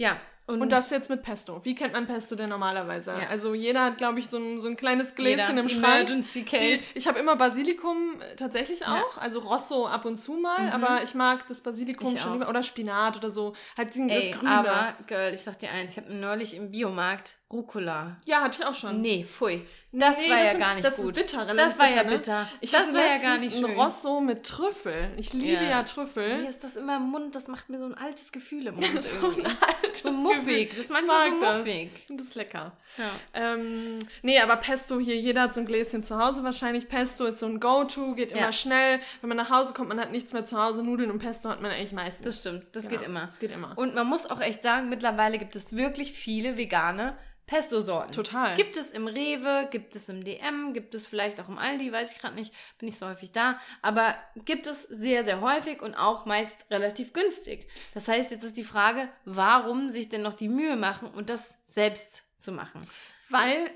Ja, 0.00 0.18
Und, 0.46 0.62
und, 0.62 0.72
das 0.72 0.88
jetzt 0.88 1.10
mit 1.10 1.22
Pesto. 1.22 1.62
Wie 1.62 1.74
kennt 1.74 1.92
man 1.92 2.06
Pesto 2.06 2.34
denn 2.34 2.48
normalerweise? 2.48 3.10
Ja. 3.10 3.28
Also 3.28 3.52
jeder 3.52 3.84
hat, 3.84 3.98
glaube 3.98 4.18
ich, 4.18 4.28
so 4.28 4.38
ein, 4.38 4.58
so 4.58 4.66
ein 4.66 4.76
kleines 4.76 5.14
Gläschen 5.14 5.56
jeder. 5.56 5.60
im 5.60 5.68
Schrank. 5.68 6.08
Emergency 6.08 6.42
Case. 6.42 6.62
Die, 6.92 6.98
ich 6.98 7.06
habe 7.06 7.18
immer 7.18 7.36
Basilikum 7.36 8.20
äh, 8.20 8.34
tatsächlich 8.34 8.86
auch, 8.86 9.16
ja. 9.16 9.22
also 9.22 9.40
Rosso 9.40 9.86
ab 9.86 10.06
und 10.06 10.18
zu 10.18 10.32
mal, 10.32 10.62
mhm. 10.62 10.72
aber 10.72 11.02
ich 11.04 11.14
mag 11.14 11.46
das 11.48 11.60
Basilikum 11.60 12.14
ich 12.14 12.20
schon 12.20 12.32
lieber. 12.32 12.48
Oder 12.48 12.62
Spinat 12.62 13.18
oder 13.18 13.30
so. 13.30 13.54
Halt 13.76 13.94
Ey, 13.94 14.30
das 14.30 14.38
Grüne. 14.38 14.50
Aber, 14.50 14.94
Girl, 15.06 15.34
ich 15.34 15.42
sag 15.42 15.58
dir 15.58 15.70
eins, 15.70 15.92
ich 15.92 16.02
habe 16.02 16.14
neulich 16.14 16.54
im 16.54 16.70
Biomarkt 16.70 17.36
Rucola. 17.52 18.16
Ja, 18.26 18.42
hatte 18.42 18.58
ich 18.60 18.66
auch 18.66 18.74
schon. 18.74 19.00
Nee, 19.00 19.24
pfui. 19.24 19.66
Das 19.92 20.18
nee, 20.18 20.30
war 20.30 20.36
das 20.36 20.44
ja 20.44 20.50
sind, 20.52 20.60
gar 20.60 20.74
nicht 20.74 20.84
das 20.84 20.96
gut. 20.96 21.16
Ist 21.16 21.26
bitter, 21.26 21.52
das 21.52 21.76
war 21.76 21.88
bitter, 21.88 21.96
ja 21.96 22.02
bitter. 22.04 22.42
Ne? 22.42 22.48
Ich 22.60 22.70
das 22.70 22.94
war 22.94 23.04
ja 23.04 23.16
gar 23.16 23.38
nicht 23.38 23.56
schön. 23.56 23.64
ein 23.64 23.76
Rosso 23.76 24.20
mit 24.20 24.44
Trüffel. 24.44 25.10
Ich 25.16 25.32
liebe 25.32 25.64
ja, 25.64 25.70
ja 25.70 25.82
Trüffel. 25.82 26.42
Mir 26.42 26.48
ist 26.48 26.62
das 26.62 26.76
immer 26.76 26.98
im 26.98 27.10
Mund, 27.10 27.34
das 27.34 27.48
macht 27.48 27.68
mir 27.70 27.80
so 27.80 27.86
ein 27.86 27.94
altes 27.94 28.30
Gefühl 28.30 28.68
im 28.68 28.74
Mund 28.80 29.02
so 29.02 29.16
irgendwie. 29.16 29.50
so 29.94 30.12
muffig. 30.12 30.70
Das 30.70 30.78
ist 30.78 30.92
manchmal 30.92 31.30
so 31.30 31.36
muffig. 31.36 31.90
Das. 32.06 32.16
das 32.18 32.26
ist 32.28 32.34
lecker. 32.36 32.72
Ja. 32.98 33.10
Ähm, 33.34 33.98
nee, 34.22 34.38
aber 34.38 34.54
Pesto 34.56 35.00
hier, 35.00 35.16
jeder 35.16 35.42
hat 35.42 35.54
so 35.54 35.60
ein 35.60 35.66
Gläschen 35.66 36.04
zu 36.04 36.24
Hause 36.24 36.44
wahrscheinlich. 36.44 36.88
Pesto 36.88 37.24
ist 37.24 37.40
so 37.40 37.46
ein 37.46 37.58
Go-To, 37.58 38.14
geht 38.14 38.30
immer 38.30 38.42
ja. 38.42 38.52
schnell. 38.52 39.00
Wenn 39.22 39.28
man 39.28 39.36
nach 39.36 39.50
Hause 39.50 39.72
kommt, 39.74 39.88
man 39.88 39.98
hat 39.98 40.12
nichts 40.12 40.32
mehr 40.32 40.44
zu 40.44 40.56
Hause. 40.56 40.84
Nudeln 40.84 41.10
und 41.10 41.18
Pesto 41.18 41.48
hat 41.48 41.62
man 41.62 41.72
eigentlich 41.72 41.90
meistens. 41.90 42.24
Das 42.24 42.38
stimmt, 42.38 42.64
das 42.76 42.84
genau. 42.84 43.00
geht 43.00 43.08
immer. 43.08 43.24
Das 43.24 43.40
geht 43.40 43.50
immer. 43.50 43.76
Und 43.76 43.96
man 43.96 44.06
muss 44.06 44.30
auch 44.30 44.40
echt 44.40 44.62
sagen, 44.62 44.88
mittlerweile 44.88 45.38
gibt 45.38 45.56
es 45.56 45.74
wirklich 45.76 46.12
viele 46.12 46.56
vegane 46.56 47.16
Pesto-Sorten. 47.50 48.12
Total. 48.12 48.54
Gibt 48.54 48.76
es 48.76 48.92
im 48.92 49.08
Rewe, 49.08 49.66
gibt 49.72 49.96
es 49.96 50.08
im 50.08 50.22
DM, 50.22 50.72
gibt 50.72 50.94
es 50.94 51.04
vielleicht 51.04 51.40
auch 51.40 51.48
im 51.48 51.58
Aldi, 51.58 51.90
weiß 51.90 52.12
ich 52.12 52.18
gerade 52.20 52.36
nicht, 52.36 52.54
bin 52.78 52.88
ich 52.88 52.96
so 52.96 53.08
häufig 53.08 53.32
da. 53.32 53.58
Aber 53.82 54.14
gibt 54.44 54.68
es 54.68 54.84
sehr, 54.84 55.24
sehr 55.24 55.40
häufig 55.40 55.82
und 55.82 55.96
auch 55.96 56.26
meist 56.26 56.70
relativ 56.70 57.12
günstig. 57.12 57.68
Das 57.92 58.06
heißt, 58.06 58.30
jetzt 58.30 58.44
ist 58.44 58.56
die 58.56 58.62
Frage, 58.62 59.08
warum 59.24 59.90
sich 59.90 60.08
denn 60.08 60.22
noch 60.22 60.34
die 60.34 60.48
Mühe 60.48 60.76
machen 60.76 61.10
und 61.10 61.28
das 61.28 61.58
selbst 61.66 62.22
zu 62.40 62.52
machen? 62.52 62.88
Weil, 63.28 63.68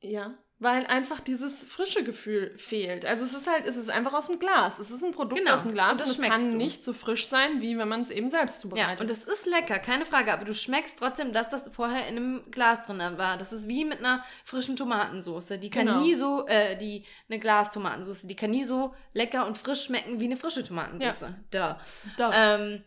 ja 0.00 0.34
weil 0.64 0.86
einfach 0.86 1.20
dieses 1.20 1.62
frische 1.62 2.02
Gefühl 2.02 2.56
fehlt. 2.56 3.06
Also 3.06 3.24
es 3.24 3.34
ist 3.34 3.46
halt, 3.46 3.66
es 3.66 3.76
ist 3.76 3.90
einfach 3.90 4.14
aus 4.14 4.26
dem 4.26 4.38
Glas. 4.40 4.78
Es 4.80 4.90
ist 4.90 5.04
ein 5.04 5.12
Produkt 5.12 5.40
genau. 5.40 5.54
aus 5.54 5.62
dem 5.62 5.72
Glas 5.72 5.92
und, 5.92 6.00
das 6.00 6.18
und 6.18 6.24
es 6.24 6.30
kann 6.30 6.50
du. 6.50 6.56
nicht 6.56 6.82
so 6.82 6.92
frisch 6.92 7.28
sein, 7.28 7.60
wie 7.60 7.78
wenn 7.78 7.86
man 7.86 8.00
es 8.00 8.10
eben 8.10 8.30
selbst 8.30 8.60
zubereitet. 8.60 8.98
Ja, 8.98 9.04
und 9.04 9.10
es 9.10 9.24
ist 9.24 9.46
lecker, 9.46 9.78
keine 9.78 10.06
Frage, 10.06 10.32
aber 10.32 10.44
du 10.44 10.54
schmeckst 10.54 10.98
trotzdem, 10.98 11.32
dass 11.32 11.50
das 11.50 11.70
vorher 11.72 12.08
in 12.08 12.16
einem 12.16 12.50
Glas 12.50 12.86
drin 12.86 12.98
war. 12.98 13.36
Das 13.36 13.52
ist 13.52 13.68
wie 13.68 13.84
mit 13.84 13.98
einer 13.98 14.24
frischen 14.42 14.74
Tomatensauce. 14.74 15.60
Die 15.60 15.70
kann 15.70 15.86
genau. 15.86 16.00
nie 16.00 16.14
so, 16.14 16.46
äh, 16.46 16.76
die, 16.76 17.04
eine 17.28 17.38
Glastomatensauce, 17.38 18.22
die 18.22 18.36
kann 18.36 18.50
nie 18.50 18.64
so 18.64 18.94
lecker 19.12 19.46
und 19.46 19.56
frisch 19.58 19.84
schmecken 19.84 20.18
wie 20.18 20.24
eine 20.24 20.36
frische 20.36 20.64
Tomatensauce. 20.64 21.20
Ja. 21.20 21.34
Da. 21.50 21.80
da. 22.16 22.56
Ähm, 22.56 22.82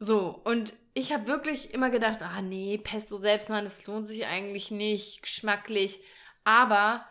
so, 0.00 0.40
und 0.44 0.72
ich 0.94 1.12
habe 1.12 1.26
wirklich 1.26 1.74
immer 1.74 1.90
gedacht, 1.90 2.22
ah 2.22 2.40
nee, 2.40 2.78
Pesto 2.78 3.18
selbst 3.18 3.48
machen, 3.50 3.64
das 3.64 3.86
lohnt 3.86 4.08
sich 4.08 4.26
eigentlich 4.26 4.70
nicht, 4.70 5.22
geschmacklich. 5.22 6.00
Aber 6.44 7.04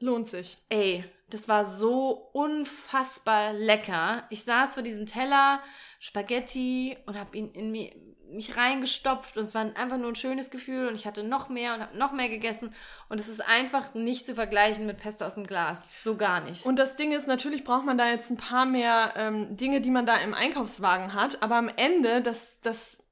lohnt 0.00 0.28
sich. 0.28 0.58
Ey, 0.68 1.04
das 1.30 1.48
war 1.48 1.64
so 1.64 2.30
unfassbar 2.32 3.52
lecker. 3.52 4.24
Ich 4.30 4.44
saß 4.44 4.74
vor 4.74 4.82
diesem 4.82 5.06
Teller 5.06 5.60
Spaghetti 5.98 6.96
und 7.06 7.18
habe 7.18 7.36
ihn 7.36 7.50
in 7.52 7.70
mich, 7.70 7.96
mich 8.30 8.56
reingestopft 8.56 9.36
und 9.36 9.44
es 9.44 9.54
war 9.54 9.62
einfach 9.76 9.96
nur 9.96 10.08
ein 10.08 10.16
schönes 10.16 10.50
Gefühl 10.50 10.88
und 10.88 10.94
ich 10.94 11.06
hatte 11.06 11.22
noch 11.22 11.48
mehr 11.48 11.74
und 11.74 11.80
habe 11.80 11.96
noch 11.96 12.12
mehr 12.12 12.28
gegessen 12.28 12.74
und 13.08 13.20
es 13.20 13.28
ist 13.28 13.40
einfach 13.40 13.94
nicht 13.94 14.26
zu 14.26 14.34
vergleichen 14.34 14.86
mit 14.86 14.98
Pesto 14.98 15.24
aus 15.24 15.34
dem 15.34 15.46
Glas. 15.46 15.86
So 16.02 16.16
gar 16.16 16.40
nicht. 16.40 16.66
Und 16.66 16.78
das 16.78 16.96
Ding 16.96 17.12
ist, 17.12 17.26
natürlich 17.26 17.64
braucht 17.64 17.86
man 17.86 17.98
da 17.98 18.08
jetzt 18.08 18.30
ein 18.30 18.36
paar 18.36 18.66
mehr 18.66 19.14
ähm, 19.16 19.56
Dinge, 19.56 19.80
die 19.80 19.90
man 19.90 20.06
da 20.06 20.16
im 20.16 20.34
Einkaufswagen 20.34 21.14
hat, 21.14 21.42
aber 21.42 21.56
am 21.56 21.68
Ende, 21.68 22.22
das, 22.22 22.58
das 22.60 23.03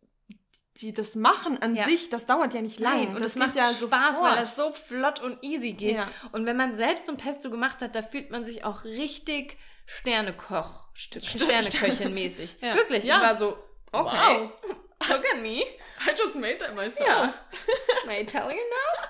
die 0.83 0.93
das 0.93 1.15
Machen 1.15 1.63
an 1.63 1.75
ja. 1.75 1.85
sich, 1.85 2.11
das 2.11 2.27
dauert 2.27 2.55
ja 2.55 2.61
nicht 2.61 2.81
lang. 2.81 2.97
Nein, 2.97 3.09
und 3.09 3.25
das, 3.25 3.35
das 3.35 3.37
macht 3.37 3.57
ja 3.57 3.63
Spaß, 3.63 3.79
sofort. 3.79 4.21
weil 4.23 4.41
das 4.41 4.57
so 4.57 4.73
flott 4.73 5.21
und 5.21 5.39
easy 5.43 5.73
geht. 5.73 5.97
Ja. 5.97 6.09
Und 6.33 6.45
wenn 6.45 6.57
man 6.57 6.75
selbst 6.75 7.07
so 7.07 7.13
ein 7.13 7.19
Pesto 7.19 7.51
gemacht 7.51 7.81
hat, 7.81 7.95
da 7.95 8.03
fühlt 8.03 8.31
man 8.31 8.45
sich 8.45 8.65
auch 8.65 8.85
richtig 8.85 9.57
Sternekoch, 9.87 10.89
Sterneköchin 10.95 12.13
mäßig. 12.13 12.57
ja. 12.61 12.75
Wirklich, 12.75 13.05
ich 13.05 13.11
war 13.11 13.37
so, 13.39 13.57
okay, 13.93 14.51
wow. 14.51 15.09
look 15.09 15.25
at 15.33 15.41
me. 15.41 15.63
I 16.05 16.11
just 16.17 16.37
made 16.37 16.59
that 16.59 16.75
myself. 16.75 17.07
Ja. 17.07 17.33
May 18.07 18.23
I 18.23 18.27
tell 18.27 18.51
you 18.51 18.57
now? 18.57 19.09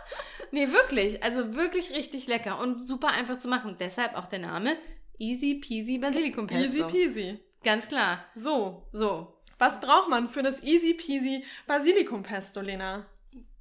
Nee, 0.50 0.70
wirklich, 0.70 1.22
also 1.22 1.54
wirklich 1.54 1.90
richtig 1.92 2.26
lecker 2.26 2.58
und 2.58 2.86
super 2.86 3.08
einfach 3.08 3.38
zu 3.38 3.48
machen. 3.48 3.76
Deshalb 3.80 4.14
auch 4.16 4.26
der 4.26 4.40
Name 4.40 4.76
Easy 5.18 5.54
Peasy 5.54 5.98
Basilikum 5.98 6.46
Pesto. 6.46 6.64
Easy 6.64 6.82
Peasy. 6.82 7.40
Ganz 7.64 7.88
klar. 7.88 8.24
So. 8.34 8.86
So. 8.92 9.38
Was 9.62 9.78
braucht 9.78 10.08
man 10.08 10.28
für 10.28 10.42
das 10.42 10.64
easy 10.64 10.92
peasy 10.92 11.44
Basilikum 11.68 12.24
Pesto, 12.24 12.60
Lena? 12.60 13.06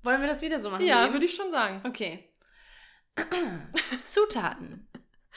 Wollen 0.01 0.19
wir 0.19 0.27
das 0.27 0.41
wieder 0.41 0.59
so 0.59 0.71
machen? 0.71 0.83
Ja, 0.83 1.13
würde 1.13 1.27
ich 1.27 1.35
schon 1.35 1.51
sagen. 1.51 1.79
Okay. 1.85 2.27
Zutaten. 4.03 4.87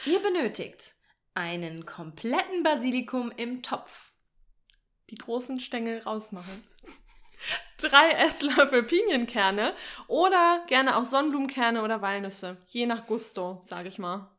Ihr 0.07 0.21
benötigt 0.21 0.95
einen 1.35 1.85
kompletten 1.85 2.63
Basilikum 2.63 3.31
im 3.37 3.63
Topf. 3.63 4.13
Die 5.11 5.17
großen 5.17 5.61
Stängel 5.61 5.99
rausmachen. 5.99 6.67
Drei 7.77 8.13
Esslöffel 8.13 8.85
Pinienkerne 8.85 9.75
oder 10.07 10.65
gerne 10.67 10.97
auch 10.97 11.05
Sonnenblumenkerne 11.05 11.83
oder 11.83 12.01
Walnüsse. 12.01 12.57
Je 12.69 12.87
nach 12.87 13.07
Gusto, 13.07 13.61
sage 13.65 13.91
ich 13.91 13.99
mal. 13.99 14.34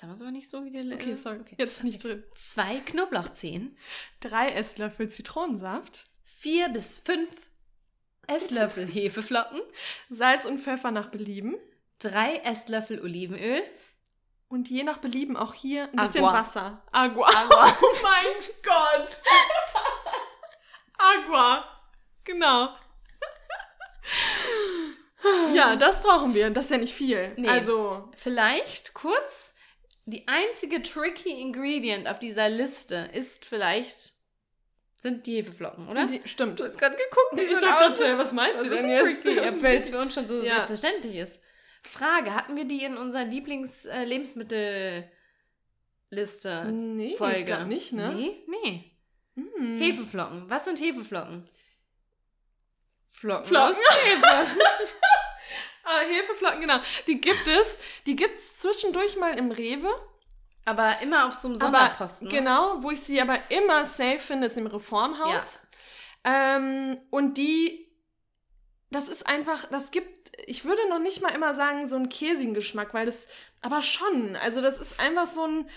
Jetzt 0.00 0.04
haben 0.04 0.10
wir 0.12 0.14
es 0.14 0.22
aber 0.22 0.30
nicht 0.30 0.48
so 0.48 0.64
wie 0.64 0.70
der. 0.70 0.94
Okay, 0.94 1.14
sorry. 1.14 1.40
Okay. 1.40 1.56
Jetzt 1.58 1.84
nicht 1.84 2.02
drin. 2.02 2.24
Zwei 2.34 2.76
Knoblauchzehen. 2.86 3.76
Drei 4.20 4.48
Esslöffel 4.52 5.10
Zitronensaft. 5.10 6.04
Vier 6.24 6.70
bis 6.70 6.96
fünf 6.96 7.28
Esslöffel 8.26 8.86
Hefeflocken. 8.90 9.60
Salz 10.08 10.46
und 10.46 10.58
Pfeffer 10.58 10.90
nach 10.90 11.10
Belieben. 11.10 11.56
Drei 11.98 12.36
Esslöffel 12.36 13.02
Olivenöl. 13.02 13.62
Und 14.48 14.70
je 14.70 14.84
nach 14.84 14.96
Belieben 14.98 15.36
auch 15.36 15.52
hier 15.52 15.82
ein 15.82 15.98
Agua. 15.98 16.06
bisschen 16.06 16.24
Wasser. 16.24 16.82
Agua. 16.92 17.28
Agua. 17.28 17.76
Oh 17.82 17.96
mein 18.02 18.46
Gott. 18.62 19.22
Agua. 20.96 21.64
Genau. 22.24 22.70
Ja, 25.52 25.76
das 25.76 26.02
brauchen 26.02 26.32
wir. 26.32 26.48
Das 26.48 26.64
ist 26.64 26.70
ja 26.70 26.78
nicht 26.78 26.94
viel. 26.94 27.34
Nee. 27.36 27.50
Also. 27.50 28.10
Vielleicht 28.16 28.94
kurz 28.94 29.52
die 30.06 30.26
einzige 30.26 30.82
tricky 30.82 31.40
Ingredient 31.40 32.08
auf 32.08 32.18
dieser 32.18 32.48
Liste 32.48 33.10
ist 33.12 33.44
vielleicht 33.44 34.14
sind 35.02 35.26
die 35.26 35.36
Hefeflocken, 35.36 35.88
oder? 35.88 36.06
Die, 36.06 36.20
stimmt. 36.26 36.60
Du 36.60 36.64
hast 36.64 36.78
gerade 36.78 36.94
geguckt. 36.94 37.40
Ich 37.40 37.48
dachte 37.58 37.98
gerade, 37.98 38.18
was 38.18 38.32
meinst 38.32 38.62
du 38.64 38.68
denn 38.68 38.90
jetzt? 38.90 39.22
Tricky, 39.22 39.62
weil 39.62 39.78
es 39.78 39.88
für 39.88 39.98
uns 39.98 40.12
schon 40.12 40.28
so 40.28 40.42
ja. 40.42 40.56
selbstverständlich 40.56 41.16
ist. 41.16 41.40
Frage, 41.82 42.34
hatten 42.34 42.56
wir 42.56 42.66
die 42.66 42.84
in 42.84 42.98
unserer 42.98 43.24
Lieblings-Lebensmittelliste? 43.24 45.10
Nee, 46.70 47.16
Folge? 47.16 47.38
ich 47.38 47.46
glaube 47.46 47.64
nicht, 47.64 47.92
ne? 47.92 48.12
Nee, 48.14 48.44
nee. 48.46 48.92
Hm. 49.36 49.78
Hefeflocken. 49.80 50.50
Was 50.50 50.66
sind 50.66 50.78
Hefeflocken? 50.78 51.48
Flocken, 53.08 53.46
Flocken. 53.46 53.70
aus 53.70 53.80
Hefe. 54.04 54.60
Ah, 55.84 56.00
Hefeflocken, 56.00 56.60
genau. 56.60 56.78
Die 57.06 57.20
gibt 57.20 57.46
es. 57.46 57.78
Die 58.06 58.16
gibt 58.16 58.38
es 58.38 58.58
zwischendurch 58.58 59.16
mal 59.16 59.36
im 59.36 59.50
Rewe. 59.50 59.90
Aber 60.64 61.00
immer 61.00 61.26
auf 61.26 61.34
so 61.34 61.48
einem 61.48 61.56
Sonderposten. 61.56 62.28
Aber, 62.28 62.36
genau, 62.36 62.82
wo 62.82 62.90
ich 62.90 63.00
sie 63.02 63.20
aber 63.20 63.38
immer 63.48 63.86
safe 63.86 64.18
finde, 64.18 64.46
ist 64.46 64.56
im 64.56 64.66
Reformhaus. 64.66 65.60
Ja. 66.24 66.56
Ähm, 66.56 66.98
und 67.10 67.38
die, 67.38 67.88
das 68.90 69.08
ist 69.08 69.26
einfach, 69.26 69.64
das 69.70 69.90
gibt, 69.90 70.32
ich 70.46 70.64
würde 70.64 70.88
noch 70.88 70.98
nicht 70.98 71.22
mal 71.22 71.34
immer 71.34 71.54
sagen, 71.54 71.88
so 71.88 71.96
einen 71.96 72.08
käsigen 72.08 72.54
Geschmack, 72.54 72.92
weil 72.92 73.06
das, 73.06 73.26
aber 73.62 73.82
schon. 73.82 74.36
Also 74.36 74.60
das 74.60 74.80
ist 74.80 75.00
einfach 75.00 75.26
so 75.26 75.46
ein 75.46 75.70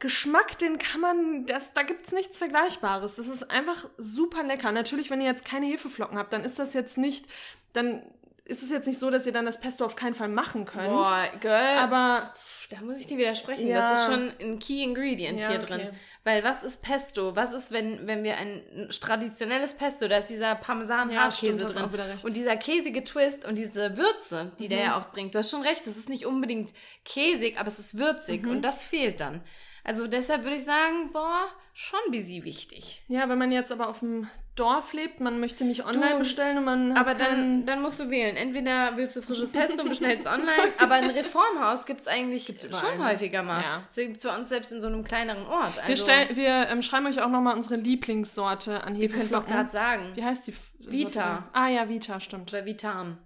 Geschmack, 0.00 0.58
den 0.58 0.78
kann 0.78 1.00
man, 1.00 1.46
das, 1.46 1.72
da 1.72 1.82
gibt 1.82 2.06
es 2.06 2.12
nichts 2.12 2.38
Vergleichbares. 2.38 3.14
Das 3.14 3.28
ist 3.28 3.50
einfach 3.50 3.88
super 3.96 4.42
lecker. 4.42 4.72
Natürlich, 4.72 5.10
wenn 5.10 5.20
ihr 5.20 5.28
jetzt 5.28 5.44
keine 5.44 5.66
Hefeflocken 5.66 6.18
habt, 6.18 6.32
dann 6.32 6.44
ist 6.44 6.58
das 6.58 6.74
jetzt 6.74 6.98
nicht, 6.98 7.26
dann 7.72 8.02
ist 8.46 8.62
es 8.62 8.70
jetzt 8.70 8.86
nicht 8.86 9.00
so, 9.00 9.10
dass 9.10 9.26
ihr 9.26 9.32
dann 9.32 9.46
das 9.46 9.58
Pesto 9.58 9.84
auf 9.84 9.96
keinen 9.96 10.14
Fall 10.14 10.28
machen 10.28 10.66
könnt. 10.66 10.90
Boah, 10.90 11.28
Girl. 11.40 11.78
Aber 11.78 12.32
da 12.68 12.80
muss 12.82 12.98
ich 12.98 13.06
dir 13.06 13.16
widersprechen. 13.16 13.66
Ja. 13.66 13.90
Das 13.90 14.00
ist 14.00 14.06
schon 14.06 14.32
ein 14.40 14.58
Key 14.58 14.82
Ingredient 14.82 15.40
ja, 15.40 15.48
hier 15.48 15.62
okay. 15.62 15.66
drin. 15.66 15.88
Weil 16.24 16.44
was 16.44 16.62
ist 16.62 16.82
Pesto? 16.82 17.34
Was 17.36 17.54
ist, 17.54 17.72
wenn, 17.72 18.06
wenn 18.06 18.22
wir 18.22 18.36
ein 18.36 18.88
traditionelles 19.00 19.74
Pesto, 19.74 20.08
da 20.08 20.18
ist 20.18 20.28
dieser 20.28 20.54
Parmesan-Hartkäse 20.56 21.58
ja, 21.58 21.66
drin. 21.66 22.18
Und 22.22 22.36
dieser 22.36 22.56
käsige 22.56 23.02
Twist 23.02 23.46
und 23.46 23.56
diese 23.56 23.96
Würze, 23.96 24.52
die 24.58 24.64
mhm. 24.64 24.68
der 24.70 24.78
ja 24.78 25.00
auch 25.00 25.10
bringt. 25.10 25.34
Du 25.34 25.38
hast 25.38 25.50
schon 25.50 25.62
recht, 25.62 25.86
es 25.86 25.96
ist 25.96 26.10
nicht 26.10 26.26
unbedingt 26.26 26.74
käsig, 27.04 27.58
aber 27.58 27.68
es 27.68 27.78
ist 27.78 27.96
würzig. 27.96 28.42
Mhm. 28.42 28.50
Und 28.50 28.62
das 28.62 28.84
fehlt 28.84 29.20
dann. 29.20 29.42
Also 29.84 30.06
deshalb 30.06 30.44
würde 30.44 30.56
ich 30.56 30.64
sagen, 30.64 31.10
boah, 31.12 31.46
schon 31.74 32.00
busy 32.10 32.42
wichtig. 32.44 33.02
Ja, 33.08 33.28
wenn 33.28 33.36
man 33.38 33.52
jetzt 33.52 33.70
aber 33.70 33.88
auf 33.88 33.98
dem 34.00 34.28
Dorf 34.56 34.92
lebt, 34.94 35.20
man 35.20 35.40
möchte 35.40 35.64
nicht 35.64 35.84
online 35.84 36.12
Du, 36.12 36.18
bestellen 36.20 36.56
und 36.58 36.64
man 36.64 36.96
Aber 36.96 37.14
dann, 37.14 37.66
dann 37.66 37.82
musst 37.82 38.00
du 38.00 38.08
wählen. 38.08 38.34
Entweder 38.36 38.96
willst 38.96 39.16
du 39.16 39.20
frisches 39.22 39.48
Pesto 39.52 39.82
und 39.82 39.90
bestellst 39.90 40.26
online, 40.26 40.72
aber 40.78 40.94
ein 40.94 41.10
Reformhaus 41.10 41.84
gibt 41.84 42.00
es 42.02 42.06
eigentlich 42.08 42.48
überall, 42.48 42.80
schon 42.80 42.98
ne? 42.98 43.10
häufiger 43.10 43.42
mal. 43.42 43.60
Ja. 43.62 43.82
Das 43.88 43.96
gibt 43.96 44.22
bei 44.22 44.34
uns 44.36 44.48
selbst 44.48 44.72
in 44.72 44.80
so 44.80 44.86
einem 44.86 45.04
kleineren 45.04 45.44
Ort. 45.46 45.76
Also, 45.76 45.88
wir, 45.88 45.96
stellen, 45.96 46.36
wir 46.36 46.68
ähm, 46.68 46.80
schreiben 46.80 47.06
euch 47.06 47.20
auch 47.20 47.28
nochmal 47.28 47.54
unsere 47.54 47.76
Lieblingssorte 47.76 48.84
an 48.84 48.98
wir 48.98 49.08
können 49.10 49.26
es 49.26 49.34
auch 49.34 49.46
gerade 49.46 49.70
sagen. 49.70 50.12
Wie 50.14 50.24
heißt 50.24 50.46
die? 50.46 50.52
F- 50.52 50.72
Vita. 50.78 51.10
Sorte? 51.10 51.44
Ah 51.52 51.68
ja, 51.68 51.88
Vita, 51.88 52.20
stimmt. 52.20 52.50
Oder 52.52 52.64
Vitam. 52.64 53.18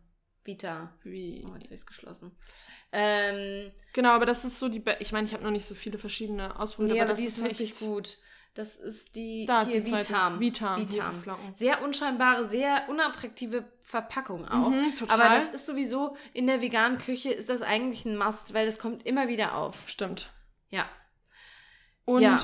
Vita. 0.44 0.94
Wie? 1.04 1.44
Oh, 1.46 1.52
jetzt 1.54 1.64
habe 1.66 1.74
ich 1.74 1.80
es 1.80 1.86
geschlossen. 1.86 2.32
Ähm, 2.92 3.70
Genau, 3.92 4.10
aber 4.10 4.26
das 4.26 4.44
ist 4.44 4.58
so 4.58 4.68
die. 4.68 4.78
Be 4.78 4.96
ich 5.00 5.12
meine, 5.12 5.26
ich 5.26 5.32
habe 5.34 5.42
noch 5.42 5.50
nicht 5.50 5.66
so 5.66 5.74
viele 5.74 5.98
verschiedene 5.98 6.58
ausprobiert, 6.58 6.94
nee, 6.94 7.00
aber 7.00 7.10
das 7.10 7.18
die 7.18 7.26
ist 7.26 7.42
wirklich 7.42 7.72
echt- 7.72 7.80
gut. 7.80 8.18
Das 8.54 8.76
ist 8.76 9.14
die 9.14 9.44
Da, 9.46 9.64
hier 9.66 9.82
die. 9.82 9.92
Vitam. 9.92 10.40
Vitam, 10.40 10.80
Vitam. 10.80 11.22
Sehr 11.54 11.82
unscheinbare, 11.82 12.48
sehr 12.48 12.88
unattraktive 12.88 13.64
Verpackung 13.82 14.48
auch. 14.48 14.70
Mhm, 14.70 14.94
total. 14.96 15.20
Aber 15.20 15.34
das 15.34 15.50
ist 15.50 15.66
sowieso 15.66 16.16
in 16.32 16.46
der 16.48 16.60
veganen 16.60 16.98
Küche 16.98 17.30
ist 17.30 17.50
das 17.50 17.62
eigentlich 17.62 18.04
ein 18.04 18.16
Must, 18.16 18.54
weil 18.54 18.66
das 18.66 18.78
kommt 18.78 19.06
immer 19.06 19.28
wieder 19.28 19.54
auf. 19.56 19.76
Stimmt. 19.86 20.30
Ja. 20.70 20.88
Und 22.04 22.22
Ja. 22.22 22.40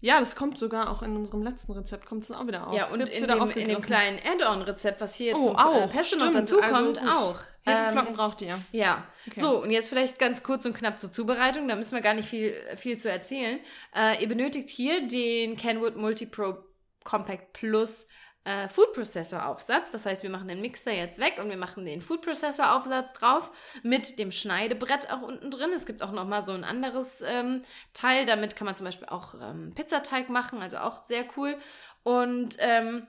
Ja. 0.00 0.20
das 0.20 0.36
kommt 0.36 0.58
sogar 0.58 0.90
auch 0.90 1.02
in 1.02 1.16
unserem 1.16 1.42
letzten 1.42 1.72
Rezept, 1.72 2.06
kommt 2.06 2.24
es 2.24 2.30
auch 2.32 2.46
wieder 2.46 2.66
auf. 2.66 2.74
Ja, 2.74 2.88
und 2.90 3.00
in 3.00 3.26
dem, 3.26 3.50
in 3.50 3.68
dem 3.68 3.80
kleinen 3.82 4.18
Add-on-Rezept, 4.24 5.00
was 5.00 5.14
hier 5.14 5.26
jetzt 5.28 5.36
Oh, 5.36 5.46
zum 5.48 5.56
auch. 5.56 5.84
äh, 5.84 5.88
Pesto 5.88 6.16
noch 6.24 6.32
dazu 6.32 6.60
Also 6.60 6.74
kommt, 6.74 6.98
gut. 7.00 7.08
auch. 7.08 7.38
Hefeflocken 7.64 8.08
Ähm, 8.10 8.14
braucht 8.14 8.42
ihr. 8.42 8.58
ja, 8.72 9.04
Okay. 9.26 9.40
so 9.40 9.60
und 9.62 9.70
jetzt 9.72 9.88
vielleicht 9.88 10.18
ganz 10.20 10.42
kurz 10.44 10.64
und 10.66 10.74
knapp 10.76 11.00
zur 11.00 11.10
Zubereitung, 11.10 11.66
da 11.66 11.74
müssen 11.74 11.94
wir 11.96 12.00
gar 12.00 12.14
nicht 12.14 12.28
viel, 12.28 12.54
viel 12.76 12.96
zu 12.98 13.10
erzählen. 13.10 13.58
Äh, 13.94 14.22
ihr 14.22 14.28
benötigt 14.28 14.68
hier 14.70 15.06
den 15.08 15.56
Kenwood 15.56 15.96
Multipro 15.96 16.58
Compact 17.02 17.52
Plus 17.54 18.06
äh, 18.46 18.68
Food 18.68 18.92
Processor 18.92 19.44
Aufsatz. 19.46 19.90
Das 19.90 20.06
heißt, 20.06 20.22
wir 20.22 20.30
machen 20.30 20.46
den 20.46 20.60
Mixer 20.60 20.92
jetzt 20.92 21.18
weg 21.18 21.38
und 21.38 21.50
wir 21.50 21.56
machen 21.56 21.84
den 21.84 22.00
Food 22.00 22.22
Processor 22.22 22.76
Aufsatz 22.76 23.12
drauf 23.12 23.50
mit 23.82 24.18
dem 24.18 24.30
Schneidebrett 24.30 25.10
auch 25.10 25.22
unten 25.22 25.50
drin. 25.50 25.70
Es 25.74 25.84
gibt 25.84 26.00
auch 26.00 26.12
noch 26.12 26.26
mal 26.26 26.44
so 26.44 26.52
ein 26.52 26.62
anderes 26.62 27.22
ähm, 27.22 27.62
Teil. 27.92 28.24
Damit 28.24 28.54
kann 28.54 28.66
man 28.66 28.76
zum 28.76 28.86
Beispiel 28.86 29.08
auch 29.08 29.34
ähm, 29.34 29.72
Pizzateig 29.74 30.28
machen, 30.28 30.62
also 30.62 30.78
auch 30.78 31.02
sehr 31.02 31.24
cool. 31.36 31.58
Und 32.04 32.56
ähm, 32.60 33.08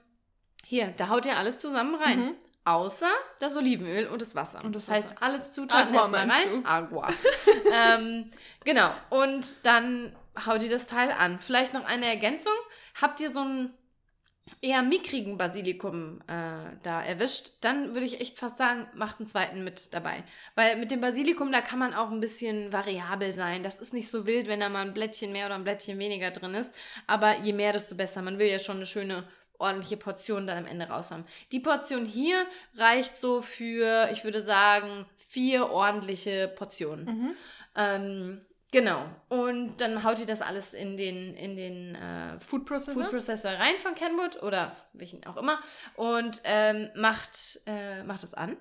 hier, 0.65 0.88
da 0.97 1.10
haut 1.10 1.26
ihr 1.26 1.38
alles 1.38 1.60
zusammen 1.60 1.95
rein. 1.95 2.19
Mhm. 2.19 2.36
Außer 2.65 3.10
das 3.39 3.56
Olivenöl 3.56 4.08
und 4.08 4.21
das 4.21 4.36
Wasser. 4.36 4.62
Und 4.65 4.76
das 4.76 4.89
heißt, 4.89 5.12
Wasser. 5.12 5.23
alle 5.23 5.39
Zutaten 5.39 5.95
Agua 5.95 6.00
erstmal 6.00 6.30
rein. 6.30 6.63
du? 6.63 6.69
Agua. 6.69 7.13
ähm, 7.71 8.32
genau. 8.65 8.89
Und 9.10 9.65
dann 9.65 10.13
haut 10.45 10.62
ihr 10.63 10.69
das 10.69 10.86
Teil 10.86 11.12
an. 11.12 11.39
Vielleicht 11.39 11.73
noch 11.73 11.86
eine 11.86 12.08
Ergänzung. 12.08 12.52
Habt 13.00 13.21
ihr 13.21 13.32
so 13.32 13.39
einen 13.39 13.73
eher 14.62 14.82
mickrigen 14.82 15.38
Basilikum 15.38 16.22
äh, 16.28 16.76
da 16.84 17.04
erwischt, 17.04 17.52
dann 17.62 17.94
würde 17.94 18.06
ich 18.06 18.22
echt 18.22 18.38
fast 18.38 18.58
sagen, 18.58 18.88
macht 18.96 19.20
einen 19.20 19.28
zweiten 19.28 19.64
mit 19.64 19.94
dabei. 19.94 20.24
Weil 20.56 20.78
mit 20.78 20.92
dem 20.92 21.02
Basilikum, 21.02 21.52
da 21.52 21.62
kann 21.62 21.80
man 21.80 21.94
auch 21.94 22.12
ein 22.12 22.20
bisschen 22.20 22.74
variabel 22.74 23.34
sein. 23.34 23.64
Das 23.64 23.80
ist 23.80 23.94
nicht 23.94 24.10
so 24.10 24.26
wild, 24.26 24.48
wenn 24.48 24.60
da 24.60 24.70
mal 24.70 24.86
ein 24.86 24.94
Blättchen 24.94 25.32
mehr 25.32 25.46
oder 25.46 25.56
ein 25.56 25.64
Blättchen 25.64 26.00
weniger 26.00 26.32
drin 26.32 26.54
ist. 26.54 26.74
Aber 27.06 27.38
je 27.40 27.54
mehr, 27.54 27.74
desto 27.74 27.96
besser. 27.96 28.22
Man 28.22 28.40
will 28.40 28.48
ja 28.48 28.60
schon 28.60 28.78
eine 28.78 28.86
schöne 28.86 29.24
ordentliche 29.60 29.98
Portion 29.98 30.48
dann 30.48 30.58
am 30.58 30.68
Ende 30.68 30.88
raus 30.88 31.12
haben. 31.12 31.26
Die 31.52 31.60
Portion 31.60 32.06
hier 32.06 32.46
reicht 32.76 33.16
so 33.16 33.42
für, 33.42 34.10
ich 34.12 34.24
würde 34.24 34.42
sagen, 34.42 35.06
vier 35.18 35.70
ordentliche 35.72 36.48
Portionen. 36.48 37.06
Mhm. 37.06 37.32
Ähm, 37.76 38.42
genau. 38.78 39.10
Und 39.30 39.78
dann 39.78 40.04
haut 40.04 40.20
ihr 40.20 40.26
das 40.26 40.42
alles 40.42 40.74
in 40.74 40.98
den, 40.98 41.36
in 41.36 41.56
den 41.56 41.96
äh, 41.96 42.40
Food 42.40 42.66
Processor. 42.66 42.94
Food 42.94 43.12
Processor 43.12 43.52
rein 43.52 43.78
von 43.80 43.96
Kenwood 43.96 44.42
oder 44.44 44.76
welchen 44.94 45.26
auch 45.26 45.38
immer 45.38 45.60
und 45.96 46.42
ähm, 46.44 46.90
macht, 46.96 47.62
äh, 47.66 48.04
macht 48.04 48.24
es 48.24 48.34
an. 48.34 48.58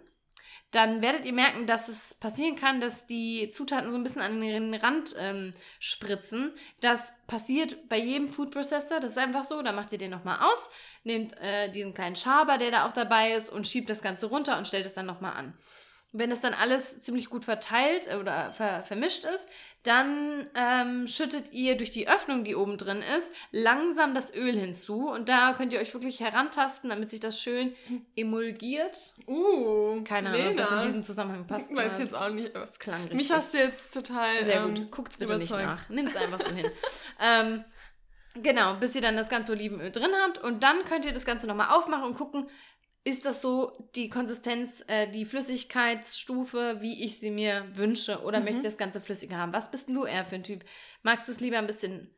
Dann 0.73 1.01
werdet 1.01 1.25
ihr 1.25 1.33
merken, 1.33 1.67
dass 1.67 1.89
es 1.89 2.15
passieren 2.15 2.57
kann, 2.57 2.81
dass 2.81 3.07
die 3.07 3.51
Zutaten 3.51 3.91
so 3.91 3.97
ein 3.97 4.03
bisschen 4.03 4.21
an 4.21 4.41
den 4.41 4.75
Rand 4.75 5.15
ähm, 5.19 5.53
spritzen. 5.79 6.53
Das 6.81 7.13
passiert 7.29 7.89
bei 7.89 7.99
jedem 7.99 8.29
Food 8.29 8.51
Processor. 8.51 8.99
Das 8.99 9.13
ist 9.13 9.19
einfach 9.19 9.45
so. 9.45 9.63
Da 9.63 9.73
macht 9.73 9.93
ihr 9.93 9.99
den 9.99 10.11
nochmal 10.11 10.39
aus, 10.41 10.69
nehmt 11.05 11.35
äh, 11.41 11.71
diesen 11.71 11.95
kleinen 11.95 12.17
Schaber, 12.17 12.59
der 12.59 12.73
da 12.73 12.87
auch 12.87 12.93
dabei 12.93 13.33
ist, 13.33 13.49
und 13.49 13.69
schiebt 13.69 13.89
das 13.89 14.03
Ganze 14.03 14.27
runter 14.27 14.59
und 14.59 14.67
stellt 14.67 14.87
es 14.87 14.95
dann 14.95 15.07
nochmal 15.07 15.35
an. 15.35 15.55
Wenn 16.19 16.31
das 16.31 16.41
dann 16.41 16.55
alles 16.55 17.01
ziemlich 17.01 17.31
gut 17.31 17.45
verteilt 17.45 18.09
äh, 18.09 18.17
oder 18.17 18.53
ver 18.53 18.83
vermischt 18.83 19.25
ist, 19.25 19.49
dann 19.87 20.49
ähm, 20.55 21.07
schüttet 21.07 21.53
ihr 21.53 21.77
durch 21.77 21.91
die 21.91 22.09
Öffnung, 22.09 22.43
die 22.43 22.57
oben 22.57 22.77
drin 22.77 23.03
ist, 23.17 23.33
langsam 23.53 24.15
das 24.15 24.35
Öl 24.35 24.59
hinzu. 24.59 25.09
Und 25.09 25.29
da 25.29 25.53
könnt 25.53 25.73
ihr 25.73 25.81
euch 25.81 25.95
wirklich 25.95 26.21
herantasten, 26.21 26.91
damit 26.91 27.11
sich 27.11 27.21
das 27.21 27.41
schön 27.41 27.75
emulgiert. 28.17 29.15
Uh, 29.29 30.03
Keine 30.03 30.31
Ahnung, 30.31 30.49
ob 30.49 30.57
das 30.57 30.71
in 30.73 30.83
diesem 30.83 31.05
Zusammenhang 31.05 31.47
passt. 31.47 31.71
Ich 31.71 31.77
weiß 31.77 31.99
jetzt 32.01 32.15
auch 32.15 32.31
nicht. 32.31 32.47
Das, 32.47 32.71
das 32.71 32.79
klang 32.81 33.03
richtig. 33.03 33.17
Mich 33.17 33.31
hast 33.31 33.55
du 33.55 33.59
jetzt 33.59 33.95
total. 33.95 34.45
Sehr 34.45 34.57
ähm, 34.57 34.75
gut. 34.75 34.91
Guckt's 34.91 35.17
bitte 35.19 35.39
nicht 35.39 35.51
überzeugt. 35.51 35.69
nach. 35.69 35.89
Nimmt's 35.89 36.17
einfach 36.17 36.41
so 36.41 36.51
hin. 36.51 36.67
ähm, 37.21 37.65
genau, 38.43 38.75
bis 38.75 38.95
ihr 38.97 39.03
dann 39.03 39.17
das 39.17 39.29
ganze 39.29 39.53
Olivenöl 39.53 39.93
drin 39.93 40.11
habt. 40.25 40.39
Und 40.39 40.65
dann 40.65 40.85
könnt 40.85 41.05
ihr 41.05 41.13
das 41.13 41.27
Ganze 41.27 41.47
nochmal 41.47 41.69
aufmachen 41.71 42.05
und 42.05 42.17
gucken, 42.17 42.49
ist 43.07 43.25
das 43.25 43.41
so 43.41 43.89
die 43.95 44.09
Konsistenz, 44.09 44.83
äh, 44.89 45.09
die 45.09 45.25
Flüssigkeitsstufe, 45.25 46.79
wie 46.81 47.05
ich 47.05 47.21
sie 47.21 47.31
mir 47.31 47.65
wünsche? 47.73 48.25
Oder 48.25 48.41
möchte 48.41 48.59
ich 48.59 48.65
das 48.65 48.79
Ganze 48.79 49.01
flüssiger 49.01 49.37
haben? 49.37 49.53
Was 49.53 49.71
bist 49.71 49.87
denn 49.87 49.95
du 49.95 50.05
eher 50.05 50.25
für 50.25 50.35
ein 50.35 50.43
Typ? 50.43 50.65
Magst 51.05 51.29
du 51.29 51.33
es 51.33 51.39
lieber 51.39 51.59
ein 51.59 51.69
bisschen 51.69 52.11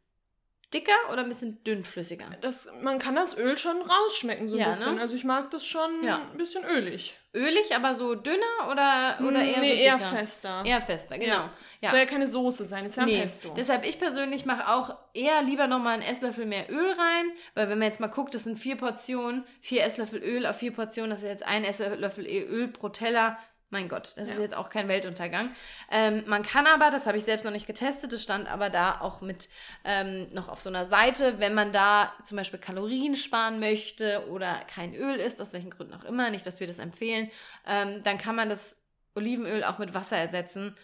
dicker 0.75 0.93
oder 1.13 1.23
ein 1.23 1.29
bisschen 1.29 1.63
dünnflüssiger? 1.65 2.27
Das, 2.41 2.69
man 2.83 2.99
kann 2.99 3.15
das 3.15 3.37
Öl 3.37 3.57
schon 3.57 3.77
rausschmecken, 3.83 4.49
so 4.49 4.57
ein 4.57 4.61
Ja, 4.61 4.71
bisschen. 4.71 4.97
ne? 4.97 5.01
Also 5.01 5.15
ich 5.15 5.25
mag 5.25 5.51
das 5.51 5.67
schon 5.67 6.03
Ja. 6.05 6.21
ein 6.33 6.39
bisschen 6.39 6.65
ölig. 6.65 7.15
Ölig, 7.35 7.75
aber 7.77 7.95
so 7.95 8.15
dünner 8.15 8.39
oder, 8.71 9.19
oder 9.27 9.43
eher 9.43 9.61
nee, 9.61 9.69
so 9.77 9.83
eher 9.83 9.97
dicker? 9.99 10.09
fester. 10.09 10.63
Eher 10.65 10.81
fester, 10.81 11.19
genau. 11.19 11.35
Ja. 11.35 11.51
Ja. 11.83 11.91
Soll 11.91 11.99
ja 12.01 12.07
keine 12.07 12.27
Soße 12.27 12.65
sein, 12.65 12.87
ist 12.87 12.97
ja 12.97 13.05
Nee, 13.05 13.21
Pesto. 13.21 13.53
deshalb 13.55 13.85
ich 13.87 13.99
persönlich 13.99 14.47
mache 14.47 14.69
auch 14.69 14.97
eher 15.13 15.43
lieber 15.43 15.67
nochmal 15.67 15.95
einen 15.95 16.03
Esslöffel 16.03 16.47
mehr 16.47 16.71
Öl 16.71 16.91
rein, 16.93 17.31
weil 17.55 17.69
wenn 17.69 17.79
man 17.79 17.87
jetzt 17.89 18.01
mal 18.01 18.07
guckt, 18.09 18.35
das 18.35 18.45
sind 18.45 18.59
vier 18.59 18.77
Portionen, 18.77 19.45
vier 19.61 19.85
Esslöffel 19.85 20.23
Öl 20.23 20.47
auf 20.47 20.57
vier 20.57 20.73
Portionen, 20.73 21.11
das 21.11 21.23
ist 21.23 21.29
jetzt 21.29 21.47
ein 21.47 21.65
Esslöffel 21.65 22.27
Öl 22.27 22.69
pro 22.69 22.89
Teller. 22.89 23.39
Mein 23.71 23.89
Gott, 23.91 24.15
das 24.17 24.29
ist 24.29 24.37
Ja. 24.37 24.41
jetzt 24.43 24.57
auch 24.57 24.71
kein 24.71 24.89
Weltuntergang. 24.89 25.51
Ähm, 25.91 26.25
man 26.27 26.43
kann 26.43 26.67
aber, 26.67 26.91
das 26.91 27.07
habe 27.07 27.19
ich 27.19 27.25
selbst 27.25 27.45
noch 27.45 27.53
nicht 27.53 27.67
getestet, 27.67 28.15
das 28.15 28.23
stand 28.23 28.51
aber 28.51 28.71
da 28.71 29.01
auch 29.03 29.21
mit 29.21 29.51
ähm, 29.85 30.27
noch 30.33 30.49
auf 30.49 30.63
so 30.63 30.71
einer 30.71 30.87
Seite, 30.87 31.39
wenn 31.39 31.53
man 31.53 31.71
da 31.71 32.13
zum 32.25 32.39
Beispiel 32.39 32.59
Kalorien 32.59 33.15
sparen 33.15 33.61
möchte 33.61 34.27
oder 34.31 34.55
kein 34.75 34.95
Öl 34.95 35.17
isst, 35.17 35.41
aus 35.43 35.53
welchen 35.53 35.69
Gründen 35.71 35.93
auch 35.93 36.05
immer, 36.05 36.31
nicht, 36.31 36.47
dass 36.47 36.61
wir 36.61 36.67
das 36.67 36.79
empfehlen, 36.79 37.31
ähm, 37.67 38.03
dann 38.05 38.17
kann 38.17 38.35
man 38.37 38.49
das 38.49 38.81
Olivenöl 39.15 39.63
auch 39.65 39.77
mit 39.79 39.93
Wasser 39.93 40.17
ersetzen. 40.17 40.75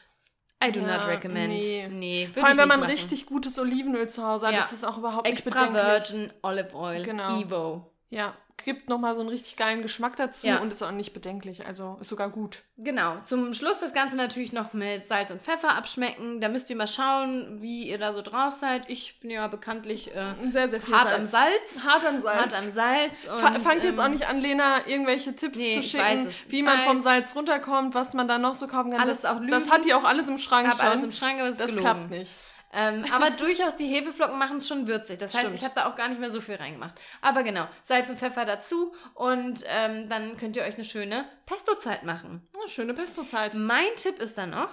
I 0.62 0.70
do 0.70 0.80
Ja, 0.80 0.98
not 0.98 1.06
recommend. 1.06 1.48
nee. 1.48 1.88
Nee, 1.90 2.30
Vor 2.34 2.44
allem, 2.44 2.56
wenn 2.56 2.64
nicht 2.64 2.68
man 2.68 2.80
machen. 2.80 2.90
richtig 2.90 3.24
gutes 3.26 3.58
Olivenöl 3.58 4.08
zu 4.10 4.26
Hause 4.26 4.46
hat, 4.48 4.54
Ja. 4.54 4.60
ist 4.64 4.72
es 4.72 4.84
auch 4.84 4.98
überhaupt 4.98 5.26
nicht 5.28 5.38
Extra 5.46 5.66
bedenklich. 5.68 5.84
Virgin 6.10 6.32
Olive 6.42 6.74
Oil. 6.74 7.02
Genau. 7.02 7.40
Evo. 7.40 7.90
Ja, 8.10 8.34
gibt 8.62 8.88
nochmal 8.88 9.14
so 9.14 9.20
einen 9.20 9.28
richtig 9.28 9.56
geilen 9.56 9.82
Geschmack 9.82 10.16
dazu 10.16 10.46
Ja. 10.46 10.58
und 10.60 10.72
ist 10.72 10.82
auch 10.82 10.90
nicht 10.90 11.12
bedenklich. 11.12 11.66
Also 11.66 11.98
ist 12.00 12.08
sogar 12.08 12.30
gut. 12.30 12.62
Genau. 12.78 13.16
Zum 13.24 13.52
Schluss 13.52 13.78
das 13.78 13.92
Ganze 13.92 14.16
natürlich 14.16 14.52
noch 14.52 14.72
mit 14.72 15.06
Salz 15.06 15.30
und 15.30 15.42
Pfeffer 15.42 15.74
abschmecken. 15.76 16.40
Da 16.40 16.48
müsst 16.48 16.70
ihr 16.70 16.76
mal 16.76 16.86
schauen, 16.86 17.58
wie 17.60 17.88
ihr 17.88 17.98
da 17.98 18.14
so 18.14 18.22
drauf 18.22 18.54
seid. 18.54 18.88
Ich 18.88 19.20
bin 19.20 19.30
ja 19.30 19.48
bekanntlich 19.48 20.14
äh, 20.14 20.22
Sehr, 20.50 20.68
sehr 20.70 20.80
hart 20.90 21.08
Salz. 21.10 21.12
am 21.20 21.26
Salz. 21.26 21.84
Hart 21.84 22.04
am 22.06 22.20
Salz. 22.22 22.38
Hart 22.40 22.54
am 22.58 22.72
Salz. 22.72 23.24
Und, 23.26 23.40
Fa- 23.40 23.60
Fangt 23.60 23.84
jetzt 23.84 23.94
ähm, 23.98 24.00
auch 24.00 24.08
nicht 24.08 24.28
an, 24.28 24.40
Lena, 24.40 24.86
irgendwelche 24.86 25.34
Tipps 25.34 25.58
Nee, 25.58 25.74
zu 25.74 25.82
schicken, 25.82 26.28
wie 26.48 26.62
man 26.62 26.78
vom 26.80 26.96
weiß. 26.98 27.02
Salz 27.04 27.36
runterkommt, 27.36 27.94
was 27.94 28.14
man 28.14 28.28
da 28.28 28.38
noch 28.38 28.54
so 28.54 28.66
kaufen 28.66 28.92
kann. 28.92 29.00
Alles 29.00 29.20
das, 29.22 29.30
auch 29.32 29.40
Lügen. 29.40 29.50
Das 29.50 29.70
hat 29.70 29.84
die 29.84 29.92
auch 29.94 30.04
alles 30.04 30.28
im 30.28 30.38
Schrank 30.38 30.68
Ich 30.68 30.74
schon. 30.74 30.82
habe 30.82 30.90
alles 30.92 31.04
im 31.04 31.12
Schrank, 31.12 31.40
aber 31.40 31.48
es 31.50 31.58
das 31.58 31.70
gelogen. 31.70 31.84
klappt 31.90 32.10
nicht. 32.10 32.32
Ähm, 32.74 33.06
aber 33.12 33.30
durchaus 33.30 33.76
die 33.76 33.86
Hefeflocken 33.86 34.38
machen 34.38 34.56
es 34.58 34.66
schon 34.68 34.88
würzig. 34.88 35.18
Das 35.18 35.32
heißt, 35.32 35.44
Stimmt. 35.44 35.58
ich 35.58 35.64
habe 35.64 35.74
da 35.74 35.88
auch 35.88 35.96
gar 35.96 36.08
nicht 36.08 36.20
mehr 36.20 36.30
so 36.30 36.40
viel 36.40 36.56
reingemacht. 36.56 36.94
Aber 37.20 37.42
genau, 37.42 37.66
Salz 37.82 38.10
und 38.10 38.18
Pfeffer 38.18 38.44
dazu 38.44 38.94
und 39.14 39.62
ähm, 39.66 40.08
dann 40.08 40.36
könnt 40.36 40.56
ihr 40.56 40.62
euch 40.64 40.74
eine 40.74 40.84
schöne 40.84 41.24
Pesto-Zeit 41.46 42.04
machen. 42.04 42.46
Ja, 42.54 42.68
schöne 42.68 42.94
Pesto-Zeit. 42.94 43.54
Mein 43.54 43.94
Tipp 43.96 44.18
ist 44.18 44.36
dann 44.38 44.50
noch, 44.50 44.70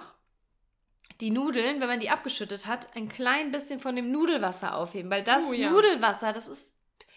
die 1.20 1.30
Nudeln, 1.30 1.80
wenn 1.80 1.88
man 1.88 2.00
die 2.00 2.10
abgeschüttet 2.10 2.66
hat, 2.66 2.96
ein 2.96 3.08
klein 3.08 3.52
bisschen 3.52 3.78
von 3.78 3.94
dem 3.94 4.10
Nudelwasser 4.10 4.74
aufheben. 4.76 5.10
Weil 5.10 5.22
das 5.22 5.44
Oh, 5.44 5.52
ja. 5.52 5.70
Nudelwasser, 5.70 6.32
das 6.32 6.48
ist, 6.48 6.71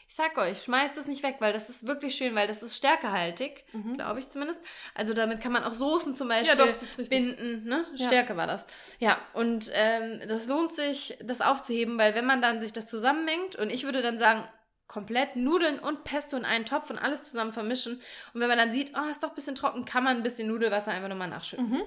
ich 0.07 0.15
sag 0.15 0.37
euch, 0.37 0.61
schmeißt 0.63 0.97
es 0.97 1.07
nicht 1.07 1.23
weg, 1.23 1.37
weil 1.39 1.51
das 1.51 1.69
ist 1.69 1.87
wirklich 1.87 2.15
schön, 2.15 2.35
weil 2.35 2.47
das 2.47 2.61
ist 2.61 2.75
stärkehaltig, 2.75 3.65
glaube 3.95 4.19
ich 4.19 4.29
zumindest. 4.29 4.59
Also 4.93 5.13
damit 5.13 5.41
kann 5.41 5.51
man 5.51 5.63
auch 5.63 5.73
Soßen 5.73 6.15
zum 6.15 6.27
Beispiel 6.27 6.55
Mhm. 6.55 6.59
Ja, 6.59 6.65
doch, 6.67 6.73
das 6.73 6.89
ist 6.89 6.99
richtig. 6.99 7.35
binden. 7.37 7.63
Ne? 7.67 7.85
Ja. 7.95 8.07
Stärke 8.07 8.37
war 8.37 8.45
das. 8.47 8.67
Ja, 8.99 9.17
und 9.33 9.71
ähm, 9.73 10.21
das 10.27 10.47
lohnt 10.47 10.75
sich, 10.75 11.17
das 11.23 11.41
aufzuheben, 11.41 11.97
weil 11.97 12.13
wenn 12.13 12.25
man 12.25 12.41
dann 12.41 12.59
sich 12.59 12.71
das 12.71 12.87
zusammenmengt 12.87 13.55
und 13.55 13.69
ich 13.71 13.83
würde 13.83 14.01
dann 14.01 14.17
sagen, 14.17 14.47
komplett 14.87 15.35
Nudeln 15.35 15.79
und 15.79 16.03
Pesto 16.03 16.37
in 16.37 16.45
einen 16.45 16.65
Topf 16.65 16.91
und 16.91 16.99
alles 16.99 17.23
zusammen 17.31 17.53
vermischen. 17.53 17.95
Und 18.33 18.39
wenn 18.41 18.47
man 18.47 18.57
dann 18.59 18.71
sieht, 18.71 18.91
oh, 18.95 19.09
ist 19.09 19.23
doch 19.23 19.29
ein 19.29 19.35
bisschen 19.35 19.55
trocken, 19.55 19.85
kann 19.85 20.03
man 20.03 20.17
ein 20.17 20.23
bisschen 20.23 20.47
Nudelwasser 20.47 20.91
einfach 20.91 21.09
nochmal 21.09 21.27
nachschütten. 21.27 21.81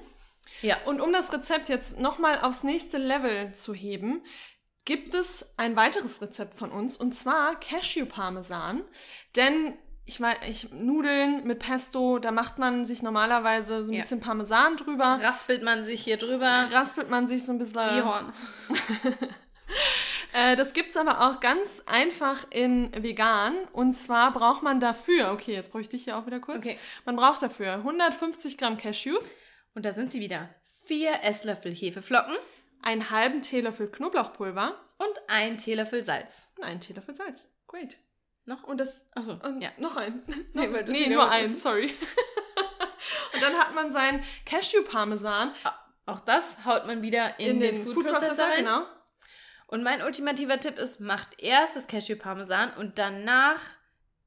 Ja. 0.62 0.78
Und 0.86 1.00
um 1.00 1.12
das 1.12 1.32
Rezept 1.32 1.68
jetzt 1.68 1.98
nochmal 1.98 2.40
aufs 2.40 2.64
nächste 2.64 2.98
Level 2.98 3.52
zu 3.54 3.72
heben, 3.74 4.24
gibt 4.88 5.12
es 5.12 5.44
ein 5.58 5.76
weiteres 5.76 6.22
Rezept 6.22 6.54
von 6.58 6.70
uns 6.70 6.96
und 6.96 7.14
zwar 7.14 7.60
Cashew-Parmesan. 7.60 8.82
Denn 9.36 9.74
ich 10.06 10.18
meine, 10.18 10.38
ich, 10.48 10.72
Nudeln 10.72 11.44
mit 11.46 11.58
Pesto, 11.58 12.18
da 12.18 12.30
macht 12.32 12.56
man 12.56 12.86
sich 12.86 13.02
normalerweise 13.02 13.84
so 13.84 13.90
ein 13.92 13.94
Ja. 13.96 14.00
bisschen 14.00 14.20
Parmesan 14.20 14.78
drüber. 14.78 15.20
Raspelt 15.22 15.62
man 15.62 15.84
sich 15.84 16.02
hier 16.02 16.16
drüber. 16.16 16.68
Raspelt 16.72 17.10
man 17.10 17.28
sich 17.28 17.44
so 17.44 17.52
ein 17.52 17.58
bisschen. 17.58 17.96
Wie 17.96 18.02
Horn. 18.02 18.32
Äh, 20.34 20.56
das 20.56 20.74
gibt's 20.74 20.96
aber 20.96 21.26
auch 21.26 21.40
ganz 21.40 21.82
einfach 21.86 22.46
in 22.50 22.90
vegan. 23.02 23.54
Und 23.72 23.94
zwar 23.94 24.30
braucht 24.32 24.62
man 24.62 24.78
dafür, 24.78 25.32
okay, 25.32 25.52
jetzt 25.54 25.72
brauche 25.72 25.80
ich 25.82 25.88
dich 25.88 26.04
hier 26.04 26.16
auch 26.18 26.26
wieder 26.26 26.38
kurz. 26.38 26.58
Okay. 26.58 26.78
Man 27.06 27.16
braucht 27.16 27.42
dafür 27.42 27.72
150 27.74 28.58
Gramm 28.58 28.76
Cashews, 28.76 29.34
Und 29.74 29.84
da 29.86 29.92
sind 29.92 30.12
sie 30.12 30.20
wieder. 30.20 30.48
Vier 30.84 31.12
Esslöffel 31.22 31.74
Hefeflocken 31.74 32.34
einen 32.82 33.10
halben 33.10 33.42
Teelöffel 33.42 33.88
Knoblauchpulver 33.90 34.78
und 34.98 35.20
ein 35.28 35.58
Teelöffel 35.58 36.04
Salz. 36.04 36.48
und 36.56 36.64
einen 36.64 36.80
Teelöffel 36.80 37.14
Salz. 37.14 37.50
Great. 37.66 37.96
Noch? 38.44 38.64
Und 38.64 38.78
das. 38.78 39.06
Achso, 39.14 39.34
Und 39.42 39.60
ja. 39.60 39.70
noch 39.78 39.96
ein. 39.96 40.22
Nee, 40.54 40.72
weil 40.72 40.84
nee 40.84 41.08
nur 41.08 41.30
einen, 41.30 41.56
sorry. 41.56 41.86
und 43.34 43.42
dann 43.42 43.54
hat 43.58 43.74
man 43.74 43.92
seinen 43.92 44.24
Cashew-Parmesan 44.46 45.52
Auch 46.06 46.20
das 46.20 46.64
haut 46.64 46.86
man 46.86 47.02
wieder 47.02 47.38
in, 47.38 47.50
in, 47.50 47.60
den, 47.60 47.74
den 47.74 47.84
Food 47.84 47.94
Food 47.94 48.04
Processor 48.06 48.28
Processor, 48.28 48.46
rein. 48.46 48.64
genau. 48.64 48.86
Und 49.66 49.82
mein 49.82 50.02
ultimativer 50.02 50.58
Tipp 50.58 50.78
ist, 50.78 50.98
macht 50.98 51.42
erst 51.42 51.76
das 51.76 51.86
Cashew-Parmesan 51.86 52.72
und 52.78 52.98
danach 52.98 53.60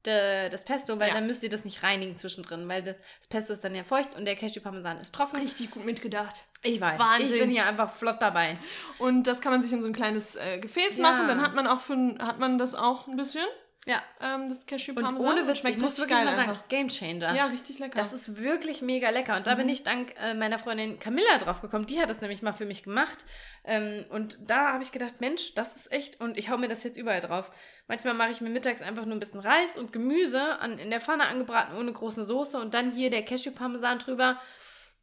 de, 0.06 0.48
das 0.48 0.64
Pesto, 0.64 0.98
weil 0.98 1.08
Ja. 1.08 1.14
dann 1.14 1.26
müsst 1.26 1.42
ihr 1.42 1.48
das 1.48 1.64
nicht 1.64 1.82
reinigen 1.82 2.16
zwischendrin, 2.16 2.68
weil 2.68 2.82
das, 2.82 2.96
das 3.18 3.28
Pesto 3.28 3.52
ist 3.52 3.62
dann 3.64 3.74
ja 3.74 3.84
feucht 3.84 4.14
und 4.16 4.24
der 4.24 4.36
Cashew-Parmesan 4.36 4.98
ist 4.98 5.14
Das 5.16 5.26
ist 5.26 5.30
trocken. 5.32 5.44
richtig 5.44 5.70
gut 5.70 5.84
mitgedacht. 5.84 6.42
Ich 6.62 6.80
weiß, 6.80 6.98
Wahnsinn. 6.98 7.32
ich 7.34 7.40
bin 7.40 7.50
hier 7.50 7.66
einfach 7.66 7.92
flott 7.92 8.16
dabei. 8.20 8.56
Und 8.98 9.26
das 9.26 9.40
kann 9.40 9.52
man 9.52 9.62
sich 9.62 9.72
in 9.72 9.82
so 9.82 9.88
ein 9.88 9.92
kleines 9.92 10.36
äh, 10.36 10.58
Gefäß 10.58 10.96
Ja. 10.98 11.02
machen. 11.02 11.26
Dann 11.28 11.42
hat 11.42 11.54
man 11.54 11.66
auch 11.66 11.80
für, 11.80 11.96
hat 12.20 12.38
man 12.38 12.58
das 12.58 12.74
auch 12.74 13.06
ein 13.08 13.16
bisschen, 13.16 13.44
Ja, 13.84 14.00
ähm, 14.20 14.48
das 14.48 14.58
und 14.58 14.66
Cashew-Parmesan. 14.68 15.16
ohne 15.26 15.42
Witz, 15.48 15.54
ich 15.54 15.60
schmeckt 15.62 15.78
muss 15.80 15.98
richtig 15.98 16.10
wirklich 16.10 16.24
mal 16.24 16.36
sagen, 16.36 16.50
einfach. 16.50 16.68
Game 16.68 16.88
Changer. 16.88 17.34
Ja, 17.34 17.46
richtig 17.46 17.80
lecker. 17.80 17.96
Das 17.96 18.12
ist 18.12 18.36
wirklich 18.38 18.80
mega 18.80 19.10
lecker. 19.10 19.36
Und 19.36 19.48
da 19.48 19.54
Mhm. 19.54 19.58
bin 19.58 19.68
ich 19.70 19.82
dank 19.82 20.14
äh, 20.22 20.34
meiner 20.34 20.60
Freundin 20.60 21.00
Camilla 21.00 21.38
drauf 21.38 21.60
gekommen. 21.62 21.86
Die 21.86 22.00
hat 22.00 22.08
das 22.08 22.20
nämlich 22.20 22.42
mal 22.42 22.52
für 22.52 22.64
mich 22.64 22.84
gemacht. 22.84 23.26
Ähm, 23.64 24.06
und 24.10 24.38
da 24.48 24.72
habe 24.72 24.84
ich 24.84 24.92
gedacht, 24.92 25.16
Mensch, 25.20 25.54
das 25.54 25.74
ist 25.74 25.90
echt. 25.92 26.20
Und 26.20 26.38
ich 26.38 26.48
hau 26.48 26.58
mir 26.58 26.68
das 26.68 26.84
jetzt 26.84 26.96
überall 26.96 27.20
drauf. 27.20 27.50
Manchmal 27.88 28.14
mache 28.14 28.30
ich 28.30 28.40
mir 28.40 28.50
mittags 28.50 28.82
einfach 28.82 29.04
nur 29.04 29.16
ein 29.16 29.20
bisschen 29.20 29.40
Reis 29.40 29.76
und 29.76 29.92
Gemüse 29.92 30.60
an, 30.60 30.78
in 30.78 30.90
der 30.90 31.00
Pfanne 31.00 31.24
angebraten 31.26 31.76
ohne 31.76 31.92
große 31.92 32.22
Soße 32.22 32.60
und 32.60 32.74
dann 32.74 32.92
hier 32.92 33.10
der 33.10 33.24
Cashew-Parmesan 33.24 33.98
drüber. 33.98 34.40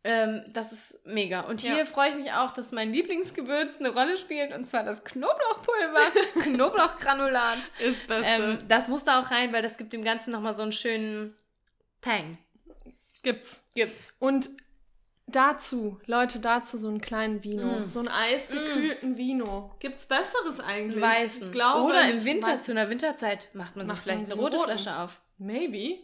Ähm, 0.05 0.43
das 0.53 0.71
ist 0.71 1.05
mega. 1.05 1.41
Und 1.41 1.59
hier 1.61 1.77
Ja. 1.79 1.85
freue 1.85 2.11
ich 2.11 2.15
mich 2.15 2.31
auch, 2.31 2.51
dass 2.51 2.71
mein 2.71 2.91
Lieblingsgewürz 2.93 3.79
eine 3.79 3.89
Rolle 3.89 4.15
spielt. 4.17 4.53
Und 4.53 4.65
zwar 4.65 4.83
das 4.85 5.03
Knoblauchpulver, 5.03 6.11
Knoblauchgranulat. 6.43 7.59
ist 7.79 8.07
Beste. 8.07 8.31
Ähm, 8.31 8.59
das 8.67 8.87
muss 8.87 9.03
da 9.03 9.19
auch 9.21 9.29
rein, 9.31 9.51
weil 9.51 9.61
das 9.61 9.77
gibt 9.77 9.91
dem 9.93 10.03
Ganzen 10.03 10.31
nochmal 10.31 10.55
so 10.55 10.61
einen 10.61 10.71
schönen 10.71 11.35
Tang. 12.01 12.37
Gibt's. 13.23 13.65
Gibt's. 13.75 14.13
Und 14.19 14.49
dazu, 15.27 15.99
Leute, 16.05 16.39
dazu 16.39 16.77
so 16.77 16.87
einen 16.87 17.01
kleinen 17.01 17.43
Vino. 17.43 17.81
Mm. 17.81 17.87
So 17.89 17.99
einen 17.99 18.07
eisgekühlten 18.07 19.17
Vino. 19.17 19.75
Gibt's 19.79 20.05
Besseres 20.05 20.59
eigentlich? 20.61 21.01
Weißen. 21.03 21.47
Ich 21.47 21.51
glaube, 21.51 21.81
Oder 21.81 22.09
im 22.09 22.23
Winter, 22.23 22.53
Weiß- 22.53 22.63
zu 22.63 22.71
einer 22.71 22.89
Winterzeit, 22.89 23.49
macht 23.53 23.75
man 23.75 23.87
sich 23.87 23.95
Macht 23.95 24.03
vielleicht 24.03 24.29
man 24.29 24.31
eine 24.31 24.41
rote. 24.41 24.59
Flasche 24.63 24.95
auf. 24.97 25.19
Maybe. 25.37 25.99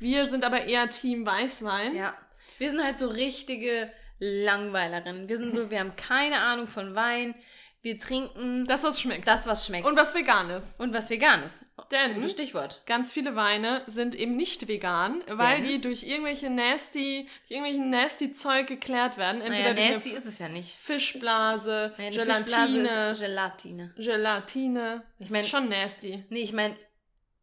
Wir 0.00 0.24
sind 0.28 0.44
aber 0.44 0.62
eher 0.64 0.90
Team 0.90 1.24
Weißwein. 1.24 1.94
Ja. 1.94 2.14
Wir 2.60 2.70
sind 2.70 2.82
halt 2.84 2.98
so 2.98 3.08
richtige 3.08 3.90
Langweilerinnen. 4.18 5.28
Wir 5.28 5.38
sind 5.38 5.54
so, 5.54 5.70
wir 5.70 5.80
haben 5.80 5.96
keine 5.96 6.38
Ahnung 6.40 6.66
von 6.68 6.94
Wein. 6.94 7.34
Wir 7.82 7.98
trinken 7.98 8.66
Das, 8.66 8.84
was 8.84 9.00
schmeckt. 9.00 9.26
das, 9.26 9.46
was 9.46 9.64
schmeckt. 9.66 9.86
Und 9.86 9.96
was 9.96 10.14
vegan 10.14 10.50
ist. 10.50 10.78
Und 10.78 10.92
was 10.92 11.08
vegan 11.08 11.42
ist. 11.42 11.64
Denn 11.90 12.16
Gutes 12.16 12.32
Stichwort. 12.32 12.82
ganz 12.84 13.10
viele 13.10 13.34
Weine 13.34 13.82
sind 13.86 14.14
eben 14.14 14.36
nicht 14.36 14.68
vegan, 14.68 15.20
weil 15.26 15.62
Denn? 15.62 15.66
die 15.66 15.80
durch 15.80 16.02
irgendwelche 16.02 16.50
nasty, 16.50 17.26
durch 17.48 17.50
irgendwelchen 17.58 17.88
nasty 17.88 18.32
Zeug 18.34 18.66
geklärt 18.66 19.16
werden. 19.16 19.40
Entweder 19.40 19.72
Naja, 19.72 19.92
nasty 19.94 20.10
ist 20.10 20.26
es 20.26 20.38
ja 20.38 20.50
nicht. 20.50 20.76
Fischblase, 20.78 21.94
Naja, 21.96 22.10
eine 22.22 22.34
Fischblase 22.34 22.44
Gelatine, 22.44 23.10
ist 23.12 23.20
Gelatine. 23.22 23.94
Gelatine. 23.96 25.02
Ich 25.18 25.30
mein- 25.30 25.38
meine 25.40 25.48
schon 25.48 25.68
nasty. 25.70 26.24
Nee, 26.28 26.40
ich 26.42 26.52
meine, 26.52 26.76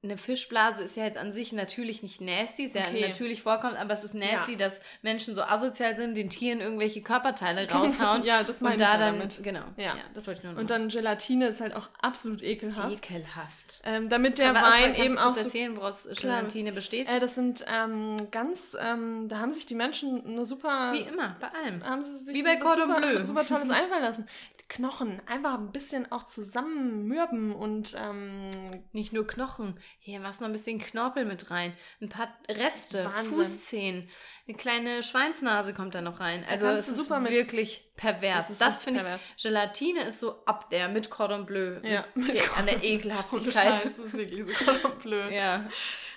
eine 0.03 0.17
Fischblase 0.17 0.83
ist 0.83 0.95
ja 0.95 1.05
jetzt 1.05 1.17
an 1.17 1.33
sich 1.33 1.53
natürlich 1.53 2.03
nicht 2.03 2.21
nasty, 2.21 2.63
ist 2.65 2.75
ja 2.75 2.81
Okay. 2.87 3.01
natürlich 3.07 3.41
vorkommt, 3.41 3.75
aber 3.77 3.93
es 3.93 4.03
ist 4.03 4.13
nasty, 4.13 4.51
Ja. 4.51 4.57
dass 4.59 4.79
Menschen 5.01 5.33
so 5.35 5.41
asozial 5.41 5.97
sind, 5.97 6.15
den 6.15 6.29
Tieren 6.29 6.59
irgendwelche 6.59 7.01
Körperteile 7.01 7.67
raushauen. 7.71 8.23
Ja, 8.23 8.43
das 8.43 8.61
meine 8.61 8.75
und 8.75 8.81
ich 8.81 8.87
da 8.87 8.93
ja 8.93 8.99
dann, 8.99 9.17
damit. 9.17 9.43
genau. 9.43 9.63
Ja. 9.75 9.83
Ja. 9.85 9.95
das 10.13 10.27
wollte 10.27 10.37
ich 10.39 10.43
nur 10.43 10.53
noch. 10.53 10.59
Und 10.61 10.69
dann 10.69 10.89
Gelatine 10.89 11.47
ist 11.47 11.61
halt 11.61 11.75
auch 11.75 11.89
absolut 11.99 12.43
ekelhaft. 12.43 12.93
ekelhaft. 12.93 13.81
Ähm, 13.85 14.07
damit 14.07 14.37
der 14.37 14.51
Aber 14.51 14.61
Wein 14.61 14.83
kannst 14.93 14.99
du 14.99 15.03
eben 15.03 15.15
kurz 15.15 15.25
auch 15.27 15.33
so 15.33 15.39
erzählen, 15.41 15.75
woraus 15.75 16.07
Klar. 16.15 16.39
Gelatine 16.41 16.71
besteht? 16.73 17.11
Äh, 17.11 17.19
das 17.19 17.33
sind 17.35 17.65
ähm, 17.67 18.29
ganz, 18.29 18.77
ähm, 18.79 19.27
da 19.27 19.39
haben 19.39 19.53
sich 19.53 19.65
die 19.65 19.75
Menschen 19.75 20.23
eine 20.25 20.45
super. 20.45 20.93
Wie 20.93 21.01
immer, 21.01 21.35
bei 21.41 21.47
allem. 21.59 21.83
haben 21.83 22.03
sie 22.03 22.17
sich 22.23 22.35
Wie 22.35 22.43
bei 22.43 22.55
Cordon 22.57 22.87
super, 22.89 23.01
Bleu. 23.01 23.25
super 23.25 23.45
Tolles 23.45 23.69
einfallen 23.71 24.03
lassen. 24.03 24.27
Die 24.61 24.67
Knochen 24.67 25.21
einfach 25.27 25.55
ein 25.55 25.71
bisschen 25.71 26.11
auch 26.11 26.23
zusammenmürben 26.23 27.53
und 27.53 27.95
ähm, 28.01 28.51
Nicht 28.91 29.13
nur 29.13 29.25
Knochen. 29.25 29.79
Hier 29.99 30.19
machst 30.19 30.39
du 30.39 30.45
noch 30.45 30.49
ein 30.49 30.53
bisschen 30.53 30.79
Knorpel 30.79 31.25
mit 31.25 31.51
rein. 31.51 31.73
Ein 32.01 32.09
paar 32.09 32.29
Reste, 32.49 33.05
Wahnsinn. 33.05 33.33
Fußzehen. 33.33 34.09
Eine 34.47 34.57
kleine 34.57 35.03
Schweinsnase 35.03 35.73
kommt 35.73 35.95
da 35.95 36.01
noch 36.01 36.21
rein. 36.21 36.45
Also 36.49 36.67
es 36.67 36.87
ist 36.87 37.09
wirklich 37.09 37.83
pervers. 37.97 38.47
Das 38.47 38.49
ist 38.51 38.61
Das, 38.61 38.83
finde 38.85 39.05
ich. 39.05 39.43
Gelatine 39.43 40.03
ist 40.03 40.19
so 40.19 40.45
ab 40.45 40.69
der 40.69 40.87
mit 40.87 41.09
Cordon 41.09 41.45
Bleu. 41.45 41.79
Ja, 41.83 42.05
mit 42.15 42.33
der, 42.33 42.55
an 42.55 42.65
der 42.65 42.83
Ekelhaftigkeit. 42.83 43.53
Scheiß, 43.53 43.83
das 43.83 43.97
ist 43.97 44.13
wirklich 44.17 44.45
so 44.45 44.65
Cordon 44.65 44.99
Bleu. 44.99 45.29
Ja. 45.31 45.69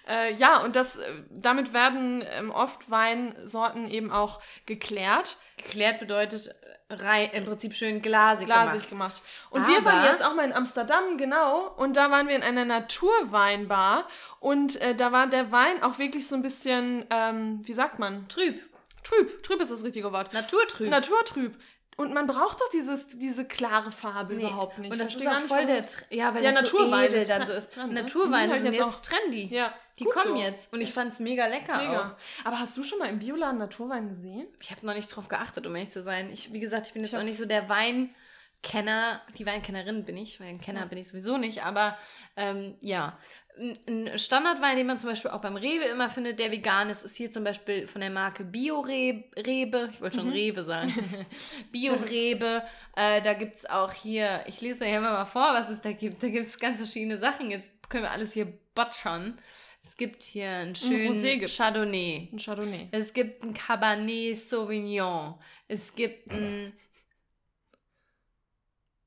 Äh, 0.08 0.34
ja, 0.34 0.62
und 0.62 0.76
das, 0.76 0.96
äh, 0.96 1.12
damit 1.28 1.72
werden 1.72 2.24
ähm, 2.26 2.50
oft 2.50 2.90
Weinsorten 2.90 3.88
eben 3.88 4.10
auch 4.10 4.40
geklärt, 4.66 5.36
Geklärt 5.62 6.00
bedeutet 6.00 6.54
äh, 6.90 6.94
rei 6.94 7.30
im 7.32 7.44
Prinzip 7.46 7.74
schön 7.74 8.02
glasig, 8.02 8.46
glasig 8.46 8.88
gemacht. 8.88 9.16
gemacht. 9.16 9.22
Und 9.50 9.66
wir 9.66 9.84
waren 9.84 10.00
Aber- 10.00 10.10
jetzt 10.10 10.24
auch 10.24 10.34
mal 10.34 10.44
in 10.44 10.52
Amsterdam, 10.52 11.16
genau, 11.16 11.68
und 11.76 11.96
da 11.96 12.10
waren 12.10 12.28
wir 12.28 12.36
in 12.36 12.42
einer 12.42 12.64
Naturweinbar 12.64 14.06
und 14.40 14.80
äh, 14.80 14.94
da 14.94 15.12
war 15.12 15.26
der 15.28 15.50
Wein 15.52 15.82
auch 15.82 15.98
wirklich 15.98 16.26
so 16.28 16.36
ein 16.36 16.42
bisschen, 16.42 17.04
ähm, 17.10 17.60
wie 17.64 17.72
sagt 17.74 17.98
man? 17.98 18.28
Trüb. 18.28 18.60
Trüb, 19.02 19.42
trüb 19.42 19.60
ist 19.60 19.70
das 19.72 19.82
richtige 19.82 20.12
Wort. 20.12 20.32
Naturtrüb. 20.34 20.90
Naturtrüb. 20.90 21.56
Und 22.00 22.14
man 22.14 22.26
braucht 22.26 22.60
doch 22.60 22.68
dieses, 22.70 23.08
diese 23.08 23.44
klare 23.46 23.90
Farbe 23.92 24.34
Nee. 24.34 24.42
überhaupt 24.44 24.78
nicht. 24.78 24.90
Und 24.90 24.98
das 24.98 25.12
Versteh 25.12 25.28
ist 25.28 25.36
auch 25.36 25.40
voll 25.46 25.66
der, 25.66 25.84
ja, 26.10 26.34
weil 26.34 26.42
Ja, 26.42 26.52
das 26.52 26.70
so 26.70 26.78
Naturwein 26.78 27.04
edel 27.06 27.18
ist 27.20 27.30
dann 27.30 27.46
so 27.46 27.52
ist. 27.52 27.76
dran, 27.76 27.90
ne? 27.92 28.08
Sind 28.08 28.64
jetzt 28.72 28.78
jetzt 28.78 29.04
trendy. 29.04 29.46
Ja, 29.54 29.74
Die 29.98 30.04
gut 30.04 30.14
kommen 30.14 30.36
so. 30.38 30.42
jetzt. 30.42 30.72
Und 30.72 30.80
ich 30.80 30.92
fand's 30.94 31.20
mega 31.20 31.46
lecker 31.46 31.76
Mega. 31.76 32.00
auch. 32.16 32.44
Aber 32.46 32.58
hast 32.58 32.74
du 32.76 32.82
schon 32.82 32.98
mal 32.98 33.08
im 33.10 33.18
Bioladen 33.18 33.58
Naturwein 33.58 34.08
gesehen? 34.08 34.46
Ich 34.60 34.70
habe 34.70 34.86
noch 34.86 34.94
nicht 34.94 35.08
drauf 35.14 35.28
geachtet, 35.28 35.66
um 35.66 35.74
ehrlich 35.76 35.90
zu 35.90 36.02
sein. 36.02 36.30
Ich, 36.32 36.52
wie 36.52 36.60
gesagt, 36.60 36.86
ich 36.86 36.92
bin 36.94 37.02
jetzt 37.02 37.12
Ich 37.12 37.18
auch 37.18 37.22
nicht 37.22 37.36
so 37.38 37.44
der 37.44 37.68
Weinkenner. 37.68 39.20
Die 39.36 39.44
Weinkennerin 39.46 40.04
bin 40.04 40.16
ich, 40.16 40.40
weil 40.40 40.48
ein 40.48 40.60
Kenner 40.60 40.86
bin 40.86 40.96
ich 40.98 41.08
sowieso 41.08 41.36
nicht. 41.36 41.64
Aber 41.64 41.96
ähm, 42.36 42.76
ja, 42.80 43.18
ein 43.58 43.78
ein 43.86 44.18
Standardwein, 44.18 44.76
den 44.76 44.86
man 44.86 44.98
zum 44.98 45.10
Beispiel 45.10 45.30
auch 45.30 45.40
beim 45.40 45.56
Rewe 45.56 45.84
immer 45.84 46.08
findet, 46.08 46.38
der 46.38 46.50
vegan 46.50 46.90
ist, 46.90 47.04
ist 47.04 47.16
hier 47.16 47.30
zum 47.30 47.44
Beispiel 47.44 47.86
von 47.86 48.00
der 48.00 48.10
Marke 48.10 48.44
Bio-Rebe. 48.44 49.90
Ich 49.92 50.00
wollte 50.00 50.18
schon 50.18 50.30
Rewe 50.30 50.64
sagen. 50.64 50.92
Bio-Rebe. 51.72 52.62
Äh, 52.96 53.22
da 53.22 53.34
gibt 53.34 53.58
es 53.58 53.66
auch 53.66 53.92
hier, 53.92 54.44
ich 54.46 54.60
lese 54.60 54.84
euch 54.84 54.94
immer 54.94 55.12
mal 55.12 55.26
vor, 55.26 55.52
was 55.52 55.68
es 55.68 55.80
da 55.80 55.92
gibt. 55.92 56.22
Da 56.22 56.28
gibt 56.28 56.46
es 56.46 56.58
ganz 56.58 56.78
verschiedene 56.78 57.18
Sachen. 57.18 57.50
Jetzt 57.50 57.70
können 57.88 58.04
wir 58.04 58.10
alles 58.10 58.32
hier 58.32 58.46
botschern. 58.74 59.38
Es 59.82 59.96
gibt 59.96 60.22
hier 60.22 60.48
einen 60.48 60.74
schönen 60.74 61.20
gibt's. 61.20 61.56
Chardonnay. 61.56 62.28
Ein 62.32 62.38
Chardonnay. 62.38 62.88
Es 62.92 63.12
gibt 63.12 63.42
ein 63.42 63.54
Cabernet 63.54 64.38
Sauvignon. 64.38 65.34
Es 65.68 65.94
gibt 65.94 66.30
ein 66.32 66.72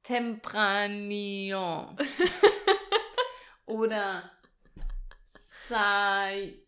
Tempranillon. 0.03 1.95
Oder 3.73 4.29
Sai... 5.67 6.59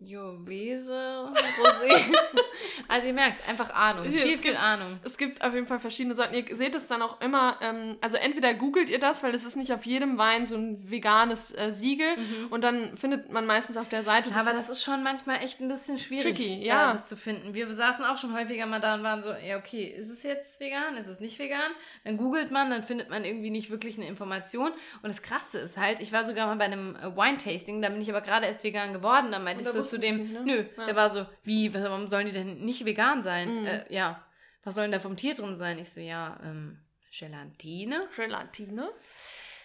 Sayovese 0.00 1.28
Rosé. 1.28 2.14
also 2.88 3.08
ihr 3.08 3.14
merkt, 3.14 3.46
einfach 3.48 3.72
Ahnung. 3.74 4.06
Viel, 4.06 4.18
es 4.18 4.24
viel 4.24 4.38
gibt- 4.38 4.62
Ahnung. 4.62 4.98
Es 5.04 5.16
gibt 5.18 5.42
auf 5.44 5.54
jeden 5.54 5.66
Fall 5.66 5.78
verschiedene 5.78 6.14
Sorten. 6.14 6.34
Ihr 6.34 6.56
seht 6.56 6.74
es 6.74 6.86
dann 6.86 7.02
auch 7.02 7.20
immer, 7.20 7.56
ähm, 7.60 7.96
also 8.00 8.16
entweder 8.16 8.54
googelt 8.54 8.90
ihr 8.90 8.98
das, 8.98 9.22
weil 9.22 9.34
es 9.34 9.44
ist 9.44 9.56
nicht 9.56 9.72
auf 9.72 9.86
jedem 9.86 10.18
Wein 10.18 10.46
so 10.46 10.56
ein 10.56 10.90
veganes 10.90 11.52
äh, 11.56 11.72
Siegel 11.72 12.08
und 12.50 12.64
dann 12.64 12.96
findet 12.96 13.30
man 13.30 13.46
meistens 13.46 13.76
auf 13.76 13.88
der 13.88 14.02
Seite 14.02 14.30
Mhm. 14.30 14.36
Aber 14.36 14.52
das 14.52 14.68
ist 14.68 14.82
schon 14.82 15.02
manchmal 15.02 15.42
echt 15.42 15.60
ein 15.60 15.68
bisschen 15.68 15.98
schwierig, 15.98 16.36
Tricky, 16.36 16.60
da 16.60 16.66
ja. 16.66 16.92
das 16.92 17.06
zu 17.06 17.16
finden. 17.16 17.54
Wir 17.54 17.72
saßen 17.72 18.04
auch 18.04 18.16
schon 18.16 18.34
häufiger 18.34 18.66
mal 18.66 18.80
da 18.80 18.94
und 18.94 19.02
waren 19.02 19.22
so, 19.22 19.30
ja, 19.30 19.56
okay, 19.56 19.84
ist 19.84 20.10
es 20.10 20.22
jetzt 20.22 20.60
vegan? 20.60 20.96
Ist 20.96 21.06
es 21.08 21.20
nicht 21.20 21.38
vegan? 21.38 21.70
Dann 22.04 22.16
googelt 22.16 22.50
man, 22.50 22.70
dann 22.70 22.82
findet 22.82 23.10
man 23.10 23.24
irgendwie 23.24 23.50
nicht 23.50 23.70
wirklich 23.70 23.96
eine 23.96 24.06
Information. 24.08 24.70
Und 25.02 25.08
das 25.08 25.22
Krasse 25.22 25.58
ist 25.58 25.76
halt, 25.78 26.00
ich 26.00 26.12
war 26.12 26.26
sogar 26.26 26.46
mal 26.46 26.56
bei 26.56 26.64
einem 26.66 26.96
äh, 26.96 27.16
Wine-Tasting, 27.16 27.82
da 27.82 27.88
bin 27.88 28.00
ich 28.02 28.10
aber 28.10 28.20
gerade 28.20 28.46
erst 28.46 28.62
vegan 28.64 28.92
geworden. 28.92 29.30
Da 29.32 29.38
meinte 29.38 29.62
ich 29.62 29.66
da 29.66 29.72
so 29.72 29.82
zu 29.90 29.98
dem, 29.98 30.32
ne? 30.32 30.40
nö, 30.44 30.64
Ja. 30.76 30.86
der 30.86 30.96
war 30.96 31.10
so, 31.10 31.26
wie, 31.42 31.72
warum 31.74 32.08
sollen 32.08 32.26
die 32.26 32.32
denn 32.32 32.60
nicht 32.60 32.84
vegan 32.84 33.22
sein? 33.22 33.60
Mhm. 33.60 33.66
Äh, 33.66 33.84
ja, 33.92 34.24
was 34.64 34.74
soll 34.74 34.84
denn 34.84 34.92
da 34.92 35.00
vom 35.00 35.16
Tier 35.16 35.34
drin 35.34 35.56
sein? 35.58 35.78
Ich 35.78 35.92
so, 35.92 36.00
ja, 36.00 36.38
ähm, 36.44 36.78
Gelatine. 37.10 38.08
Gelatine. 38.14 38.88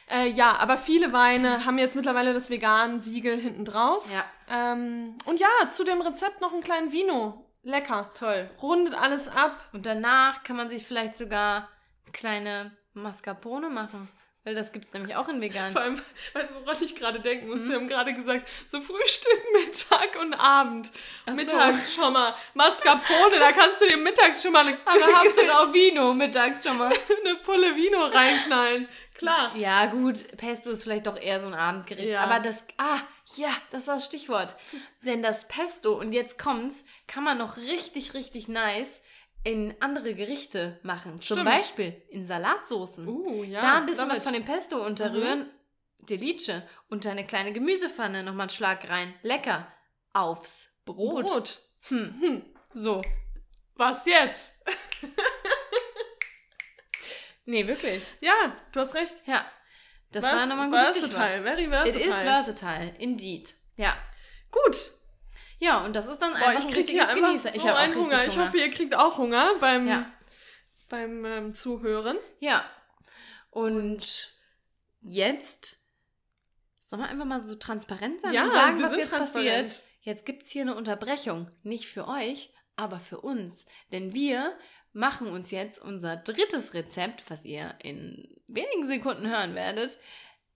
Äh, 0.09 0.30
ja, 0.30 0.55
aber 0.57 0.78
viele 0.78 1.13
Weine 1.13 1.65
haben 1.65 1.78
jetzt 1.78 1.95
mittlerweile 1.95 2.34
das 2.34 2.49
vegan 2.49 2.99
Siegel 3.01 3.39
hinten 3.39 3.65
drauf. 3.65 4.07
Ja. 4.11 4.26
Ähm, 4.49 5.15
und 5.26 5.39
ja, 5.39 5.47
zu 5.69 5.84
dem 5.84 6.01
Rezept 6.01 6.41
noch 6.41 6.53
einen 6.53 6.63
kleinen 6.63 6.91
Vino. 6.91 7.45
Lecker. 7.63 8.11
Toll. 8.13 8.49
Rundet 8.61 8.93
alles 8.93 9.28
ab. 9.28 9.59
Und 9.73 9.86
danach 9.88 10.43
kann 10.43 10.55
man 10.55 10.69
sich 10.69 10.86
vielleicht 10.86 11.15
sogar 11.15 11.69
kleine 12.13 12.71
Mascarpone 12.93 13.69
machen. 13.69 14.07
Weil 14.45 14.53
das 14.53 14.71
gibt 14.71 14.85
es 14.85 14.93
nämlich 14.93 15.15
auch 15.15 15.27
in 15.27 15.41
vegan. 15.41 15.71
Vor 15.71 15.81
allem, 15.81 15.99
weißt 16.33 16.51
du, 16.51 16.55
woran 16.63 16.77
ich 16.79 16.95
gerade 16.95 17.19
denken 17.19 17.47
muss? 17.47 17.67
Wir 17.67 17.77
haben 17.77 17.87
gerade 17.87 18.13
gesagt, 18.13 18.47
so 18.67 18.79
Frühstück, 18.79 19.43
Mittag 19.53 20.21
und 20.21 20.35
Abend. 20.35 20.91
Ach 21.25 21.31
so. 21.31 21.35
Mittags 21.35 21.95
schon 21.95 22.13
mal. 22.13 22.35
Mascarpone, 22.53 23.39
da 23.39 23.51
kannst 23.51 23.81
du 23.81 23.87
dir 23.87 23.97
mittags 23.97 24.43
schon 24.43 24.51
mal 24.53 24.67
eine, 24.67 24.77
Aber 24.85 25.13
Hauptsache 25.19 25.57
auch 25.57 25.73
Vino 25.73 26.13
mittags 26.13 26.63
schon 26.63 26.77
mal. 26.77 26.93
eine 27.25 27.35
Pulle 27.37 27.75
Vino 27.75 28.05
reinknallen. 28.05 28.87
Klar. 29.15 29.55
Ja, 29.55 29.87
gut, 29.87 30.37
Pesto 30.37 30.69
ist 30.69 30.83
vielleicht 30.83 31.07
doch 31.07 31.19
eher 31.19 31.39
so 31.39 31.47
ein 31.47 31.55
Abendgericht. 31.55 32.09
Ja. 32.09 32.19
Aber 32.19 32.39
das, 32.39 32.67
ah, 32.77 32.99
ja, 33.37 33.49
das 33.71 33.87
war 33.87 33.95
das 33.95 34.05
Stichwort. 34.05 34.55
Denn 35.01 35.23
das 35.23 35.47
Pesto, 35.47 35.93
und 35.97 36.11
jetzt 36.11 36.37
kommt's, 36.37 36.85
kann 37.07 37.23
man 37.23 37.39
noch 37.39 37.57
richtig, 37.57 38.13
richtig 38.13 38.47
nice 38.47 39.01
in 39.45 39.73
andere 39.79 40.13
Gerichte 40.15 40.79
machen. 40.83 41.21
Zum 41.21 41.37
Stimmt. 41.37 41.45
Beispiel 41.45 42.01
in 42.09 42.23
Salatsoßen. 42.25 43.07
Uh, 43.07 43.43
ja. 43.43 43.61
da 43.61 43.77
ein 43.77 43.85
bisschen 43.85 44.09
was 44.09 44.17
it. 44.17 44.23
von 44.23 44.33
dem 44.33 44.43
Pesto 44.43 44.83
unterrühren. 44.85 45.49
Delice. 46.09 46.63
Und 46.89 47.07
eine 47.07 47.25
kleine 47.25 47.53
Gemüsepfanne, 47.53 48.23
nochmal 48.23 48.41
einen 48.45 48.49
Schlag 48.49 48.89
rein. 48.89 49.13
Lecker. 49.21 49.71
Aufs 50.13 50.69
Brot. 50.83 51.25
Brot. 51.27 51.61
Hm. 51.87 52.43
So. 52.73 53.01
Was 53.75 54.05
jetzt? 54.05 54.53
Nee, 57.45 57.67
wirklich. 57.67 58.13
Ja, 58.21 58.55
du 58.71 58.79
hast 58.79 58.95
recht. 58.95 59.15
Ja. 59.25 59.45
Das 60.11 60.23
Vers- 60.25 60.35
war 60.37 60.45
nochmal 60.47 60.65
ein 60.65 60.71
gutes 60.71 61.09
versatile, 61.09 61.29
Stichwort. 61.29 61.43
very 61.43 61.63
It 61.63 61.69
versatile. 61.69 62.09
is 62.09 62.15
versatile, 62.15 62.95
indeed. 62.99 63.53
Ja. 63.75 63.95
Gut. 64.51 64.91
Ja, 65.59 65.83
und 65.85 65.95
das 65.95 66.07
ist 66.07 66.19
dann 66.21 66.33
Boah, 66.33 66.47
einfach 66.47 66.59
ich 66.61 66.67
ein 66.67 66.73
richtiges 66.73 67.01
einfach 67.07 67.15
Genießer. 67.15 67.49
so 67.49 67.55
ich 67.55 67.67
habe 67.67 67.93
Hunger. 67.95 67.95
Hunger. 68.05 68.27
Ich 68.27 68.37
hoffe, 68.37 68.57
ihr 68.57 68.69
kriegt 68.71 68.95
auch 68.95 69.17
Hunger 69.17 69.51
beim, 69.59 69.87
Ja. 69.87 70.11
beim 70.89 71.23
ähm, 71.25 71.55
Zuhören. 71.55 72.17
Ja. 72.39 72.65
Und 73.49 74.33
jetzt 75.01 75.77
sollen 76.79 77.01
wir 77.03 77.09
einfach 77.09 77.25
mal 77.25 77.41
so 77.43 77.55
transparent 77.55 78.21
sein 78.21 78.33
Ja, 78.33 78.43
und 78.45 78.51
sagen, 78.51 78.83
was 78.83 78.97
jetzt 78.97 79.09
transparent. 79.09 79.67
passiert. 79.69 79.83
Jetzt 80.01 80.25
gibt 80.25 80.43
es 80.43 80.51
hier 80.51 80.61
eine 80.63 80.75
Unterbrechung. 80.75 81.49
Nicht 81.63 81.87
für 81.87 82.07
euch, 82.07 82.53
aber 82.75 82.99
für 82.99 83.21
uns. 83.21 83.65
Denn 83.91 84.13
wir 84.13 84.57
machen 84.93 85.27
uns 85.27 85.51
jetzt 85.51 85.79
unser 85.81 86.15
drittes 86.15 86.73
Rezept, 86.73 87.23
was 87.29 87.43
ihr 87.43 87.75
in 87.81 88.29
wenigen 88.47 88.85
Sekunden 88.85 89.27
hören 89.27 89.55
werdet, 89.55 89.97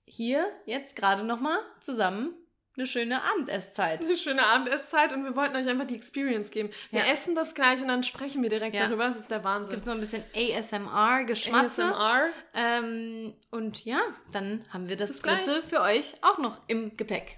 hier 0.05 0.47
jetzt 0.65 0.95
gerade 0.95 1.23
nochmal 1.23 1.57
zusammen 1.81 2.33
eine 2.79 2.87
schöne 2.87 3.21
Abendesszeit. 3.23 4.03
Eine 4.03 4.17
schöne 4.17 4.43
Abendesszeit 4.45 5.13
und 5.13 5.23
wir 5.25 5.35
wollten 5.35 5.55
euch 5.55 5.67
einfach 5.67 5.85
die 5.87 5.95
Experience 5.95 6.49
geben. 6.49 6.69
Wir 6.91 7.01
Ja. 7.05 7.11
essen 7.13 7.35
das 7.35 7.53
gleich 7.53 7.81
und 7.81 7.87
dann 7.89 8.03
sprechen 8.03 8.41
wir 8.41 8.49
direkt 8.49 8.75
Ja. 8.75 8.87
darüber. 8.87 9.07
Das 9.07 9.17
ist 9.17 9.29
der 9.29 9.39
Es 9.39 9.43
Wahnsinn. 9.43 9.75
gibt 9.75 9.85
so 9.85 9.91
ein 9.91 9.99
bisschen 9.99 10.23
ASMR-Geschmatze. 10.35 11.83
ASMR. 11.83 12.21
Ähm, 12.53 13.33
und 13.51 13.83
ja, 13.85 13.99
dann 14.31 14.63
haben 14.71 14.89
wir 14.89 14.95
das 14.97 15.11
Bis 15.11 15.21
gleich. 15.21 15.45
dritte 15.45 15.61
für 15.67 15.81
euch 15.81 16.15
auch 16.21 16.37
noch 16.39 16.59
im 16.67 16.95
Gepäck. 16.97 17.37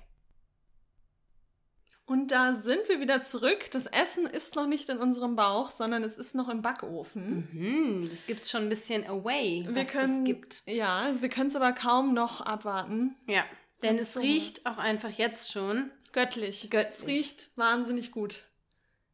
Und 2.06 2.32
da 2.32 2.56
sind 2.56 2.90
wir 2.90 3.00
wieder 3.00 3.24
zurück. 3.24 3.72
Das 3.72 3.86
Essen 3.86 4.26
ist 4.26 4.56
noch 4.56 4.68
nicht 4.68 4.90
in 4.90 4.98
unserem 4.98 5.38
Bauch, 5.38 5.70
sondern 5.72 6.04
es 6.04 6.18
ist 6.18 6.36
noch 6.36 6.50
im 6.50 6.62
Backofen. 6.62 7.48
Mhm, 7.54 8.10
das 8.10 8.26
gibt 8.26 8.46
schon 8.48 8.64
ein 8.64 8.70
bisschen 8.70 9.08
away, 9.08 9.64
Wir 9.70 9.84
was 9.84 9.88
können, 9.92 10.18
das 10.18 10.26
gibt. 10.26 10.62
Ja, 10.66 11.10
wir 11.22 11.30
können 11.30 11.48
es 11.48 11.56
aber 11.56 11.72
kaum 11.72 12.14
noch 12.14 12.42
abwarten. 12.42 13.16
Ja, 13.28 13.46
denn 13.84 13.98
es 13.98 14.14
so. 14.14 14.20
riecht 14.20 14.66
auch 14.66 14.78
einfach 14.78 15.10
jetzt 15.10 15.52
schon 15.52 15.92
Göttlich. 16.12 16.70
Göttlich. 16.70 17.00
Es 17.00 17.08
riecht 17.08 17.50
wahnsinnig 17.56 18.12
gut. 18.12 18.44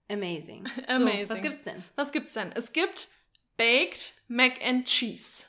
amazing. 0.10 0.68
Amazing. 0.88 1.28
So, 1.28 1.34
was 1.34 1.42
gibt's 1.42 1.64
denn? 1.64 1.84
Was 1.96 2.12
gibt's 2.12 2.34
denn? 2.34 2.52
Es 2.54 2.74
gibt 2.74 3.10
Baked 3.58 4.14
Mac 4.28 4.64
and 4.64 4.86
Cheese. 4.86 5.46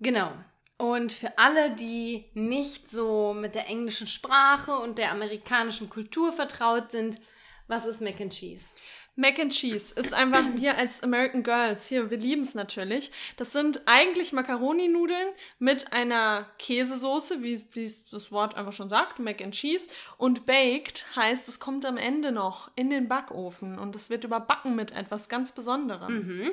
Genau. 0.00 0.32
Und 0.76 1.12
für 1.12 1.36
alle, 1.38 1.74
die 1.74 2.26
nicht 2.34 2.88
so 2.88 3.34
mit 3.34 3.54
der 3.54 3.68
englischen 3.68 4.06
Sprache 4.06 4.72
und 4.78 4.98
der 4.98 5.10
amerikanischen 5.10 5.90
Kultur 5.90 6.32
vertraut 6.32 6.92
sind, 6.92 7.18
was 7.66 7.84
ist 7.84 8.00
Mac 8.00 8.20
and 8.20 8.32
Cheese? 8.32 8.74
Mac 9.18 9.40
and 9.40 9.50
Cheese 9.50 9.92
ist 9.96 10.14
einfach, 10.14 10.44
wir 10.54 10.78
als 10.78 11.02
American 11.02 11.42
Girls, 11.42 11.86
hier, 11.86 12.08
wir 12.08 12.18
lieben 12.18 12.42
es 12.42 12.54
natürlich. 12.54 13.10
Das 13.36 13.52
sind 13.52 13.82
eigentlich 13.86 14.32
Macaroni-Nudeln 14.32 15.28
mit 15.58 15.92
einer 15.92 16.46
Käsesoße, 16.60 17.42
wie 17.42 17.52
es 17.52 17.66
wie 17.74 17.90
das 18.12 18.30
Wort 18.30 18.54
einfach 18.54 18.72
schon 18.72 18.88
sagt, 18.88 19.18
Mac 19.18 19.42
and 19.42 19.54
Cheese. 19.54 19.88
Und 20.18 20.46
baked 20.46 21.04
heißt, 21.16 21.48
es 21.48 21.58
kommt 21.58 21.84
am 21.84 21.96
Ende 21.96 22.30
noch 22.30 22.70
in 22.76 22.90
den 22.90 23.08
Backofen 23.08 23.76
und 23.76 23.96
es 23.96 24.08
wird 24.08 24.22
überbacken 24.22 24.76
mit 24.76 24.92
etwas 24.92 25.28
ganz 25.28 25.50
Besonderem. 25.50 26.14
Mhm. 26.14 26.50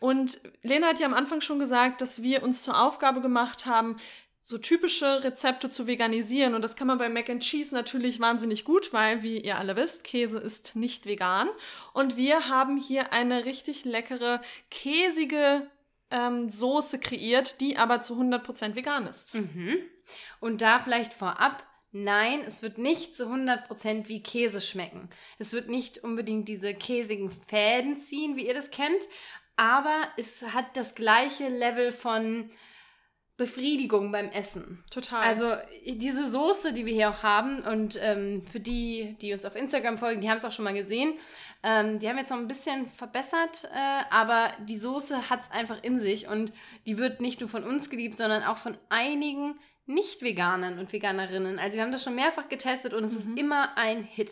Und 0.00 0.40
Lena 0.62 0.88
hat 0.88 0.98
ja 0.98 1.06
am 1.06 1.14
Anfang 1.14 1.40
schon 1.40 1.60
gesagt, 1.60 2.00
dass 2.00 2.22
wir 2.22 2.42
uns 2.42 2.62
zur 2.62 2.82
Aufgabe 2.82 3.20
gemacht 3.20 3.66
haben, 3.66 3.98
so 4.50 4.58
typische 4.58 5.22
Rezepte 5.22 5.70
zu 5.70 5.86
veganisieren. 5.86 6.54
Und 6.54 6.62
das 6.62 6.74
kann 6.74 6.88
man 6.88 6.98
bei 6.98 7.08
Mac 7.08 7.30
and 7.30 7.40
Cheese 7.40 7.72
natürlich 7.72 8.18
wahnsinnig 8.18 8.64
gut, 8.64 8.92
weil, 8.92 9.22
wie 9.22 9.38
ihr 9.38 9.58
alle 9.58 9.76
wisst, 9.76 10.02
Käse 10.02 10.38
ist 10.38 10.74
nicht 10.74 11.06
vegan. 11.06 11.48
Und 11.92 12.16
wir 12.16 12.48
haben 12.48 12.76
hier 12.76 13.12
eine 13.12 13.44
richtig 13.44 13.84
leckere, 13.84 14.42
käsige 14.68 15.70
ähm, 16.10 16.50
Soße 16.50 16.98
kreiert, 16.98 17.60
die 17.60 17.78
aber 17.78 18.02
zu 18.02 18.20
100% 18.20 18.74
vegan 18.74 19.06
ist. 19.06 19.36
Mhm. 19.36 19.76
Und 20.40 20.62
da 20.62 20.80
vielleicht 20.80 21.12
vorab, 21.12 21.64
nein, 21.92 22.42
es 22.44 22.60
wird 22.60 22.76
nicht 22.76 23.14
zu 23.14 23.26
100% 23.26 24.08
wie 24.08 24.20
Käse 24.20 24.60
schmecken. 24.60 25.10
Es 25.38 25.52
wird 25.52 25.68
nicht 25.68 25.98
unbedingt 26.02 26.48
diese 26.48 26.74
käsigen 26.74 27.30
Fäden 27.46 28.00
ziehen, 28.00 28.34
wie 28.34 28.48
ihr 28.48 28.54
das 28.54 28.72
kennt, 28.72 29.02
aber 29.54 30.08
es 30.16 30.42
hat 30.42 30.76
das 30.76 30.96
gleiche 30.96 31.48
Level 31.48 31.92
von 31.92 32.50
Befriedigung 33.40 34.12
beim 34.12 34.28
Essen. 34.28 34.84
Total. 34.90 35.22
Also 35.22 35.50
diese 35.86 36.26
Soße, 36.30 36.74
die 36.74 36.84
wir 36.84 36.92
hier 36.92 37.08
auch 37.08 37.22
haben 37.22 37.62
und 37.62 37.98
ähm, 38.02 38.44
für 38.52 38.60
die, 38.60 39.16
die 39.22 39.32
uns 39.32 39.46
auf 39.46 39.56
Instagram 39.56 39.96
folgen, 39.96 40.20
die 40.20 40.28
haben 40.28 40.36
es 40.36 40.44
auch 40.44 40.52
schon 40.52 40.66
mal 40.66 40.74
gesehen. 40.74 41.14
Ähm, 41.62 41.98
die 41.98 42.06
haben 42.06 42.18
jetzt 42.18 42.28
noch 42.28 42.36
ein 42.36 42.48
bisschen 42.48 42.86
verbessert, 42.86 43.64
äh, 43.74 44.02
aber 44.10 44.52
die 44.68 44.76
Soße 44.76 45.30
hat 45.30 45.40
es 45.40 45.50
einfach 45.50 45.82
in 45.82 45.98
sich 45.98 46.28
und 46.28 46.52
die 46.84 46.98
wird 46.98 47.22
nicht 47.22 47.40
nur 47.40 47.48
von 47.48 47.64
uns 47.64 47.88
geliebt, 47.88 48.18
sondern 48.18 48.42
auch 48.42 48.58
von 48.58 48.76
einigen 48.90 49.58
Nicht-Veganern 49.86 50.78
und 50.78 50.92
Veganerinnen. 50.92 51.58
Also 51.58 51.76
wir 51.76 51.82
haben 51.82 51.92
das 51.92 52.04
schon 52.04 52.14
mehrfach 52.14 52.50
getestet 52.50 52.92
und 52.92 53.04
es 53.04 53.16
ist 53.16 53.26
immer 53.38 53.78
ein 53.78 54.04
Hit. 54.04 54.28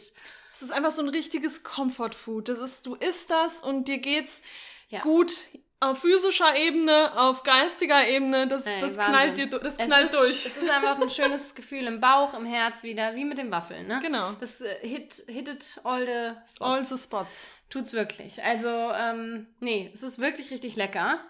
Es 0.52 0.60
ist 0.62 0.70
einfach 0.70 0.92
so 0.92 1.00
ein 1.00 1.08
richtiges 1.08 1.62
Comfort 1.62 2.12
Food. 2.12 2.50
Das 2.50 2.58
ist, 2.58 2.84
du 2.84 2.94
isst 2.94 3.30
das 3.30 3.62
und 3.62 3.88
dir 3.88 3.98
geht's 3.98 4.42
Ja. 4.90 5.00
gut 5.00 5.46
auf 5.80 6.00
physischer 6.00 6.56
Ebene, 6.56 7.12
auf 7.16 7.42
geistiger 7.42 8.06
Ebene. 8.06 8.46
Das, 8.48 8.66
Ey, 8.66 8.80
das 8.80 8.96
Wahnsinn. 8.96 9.04
knallt 9.14 9.38
dir, 9.38 9.46
das 9.46 9.72
Es 9.74 9.78
knallt 9.78 10.04
ist, 10.06 10.14
durch. 10.14 10.46
Es 10.46 10.56
ist 10.56 10.70
einfach 10.70 11.00
ein 11.00 11.10
schönes 11.10 11.54
Gefühl 11.54 11.86
im 11.86 12.00
Bauch, 12.00 12.34
im 12.34 12.44
Herz 12.46 12.82
wieder, 12.82 13.14
wie 13.14 13.24
mit 13.24 13.38
den 13.38 13.50
Waffeln. 13.50 13.86
Ne? 13.86 13.98
Genau. 14.02 14.32
Das 14.40 14.60
äh, 14.60 14.76
hit, 14.80 15.22
hittet 15.28 15.80
all 15.84 16.04
the 16.06 16.52
spots. 16.52 16.60
All 16.60 16.84
the 16.84 16.98
spots. 17.02 17.50
Tut's 17.70 17.92
wirklich. 17.92 18.42
Also, 18.42 18.68
ähm, 18.68 19.46
nee, 19.60 19.90
es 19.92 20.02
ist 20.02 20.18
wirklich 20.18 20.50
richtig 20.50 20.74
lecker. 20.76 21.20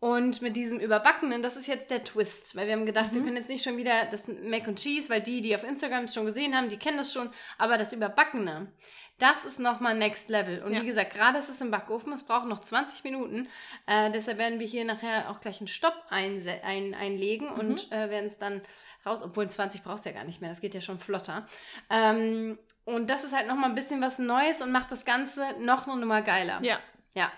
Und 0.00 0.42
mit 0.42 0.54
diesem 0.54 0.80
Überbackenen, 0.80 1.40
das 1.42 1.56
ist 1.56 1.66
jetzt 1.66 1.90
der 1.90 2.04
Twist, 2.04 2.54
weil 2.56 2.66
wir 2.66 2.74
haben 2.74 2.84
gedacht, 2.84 3.14
wir 3.14 3.22
können 3.22 3.36
jetzt 3.36 3.48
nicht 3.48 3.64
schon 3.64 3.78
wieder 3.78 4.04
das 4.10 4.28
Mac 4.28 4.68
and 4.68 4.78
Cheese, 4.78 5.08
weil 5.08 5.22
die, 5.22 5.40
die 5.40 5.54
auf 5.56 5.64
Instagram 5.64 6.04
es 6.04 6.12
schon 6.12 6.26
gesehen 6.26 6.54
haben, 6.54 6.68
die 6.68 6.76
kennen 6.76 6.98
das 6.98 7.10
schon, 7.10 7.30
aber 7.56 7.78
das 7.78 7.94
Überbackene, 7.94 8.70
das 9.18 9.44
ist 9.44 9.60
nochmal 9.60 9.94
Next 9.96 10.28
Level. 10.28 10.62
Und 10.62 10.72
Ja. 10.74 10.82
wie 10.82 10.86
gesagt, 10.86 11.12
gerade 11.14 11.38
ist 11.38 11.48
es 11.48 11.60
im 11.60 11.70
Backofen, 11.70 12.12
es 12.12 12.24
braucht 12.24 12.46
noch 12.46 12.60
20 12.60 13.04
Minuten. 13.04 13.48
Äh, 13.86 14.10
deshalb 14.10 14.38
werden 14.38 14.58
wir 14.58 14.66
hier 14.66 14.84
nachher 14.84 15.30
auch 15.30 15.40
gleich 15.40 15.60
einen 15.60 15.68
Stopp 15.68 15.94
einse- 16.10 16.62
ein, 16.62 16.94
einlegen 16.94 17.48
und 17.48 17.90
äh, 17.92 18.10
werden 18.10 18.26
es 18.30 18.38
dann 18.38 18.60
raus, 19.06 19.22
obwohl 19.22 19.48
20 19.48 19.82
brauchst 19.82 20.04
du 20.04 20.10
ja 20.10 20.16
gar 20.16 20.24
nicht 20.24 20.40
mehr, 20.40 20.50
das 20.50 20.60
geht 20.60 20.74
ja 20.74 20.80
schon 20.80 20.98
flotter. 20.98 21.46
Ähm, 21.90 22.58
und 22.84 23.08
das 23.08 23.22
ist 23.24 23.34
halt 23.36 23.46
nochmal 23.46 23.68
ein 23.70 23.74
bisschen 23.74 24.00
was 24.02 24.18
Neues 24.18 24.60
und 24.62 24.72
macht 24.72 24.90
das 24.90 25.04
Ganze 25.04 25.44
noch 25.60 25.86
eine 25.86 25.96
Nummer 26.00 26.22
geiler. 26.22 26.58
Ja. 26.62 26.78
Ja. 27.14 27.30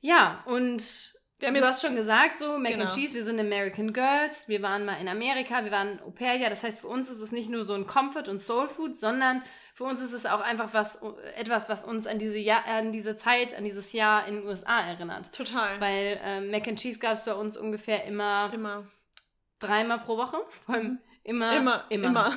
Ja, 0.00 0.42
und 0.46 1.14
Wir 1.40 1.48
haben 1.48 1.54
du 1.54 1.64
hast 1.64 1.82
schon 1.82 1.96
gesagt, 1.96 2.38
so 2.38 2.58
Mac 2.58 2.72
and 2.72 2.82
Genau. 2.82 2.94
Cheese, 2.94 3.14
wir 3.14 3.24
sind 3.24 3.38
American 3.40 3.92
Girls, 3.92 4.48
wir 4.48 4.60
waren 4.62 4.84
mal 4.84 5.00
in 5.00 5.08
Amerika, 5.08 5.64
wir 5.64 5.70
waren 5.72 6.00
Au 6.02 6.10
pair, 6.10 6.34
ja, 6.36 6.50
das 6.50 6.62
heißt, 6.64 6.80
für 6.80 6.88
uns 6.88 7.08
ist 7.10 7.20
es 7.20 7.32
nicht 7.32 7.48
nur 7.48 7.64
so 7.64 7.74
ein 7.74 7.86
Comfort 7.86 8.28
und 8.28 8.40
Soul 8.40 8.68
Food, 8.68 8.96
sondern 8.96 9.42
für 9.78 9.84
uns 9.84 10.02
ist 10.02 10.12
es 10.12 10.26
auch 10.26 10.40
einfach 10.40 10.74
was, 10.74 11.00
etwas, 11.36 11.68
was 11.68 11.84
uns 11.84 12.08
an 12.08 12.18
diese, 12.18 12.36
Jahr, 12.36 12.66
an 12.66 12.90
diese 12.90 13.16
Zeit, 13.16 13.54
an 13.54 13.62
dieses 13.62 13.92
Jahr 13.92 14.26
in 14.26 14.34
den 14.34 14.44
USA 14.44 14.80
erinnert. 14.80 15.32
Total. 15.32 15.80
Weil 15.80 16.18
äh, 16.24 16.40
Mac 16.40 16.66
and 16.66 16.80
Cheese 16.80 16.98
gab 16.98 17.14
es 17.14 17.24
bei 17.24 17.32
uns 17.32 17.56
ungefähr 17.56 18.04
immer 18.04 18.50
immer. 18.52 18.88
dreimal 19.60 20.00
pro 20.00 20.16
Woche. 20.16 20.38
Vor 20.66 20.74
allem 20.74 20.98
immer, 21.22 21.56
Immer. 21.56 21.84
Immer. 21.90 22.36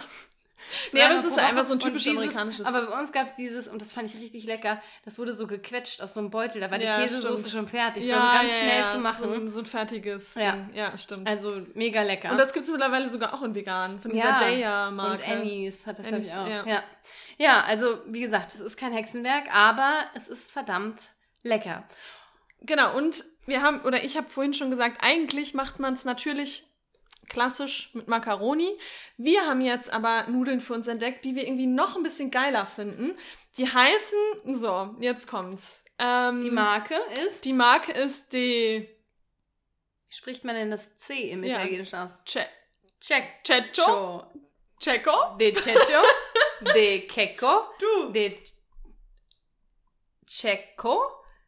Nee, 0.91 1.01
aber 1.01 1.16
es 1.16 1.26
ist 1.26 1.38
einfach 1.39 1.66
so 1.66 1.74
ein 1.74 1.80
typisch 1.80 2.03
dieses, 2.03 2.36
amerikanisches- 2.36 2.66
Aber 2.66 2.82
bei 2.84 2.99
uns 2.99 3.12
gab 3.12 3.28
es 3.28 3.36
dieses, 3.36 3.68
und 3.68 3.82
das 3.82 3.93
fand 3.93 4.14
ich 4.14 4.22
richtig 4.22 4.43
lecker, 4.45 4.82
das 5.05 5.18
wurde 5.20 5.34
so 5.34 5.47
gequetscht 5.47 6.01
aus 6.01 6.14
so 6.14 6.20
einem 6.20 6.30
Beutel. 6.30 6.62
Da 6.62 6.72
war 6.72 6.78
die 6.78 6.86
Ja, 6.86 6.99
Käsesoße 7.01 7.38
stimmt. 7.39 7.49
schon 7.49 7.68
fertig. 7.68 8.07
Das 8.07 8.18
war 8.20 8.34
so 8.34 8.39
ganz 8.41 8.57
schnell 8.57 8.86
zu 8.88 8.93
So 8.93 8.99
machen. 8.99 9.34
ein, 9.34 9.49
so 9.51 9.59
ein 9.59 9.66
fertiges 9.66 10.36
Ja. 10.36 10.51
Ding. 10.53 10.70
Ja, 10.74 10.97
stimmt. 10.97 11.28
Also 11.28 11.62
mega 11.74 12.01
lecker. 12.03 12.32
Und 12.32 12.38
das 12.38 12.53
gibt 12.53 12.66
es 12.66 12.72
mittlerweile 12.72 13.09
sogar 13.09 13.34
auch 13.34 13.41
in 13.43 13.53
vegan, 13.55 13.99
von 13.99 14.12
dieser 14.12 14.26
Ja. 14.26 14.39
Daya-Marke. 14.39 15.24
Und 15.24 15.30
Annies 15.32 15.86
hat 15.88 15.99
das, 15.99 16.05
glaube 16.07 16.24
ich, 16.26 16.32
auch. 16.34 16.47
ja. 16.47 16.66
Ja. 16.66 16.84
ja. 17.38 17.64
also 17.64 17.99
wie 18.07 18.22
gesagt, 18.22 18.53
es 18.53 18.59
ist 18.59 18.78
kein 18.78 18.91
Hexenwerk, 18.93 19.53
aber 19.53 19.93
es 20.16 20.28
ist 20.28 20.51
verdammt 20.51 21.09
lecker. 21.43 21.84
Genau, 22.62 22.95
und 22.95 23.24
wir 23.47 23.62
haben, 23.64 23.82
oder 23.82 24.03
ich 24.03 24.18
habe 24.18 24.30
vorhin 24.30 24.53
schon 24.53 24.70
gesagt, 24.70 24.97
eigentlich 25.03 25.53
macht 25.55 25.80
man 25.80 25.95
es 25.95 26.05
natürlich 26.05 26.68
klassisch 27.30 27.93
mit 27.93 28.07
Macaroni. 28.07 28.70
Wir 29.18 29.45
haben 29.45 29.62
jetzt 29.62 29.91
aber 29.91 30.28
Nudeln 30.28 30.59
für 30.59 30.74
uns 30.74 30.88
entdeckt, 30.88 31.24
die 31.26 31.36
wir 31.36 31.45
irgendwie 31.45 31.68
noch 31.68 31.95
ein 31.95 32.03
bisschen 32.03 32.32
geiler 32.32 32.66
finden. 32.66 33.18
Die 33.57 33.72
heißen, 33.72 34.20
so, 34.55 34.95
jetzt 34.99 35.28
kommt's. 35.28 35.84
Ähm, 35.97 36.41
Die 36.41 36.51
Marke 36.51 36.95
ist. 37.26 37.45
die 37.45 37.53
Marke 37.53 37.91
ist 37.91 38.34
die 38.34 38.89
wie 40.12 40.16
spricht 40.16 40.43
man 40.43 40.55
denn 40.55 40.70
das 40.70 40.97
C 40.97 41.30
im 41.30 41.41
Ja. 41.41 41.51
Italienischen 41.51 41.95
aus? 41.95 42.22
Ce 42.28 42.45
Check. 42.99 43.24
Cecco? 43.47 44.26
Cecco? 44.82 45.38
De 45.39 45.53
Cecco. 45.55 46.03
de 46.76 47.07
Checco. 47.07 47.64
Du. 47.80 48.12
De 48.12 48.38
Cecco. 50.28 51.01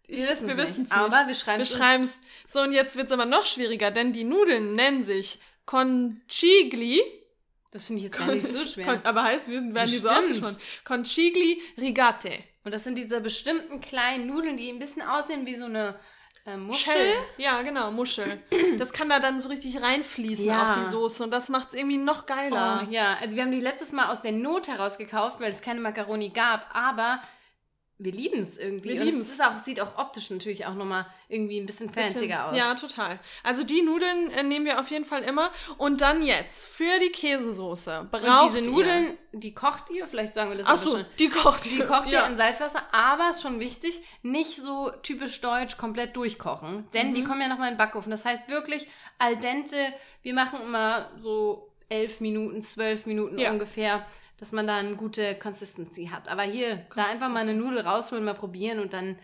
Wir 0.07 0.29
wissen 0.29 0.49
es 0.57 0.77
nicht, 0.77 0.91
aber 0.93 1.27
wir 1.27 1.35
schreiben 1.35 1.59
Wir 1.59 1.63
es 1.63 1.71
schreiben 1.73 2.03
es. 2.03 2.19
So, 2.47 2.61
und 2.61 2.71
jetzt 2.71 2.95
wird 2.95 3.07
es 3.07 3.11
aber 3.11 3.25
noch 3.25 3.45
schwieriger, 3.45 3.91
denn 3.91 4.13
die 4.13 4.23
Nudeln 4.23 4.73
nennen 4.73 5.03
sich 5.03 5.39
Concigli. 5.65 7.01
Das 7.71 7.85
finde 7.85 7.99
ich 7.99 8.03
jetzt 8.05 8.17
gar 8.19 8.27
nicht 8.27 8.47
so 8.47 8.63
schwer. 8.65 8.85
Kon 8.85 8.99
aber 9.03 9.23
heißt, 9.23 9.47
wir 9.47 9.61
werden 9.73 9.89
die 9.89 9.97
so 9.97 10.09
ausgesprochen. 10.09 10.57
Concigli 10.85 11.61
Rigate. 11.77 12.43
Und 12.63 12.73
das 12.73 12.83
sind 12.83 12.97
diese 12.97 13.19
bestimmten 13.19 13.81
kleinen 13.81 14.27
Nudeln, 14.27 14.57
die 14.57 14.69
ein 14.69 14.79
bisschen 14.79 15.01
aussehen 15.01 15.45
wie 15.45 15.55
so 15.55 15.65
eine 15.65 15.99
äh, 16.45 16.55
Muschel. 16.55 16.93
Shell. 16.93 17.15
Ja, 17.37 17.61
genau, 17.61 17.91
Muschel. 17.91 18.41
Das 18.77 18.93
kann 18.93 19.09
da 19.09 19.19
dann 19.19 19.41
so 19.41 19.49
richtig 19.49 19.81
reinfließen 19.81 20.45
Ja. 20.45 20.71
auf 20.73 20.83
die 20.83 20.89
Soße 20.91 21.23
und 21.23 21.31
das 21.31 21.49
macht 21.49 21.69
es 21.69 21.75
irgendwie 21.75 21.97
noch 21.97 22.25
geiler. 22.25 22.85
Oh, 22.87 22.91
ja, 22.91 23.17
also 23.21 23.35
wir 23.35 23.43
haben 23.43 23.51
die 23.51 23.59
letztes 23.59 23.91
Mal 23.91 24.11
aus 24.11 24.21
der 24.21 24.33
Not 24.33 24.67
heraus 24.67 24.97
gekauft, 24.97 25.39
weil 25.39 25.51
es 25.51 25.61
keine 25.61 25.79
Macaroni 25.81 26.29
gab, 26.29 26.67
aber 26.75 27.21
wir 28.03 28.11
lieben 28.11 28.39
es 28.41 28.57
irgendwie. 28.57 28.89
Wir 28.93 29.01
Und 29.01 29.07
lieben's. 29.07 29.31
es 29.31 29.39
auch, 29.41 29.57
sieht 29.59 29.79
auch 29.81 29.97
optisch 29.97 30.29
natürlich 30.29 30.65
auch 30.65 30.73
nochmal 30.75 31.05
irgendwie 31.29 31.59
ein 31.59 31.65
bisschen 31.65 31.89
fancier 31.91 32.45
aus. 32.45 32.55
Ja, 32.57 32.73
total. 32.75 33.19
Also 33.43 33.63
die 33.63 33.81
Nudeln 33.81 34.29
äh, 34.31 34.43
nehmen 34.43 34.65
wir 34.65 34.79
auf 34.79 34.89
jeden 34.91 35.05
Fall 35.05 35.23
immer. 35.23 35.51
Und 35.77 36.01
dann 36.01 36.21
jetzt 36.21 36.65
für 36.67 36.99
die 36.99 37.09
Käsesoße 37.09 38.07
braucht 38.11 38.23
Und 38.23 38.49
diese 38.55 38.65
ihr- 38.65 38.71
Nudeln, 38.71 39.17
die 39.31 39.53
kocht 39.53 39.89
ihr, 39.89 40.05
vielleicht 40.07 40.33
sagen 40.33 40.51
wir 40.51 40.57
das 40.57 40.67
Ach 40.67 40.73
aber 40.73 40.83
so, 40.83 40.89
schon. 40.97 41.05
die 41.19 41.29
kocht 41.29 41.65
Die 41.65 41.69
ihr. 41.77 41.87
kocht 41.87 42.05
ihr 42.07 42.13
ja. 42.13 42.27
in 42.27 42.37
Salzwasser, 42.37 42.83
aber 42.91 43.29
ist 43.31 43.41
schon 43.41 43.59
wichtig, 43.59 44.01
nicht 44.21 44.55
so 44.57 44.91
typisch 45.01 45.41
deutsch 45.41 45.77
komplett 45.77 46.15
durchkochen. 46.15 46.87
Denn 46.93 47.09
Mhm. 47.11 47.13
die 47.15 47.23
kommen 47.23 47.41
ja 47.41 47.47
nochmal 47.47 47.69
in 47.69 47.73
den 47.73 47.77
Backofen. 47.77 48.11
Das 48.11 48.25
heißt 48.25 48.47
wirklich 48.49 48.87
al 49.17 49.37
dente, 49.37 49.77
wir 50.21 50.33
machen 50.33 50.59
immer 50.61 51.09
so 51.17 51.69
elf 51.89 52.21
Minuten, 52.21 52.63
zwölf 52.63 53.05
Minuten 53.05 53.37
Ja. 53.37 53.51
ungefähr, 53.51 54.05
dass 54.43 54.51
man 54.51 54.67
da 54.67 54.75
eine 54.75 54.97
gute 54.97 55.35
Consistency 55.35 56.09
hat. 56.11 56.27
Aber 56.27 56.41
hier, 56.41 56.85
da 56.97 57.05
einfach 57.05 57.29
mal 57.29 57.39
eine 57.39 57.53
Nudel 57.53 57.79
rausholen, 57.79 58.25
mal 58.25 58.33
probieren 58.33 58.79
und 58.79 58.91
dann 58.91 59.17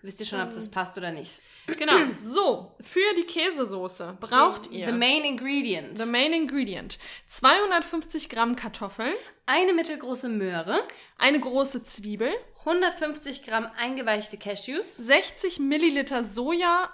wisst 0.00 0.18
ihr 0.20 0.24
schon, 0.24 0.40
ob 0.40 0.48
Mhm. 0.50 0.54
das 0.54 0.70
passt 0.70 0.96
oder 0.96 1.12
nicht. 1.12 1.42
Genau. 1.66 1.92
So, 2.22 2.74
für 2.80 3.14
die 3.18 3.24
Käsesoße 3.24 4.16
braucht 4.18 4.70
ihr 4.70 4.86
The 4.86 4.92
main 4.94 5.24
ingredient. 5.24 5.98
the 5.98 6.08
main 6.08 6.32
ingredient 6.32 6.98
250 7.28 8.30
Gramm 8.30 8.56
Kartoffeln, 8.56 9.12
eine 9.44 9.74
mittelgroße 9.74 10.30
Möhre, 10.30 10.80
eine 11.18 11.38
große 11.38 11.84
Zwiebel, 11.84 12.32
150 12.60 13.42
Gramm 13.42 13.68
eingeweichte 13.76 14.38
Cashews, 14.38 14.96
60 14.96 15.58
Milliliter 15.58 16.24
Soja 16.24 16.88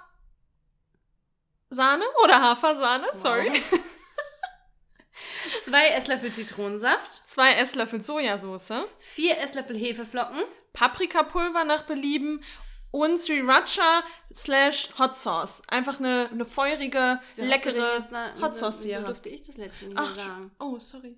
Sahne 1.69 2.03
oder 2.23 2.41
Hafersahne, 2.41 3.05
sorry, 3.13 3.61
zwei 5.63 5.87
Esslöffel 5.89 6.31
Zitronensaft, 6.31 7.11
zwei 7.29 7.53
Esslöffel 7.53 8.01
Sojasauce, 8.01 8.73
vier 8.99 9.37
Esslöffel 9.39 9.77
Hefeflocken, 9.77 10.41
Paprikapulver 10.73 11.63
nach 11.63 11.83
Belieben 11.83 12.43
und 12.91 13.19
Sriracha 13.19 14.03
slash 14.33 14.89
Hot 14.99 15.17
Sauce. 15.17 15.61
Einfach 15.67 15.99
eine, 15.99 16.29
eine 16.31 16.45
feurige, 16.45 17.19
Wieso 17.27 17.43
leckere 17.45 18.03
Hot 18.41 18.57
Sauce, 18.57 18.79
die 18.81 18.89
ihr 18.89 18.97
habt. 18.97 19.07
durfte 19.07 19.29
ich 19.29 19.41
das 19.43 19.57
letzte 19.57 19.85
nicht 19.85 19.97
Ach, 19.97 20.15
mehr 20.15 20.25
sagen? 20.25 20.51
oh, 20.59 20.77
sorry. 20.79 21.17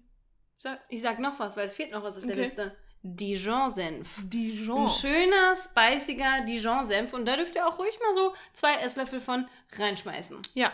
Sag- 0.57 0.79
Ich 0.89 1.01
sag 1.01 1.19
noch 1.19 1.37
was, 1.39 1.57
weil 1.57 1.67
es 1.67 1.73
fehlt 1.73 1.91
noch 1.91 2.03
was 2.03 2.15
auf 2.17 2.21
der 2.23 2.31
Okay. 2.31 2.41
Liste. 2.45 2.75
Dijon-Senf. 3.03 4.09
Dijon. 4.23 4.83
Ein 4.83 4.89
schöner, 4.89 5.55
spiciger 5.55 6.41
Dijon-Senf. 6.47 7.13
Und 7.13 7.25
da 7.25 7.35
dürft 7.37 7.53
ihr 7.55 7.67
auch 7.67 7.77
ruhig 7.77 7.97
mal 7.99 8.13
so 8.15 8.33
zwei 8.53 8.75
Esslöffel 8.77 9.19
von 9.21 9.47
reinschmeißen. 9.77 10.41
Ja. 10.55 10.71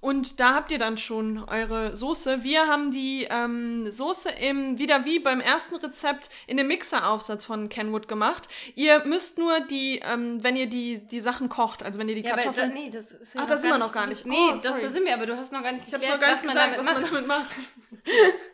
Und 0.00 0.38
da 0.38 0.54
habt 0.54 0.70
ihr 0.70 0.78
dann 0.78 0.98
schon 0.98 1.42
eure 1.48 1.96
Soße. 1.96 2.44
Wir 2.44 2.66
haben 2.66 2.90
die 2.90 3.26
ähm, 3.30 3.90
Soße 3.90 4.28
im, 4.28 4.78
wieder 4.78 5.04
wie 5.06 5.18
beim 5.18 5.40
ersten 5.40 5.76
Rezept 5.76 6.28
in 6.46 6.58
dem 6.58 6.66
Mixeraufsatz 6.66 7.46
von 7.46 7.70
Kenwood 7.70 8.06
gemacht. 8.06 8.48
Ihr 8.74 9.04
müsst 9.06 9.38
nur 9.38 9.60
die, 9.60 10.00
ähm, 10.04 10.44
wenn 10.44 10.56
ihr 10.56 10.66
die, 10.66 10.98
die 11.08 11.20
Sachen 11.20 11.48
kocht, 11.48 11.82
also 11.82 11.98
wenn 11.98 12.08
ihr 12.10 12.16
die 12.16 12.20
Ja, 12.22 12.32
aber 12.34 12.42
da, 12.42 12.48
Kartoffeln... 12.48 12.74
nee, 12.74 12.90
das 12.90 13.12
ist 13.12 13.34
Ach, 13.38 13.46
da 13.46 13.56
sind 13.56 13.70
wir 13.70 13.78
noch 13.78 13.92
gar 13.92 14.06
nicht. 14.06 14.24
bist- 14.24 14.26
Oh, 14.26 14.28
Nee, 14.28 14.50
doch, 14.56 14.62
sorry. 14.64 14.80
da 14.82 14.88
sind 14.88 15.04
wir, 15.06 15.14
aber 15.14 15.24
du 15.26 15.36
hast 15.38 15.52
noch 15.52 15.62
gar 15.62 15.72
nicht 15.72 15.84
ich 15.88 15.94
hab's 15.94 16.06
erklärt, 16.06 16.44
noch 16.44 16.54
gar 16.54 16.66
nicht 16.68 16.76
was 16.76 16.76
man 16.76 16.76
gesagt, 16.76 16.78
damit 16.78 16.94
was 16.94 17.02
man 17.02 17.12
damit 17.12 17.26
macht. 17.26 17.54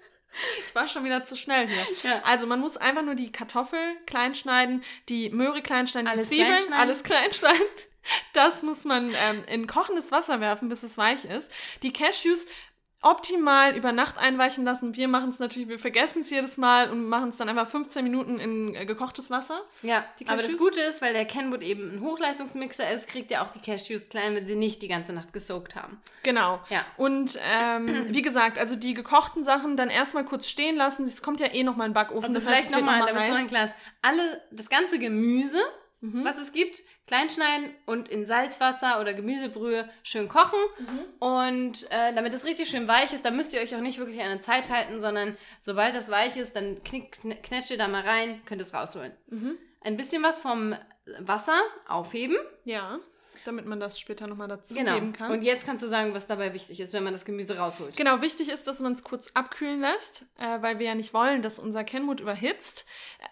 Ich 0.69 0.75
war 0.77 0.87
schon 0.87 1.05
wieder 1.05 1.25
zu 1.25 1.35
schnell 1.35 1.67
hier. 1.67 1.87
Ja. 2.11 2.23
Also 2.25 2.47
man 2.47 2.61
muss 2.61 2.77
einfach 2.77 3.03
nur 3.03 3.17
die 3.17 3.33
Kartoffel 3.33 3.81
klein 4.07 4.33
schneiden, 4.35 4.85
die 5.09 5.29
Möhre 5.31 5.61
klein 5.61 5.89
schneiden, 5.89 6.07
Alles 6.09 6.29
die 6.29 6.37
Zwiebeln, 6.37 6.67
klein 6.67 6.79
alles 6.81 7.03
klein 7.03 7.33
schneiden. 7.33 7.67
Das 8.33 8.63
muss 8.63 8.85
man 8.85 9.11
ähm, 9.11 9.45
in 9.49 9.67
kochendes 9.67 10.11
Wasser 10.13 10.41
werfen, 10.41 10.69
bis 10.69 10.83
es 10.83 10.97
weich 10.99 11.25
ist. 11.25 11.51
Die 11.83 11.93
Cashews 11.93 12.47
optimal 13.03 13.75
über 13.77 13.93
Nacht 13.93 14.19
einweichen 14.19 14.63
lassen. 14.65 14.95
Wir 14.95 15.09
machen 15.09 15.31
es 15.31 15.39
natürlich, 15.39 15.69
wir 15.71 15.79
vergessen 15.79 16.21
es 16.21 16.29
jedes 16.29 16.59
Mal 16.59 16.91
und 16.91 17.07
machen 17.09 17.31
es 17.31 17.39
dann 17.39 17.49
einfach 17.49 17.67
15 17.67 18.05
Minuten 18.05 18.39
in 18.39 18.75
äh, 18.75 18.85
gekochtes 18.85 19.31
Wasser. 19.31 19.63
Ja, 19.83 20.05
Die 20.19 20.29
aber 20.29 20.43
das? 20.43 20.59
Gute 20.59 20.81
ist, 20.83 21.01
weil 21.01 21.15
der 21.15 21.25
Kenwood 21.25 21.63
eben 21.63 21.95
ein 21.97 22.01
Hochleistungsmixer 22.03 22.91
ist, 22.93 23.09
kriegt 23.09 23.31
ihr 23.31 23.41
auch 23.41 23.49
die 23.51 23.59
Cashews 23.59 24.11
klein, 24.11 24.35
wenn 24.35 24.47
sie 24.47 24.55
nicht 24.55 24.83
die 24.83 24.89
ganze 24.89 25.15
Nacht 25.15 25.33
gesoakt 25.33 25.77
haben. 25.77 25.99
Genau. 26.25 26.61
Ja. 26.69 26.85
Und 26.99 27.39
ähm, 27.51 28.05
wie 28.15 28.21
gesagt, 28.23 28.59
also 28.59 28.77
die 28.77 28.93
gekochten 28.93 29.45
Sachen 29.45 29.79
dann 29.79 29.89
erstmal 29.89 30.27
kurz 30.27 30.49
stehen 30.49 30.77
lassen. 30.77 31.05
Es 31.05 31.23
kommt 31.23 31.41
ja 31.41 31.47
eh 31.55 31.63
nochmal 31.63 31.87
in 31.87 31.93
den 31.93 31.95
Backofen. 31.95 32.25
Also 32.25 32.35
das 32.35 32.45
vielleicht 32.45 32.71
nochmal, 32.71 32.99
noch 33.01 33.07
damit 33.07 33.27
so 33.29 33.33
heiß. 33.33 33.41
ein 33.41 33.49
Glas. 33.49 33.71
Alle, 34.03 34.43
das 34.51 34.69
ganze 34.69 34.99
Gemüse, 34.99 35.61
Mhm. 36.03 36.25
was 36.25 36.39
es 36.39 36.53
gibt, 36.53 36.83
kleinschneiden 37.11 37.75
und 37.87 38.09
in 38.09 38.25
Salzwasser 38.25 39.01
oder 39.01 39.13
Gemüsebrühe 39.15 39.89
schön 40.05 40.29
kochen. 40.29 40.61
Mhm. 40.79 41.01
Und 41.19 41.91
äh, 41.91 42.15
damit 42.15 42.33
es 42.33 42.45
richtig 42.45 42.71
schön 42.71 42.87
weich 42.87 43.13
ist, 43.13 43.25
da 43.25 43.33
müsst 43.33 43.53
ihr 43.53 43.61
euch 43.61 43.75
auch 43.75 43.81
nicht 43.81 43.99
wirklich 43.99 44.21
an 44.21 44.29
eine 44.31 44.41
Zeit 44.41 44.71
halten, 44.71 45.01
sondern 45.01 45.37
sobald 45.61 45.97
das 45.97 46.09
weich 46.09 46.37
ist, 46.37 46.55
dann 46.55 46.83
knick, 46.85 47.17
kn- 47.17 47.35
knetscht 47.43 47.73
ihr 47.73 47.79
da 47.79 47.89
mal 47.89 48.03
rein, 48.03 48.41
könnt 48.45 48.63
es 48.63 48.73
rausholen. 48.73 49.13
Mhm. 49.27 49.59
Ein 49.81 49.97
bisschen 49.97 50.23
was 50.23 50.41
vom 50.41 50.77
Wasser 51.19 51.59
aufheben. 51.89 52.37
Ja, 52.65 53.01
damit 53.45 53.67
man 53.67 53.81
das 53.81 53.99
später 53.99 54.27
nochmal 54.27 54.49
dazu 54.49 54.75
Genau. 54.75 54.95
geben 54.95 55.13
kann. 55.13 55.31
Und 55.31 55.43
jetzt 55.43 55.67
kannst 55.67 55.83
du 55.83 55.89
sagen, 55.89 56.15
was 56.15 56.27
dabei 56.27 56.53
wichtig 56.55 56.81
ist, 56.81 56.93
wenn 56.93 57.03
man 57.05 57.13
das 57.13 57.25
Gemüse 57.25 57.57
rausholt. 57.59 57.97
Genau, 57.97 58.21
wichtig 58.23 58.49
ist, 58.49 58.67
dass 58.67 58.81
man 58.81 58.93
es 58.93 59.03
kurz 59.05 59.31
abkühlen 59.35 59.81
lässt, 59.81 60.27
äh, 60.39 60.61
weil 60.63 60.79
wir 60.79 60.87
ja 60.87 60.95
nicht 60.95 61.15
wollen, 61.15 61.43
dass 61.43 61.59
unser 61.59 61.85
Kenwood 61.85 62.21
überhitzt. 62.21 62.87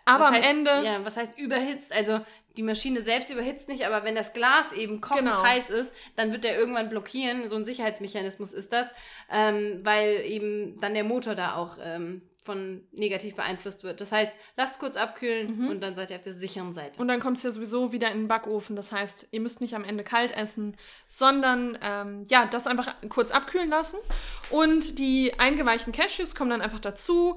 Aber 0.04 0.20
Was 0.24 0.28
am 0.28 0.34
heißt, 0.34 0.46
Ende, 0.46 0.70
Ja, 0.84 1.04
was 1.04 1.16
heißt 1.16 1.38
überhitzt? 1.38 1.92
Also 1.92 2.20
die 2.56 2.62
Maschine 2.64 3.02
selbst 3.02 3.30
überhitzt 3.30 3.68
nicht, 3.68 3.86
aber 3.86 4.04
wenn 4.04 4.16
das 4.16 4.32
Glas 4.32 4.72
eben 4.72 5.00
kochend 5.00 5.26
Genau. 5.26 5.42
heiß 5.44 5.70
ist, 5.70 5.94
dann 6.16 6.32
wird 6.32 6.42
der 6.44 6.58
irgendwann 6.58 6.88
blockieren. 6.88 7.48
So 7.48 7.54
ein 7.56 7.64
Sicherheitsmechanismus 7.64 8.52
ist 8.52 8.72
das, 8.72 8.92
ähm, 9.30 9.80
weil 9.84 10.22
eben 10.24 10.80
dann 10.80 10.94
der 10.94 11.04
Motor 11.04 11.34
da 11.36 11.54
auch 11.54 11.76
ähm, 11.80 12.22
von 12.48 12.82
negativ 12.92 13.36
beeinflusst 13.36 13.84
wird. 13.84 14.00
Das 14.00 14.10
heißt, 14.10 14.32
lasst 14.56 14.80
kurz 14.80 14.96
abkühlen 14.96 15.58
Mhm. 15.58 15.68
und 15.68 15.82
dann 15.82 15.94
seid 15.94 16.10
ihr 16.10 16.16
auf 16.16 16.22
der 16.22 16.32
sicheren 16.32 16.72
Seite. 16.72 16.98
und 16.98 17.08
dann 17.08 17.20
kommt 17.20 17.36
es 17.36 17.42
ja 17.42 17.50
sowieso 17.50 17.92
wieder 17.92 18.10
in 18.10 18.20
den 18.20 18.28
Backofen. 18.28 18.74
Das 18.74 18.90
heißt, 18.90 19.26
ihr 19.32 19.40
müsst 19.40 19.60
nicht 19.60 19.74
am 19.74 19.84
Ende 19.84 20.02
kalt 20.04 20.32
essen, 20.32 20.76
sondern 21.06 21.76
ähm, 21.82 22.24
ja, 22.28 22.46
das 22.46 22.66
einfach 22.66 22.94
kurz 23.10 23.32
abkühlen 23.32 23.68
lassen. 23.68 23.98
Und 24.50 24.98
die 24.98 25.38
eingeweichten 25.38 25.92
Cashews 25.92 26.34
kommen 26.34 26.50
dann 26.50 26.62
einfach 26.62 26.80
dazu. 26.80 27.36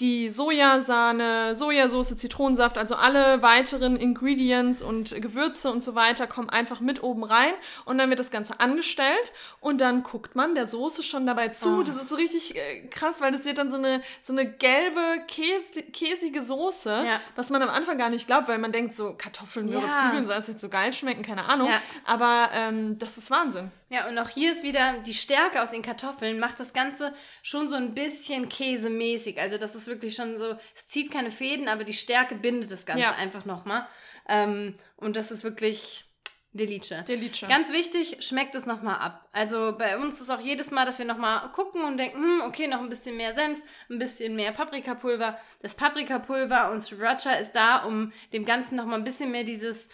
Die 0.00 0.30
Sojasahne, 0.30 1.54
Sojasauce, 1.54 2.16
Zitronensaft, 2.16 2.78
also 2.78 2.94
alle 2.96 3.42
weiteren 3.42 3.96
Ingredients 3.96 4.82
und 4.82 5.14
Gewürze 5.20 5.70
und 5.70 5.84
so 5.84 5.94
weiter 5.94 6.26
kommen 6.26 6.48
einfach 6.48 6.80
mit 6.80 7.02
oben 7.02 7.24
rein 7.24 7.52
und 7.84 7.98
dann 7.98 8.08
wird 8.08 8.18
das 8.18 8.30
Ganze 8.30 8.58
angestellt 8.58 9.32
und 9.60 9.82
dann 9.82 10.02
guckt 10.02 10.34
man 10.34 10.54
der 10.54 10.66
Soße 10.66 11.02
schon 11.02 11.26
dabei 11.26 11.48
zu. 11.48 11.80
Oh. 11.80 11.82
Das 11.82 11.96
ist 11.96 12.08
so 12.08 12.16
richtig 12.16 12.56
äh, 12.56 12.86
krass, 12.88 13.20
weil 13.20 13.32
das 13.32 13.44
wird 13.44 13.58
dann 13.58 13.70
so 13.70 13.76
eine, 13.76 14.00
so 14.22 14.32
eine 14.32 14.50
gelbe, 14.50 15.22
käse, 15.28 15.82
käsige 15.92 16.42
Soße, 16.42 17.02
Ja. 17.06 17.20
was 17.36 17.50
man 17.50 17.60
am 17.62 17.68
Anfang 17.70 17.98
gar 17.98 18.08
nicht 18.08 18.26
glaubt, 18.26 18.48
weil 18.48 18.58
man 18.58 18.72
denkt 18.72 18.96
so 18.96 19.14
Kartoffeln, 19.16 19.66
Möhre, 19.66 19.84
Ja. 19.86 19.92
Zwiebeln, 20.00 20.24
soll 20.24 20.36
das 20.36 20.48
jetzt 20.48 20.62
so 20.62 20.70
geil 20.70 20.92
schmecken, 20.94 21.22
keine 21.22 21.48
Ahnung. 21.48 21.68
Ja. 21.68 21.82
Aber 22.06 22.48
ähm, 22.54 22.98
das 22.98 23.18
ist 23.18 23.30
Wahnsinn. 23.30 23.70
Ja, 23.92 24.08
und 24.08 24.18
auch 24.18 24.30
hier 24.30 24.50
ist 24.50 24.62
wieder 24.62 24.94
die 25.04 25.12
Stärke 25.12 25.60
aus 25.60 25.70
den 25.70 25.82
Kartoffeln, 25.82 26.38
macht 26.38 26.58
das 26.58 26.72
Ganze 26.72 27.12
schon 27.42 27.68
so 27.68 27.76
ein 27.76 27.92
bisschen 27.92 28.48
käsemäßig. 28.48 29.38
Also 29.38 29.58
das 29.58 29.74
ist 29.74 29.86
wirklich 29.86 30.14
schon 30.14 30.38
so, 30.38 30.56
es 30.74 30.86
zieht 30.86 31.10
keine 31.12 31.30
Fäden, 31.30 31.68
aber 31.68 31.84
die 31.84 31.92
Stärke 31.92 32.34
bindet 32.34 32.72
das 32.72 32.86
Ganze 32.86 33.02
Ja. 33.02 33.14
einfach 33.16 33.44
nochmal. 33.44 33.86
Ähm, 34.30 34.76
und 34.96 35.16
das 35.16 35.30
ist 35.30 35.44
wirklich 35.44 36.06
Delice. 36.54 37.04
Delice. 37.06 37.46
Ganz 37.48 37.70
wichtig, 37.70 38.16
schmeckt 38.26 38.54
es 38.54 38.64
nochmal 38.64 38.98
ab. 38.98 39.28
Also 39.32 39.74
bei 39.76 39.98
uns 39.98 40.22
ist 40.22 40.30
auch 40.30 40.40
jedes 40.40 40.70
Mal, 40.70 40.86
dass 40.86 40.98
wir 40.98 41.04
nochmal 41.04 41.52
gucken 41.52 41.84
und 41.84 41.98
denken, 41.98 42.16
hm, 42.16 42.42
okay, 42.46 42.68
noch 42.68 42.80
ein 42.80 42.88
bisschen 42.88 43.18
mehr 43.18 43.34
Senf, 43.34 43.58
ein 43.90 43.98
bisschen 43.98 44.34
mehr 44.36 44.52
Paprikapulver. 44.52 45.38
Das 45.60 45.74
Paprikapulver 45.74 46.70
und 46.70 46.82
Sriracha 46.82 47.32
ist 47.32 47.52
da, 47.52 47.84
um 47.84 48.10
dem 48.32 48.46
Ganzen 48.46 48.76
nochmal 48.76 48.98
ein 48.98 49.04
bisschen 49.04 49.30
mehr 49.30 49.44
dieses, 49.44 49.90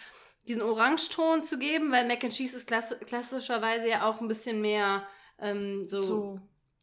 diesen 0.49 0.61
Orangeton 0.61 1.43
zu 1.45 1.57
geben, 1.57 1.91
weil 1.91 2.05
Mac 2.07 2.23
and 2.23 2.33
Cheese 2.33 2.57
ist 2.57 2.67
klass 2.67 2.95
klassischerweise 3.05 3.87
ja 3.87 4.09
auch 4.09 4.19
ein 4.19 4.27
bisschen 4.27 4.59
mehr 4.61 5.07
ähm, 5.39 5.87
so, 5.87 6.01
So. 6.01 6.39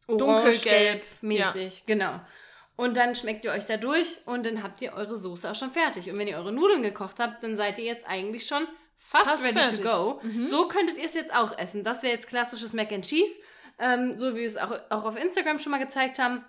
dunkelgelb, 0.07 1.03
mäßig. 1.21 1.83
Genau. 1.85 2.19
Und 2.75 2.95
dann 2.97 3.15
schmeckt 3.15 3.43
ihr 3.45 3.51
euch 3.51 3.65
da 3.65 3.77
durch 3.77 4.19
und 4.25 4.45
dann 4.45 4.63
habt 4.63 4.81
ihr 4.81 4.93
eure 4.93 5.17
Soße 5.17 5.49
auch 5.51 5.55
schon 5.55 5.71
fertig. 5.71 6.09
Und 6.09 6.17
wenn 6.17 6.27
ihr 6.27 6.37
eure 6.37 6.51
Nudeln 6.51 6.81
gekocht 6.83 7.19
habt, 7.19 7.43
dann 7.43 7.57
seid 7.57 7.77
ihr 7.79 7.85
jetzt 7.85 8.07
eigentlich 8.07 8.47
schon 8.47 8.65
fast, 8.97 9.27
Fast 9.29 9.43
ready 9.43 9.53
fertig. 9.55 9.81
to 9.81 9.83
go. 9.83 10.19
Mhm. 10.23 10.45
So 10.45 10.67
könntet 10.67 10.97
ihr 10.97 11.05
es 11.05 11.13
jetzt 11.15 11.33
auch 11.35 11.57
essen. 11.57 11.83
Das 11.83 12.03
wäre 12.03 12.13
jetzt 12.13 12.27
klassisches 12.27 12.73
Mac 12.73 12.91
and 12.91 13.05
Cheese, 13.05 13.31
ähm, 13.79 14.17
so 14.17 14.33
wie 14.35 14.39
wir 14.41 14.47
es 14.47 14.57
auch, 14.57 14.71
auch 14.89 15.05
auf 15.05 15.21
Instagram 15.21 15.59
schon 15.59 15.71
mal 15.71 15.79
gezeigt 15.79 16.19
haben. 16.19 16.45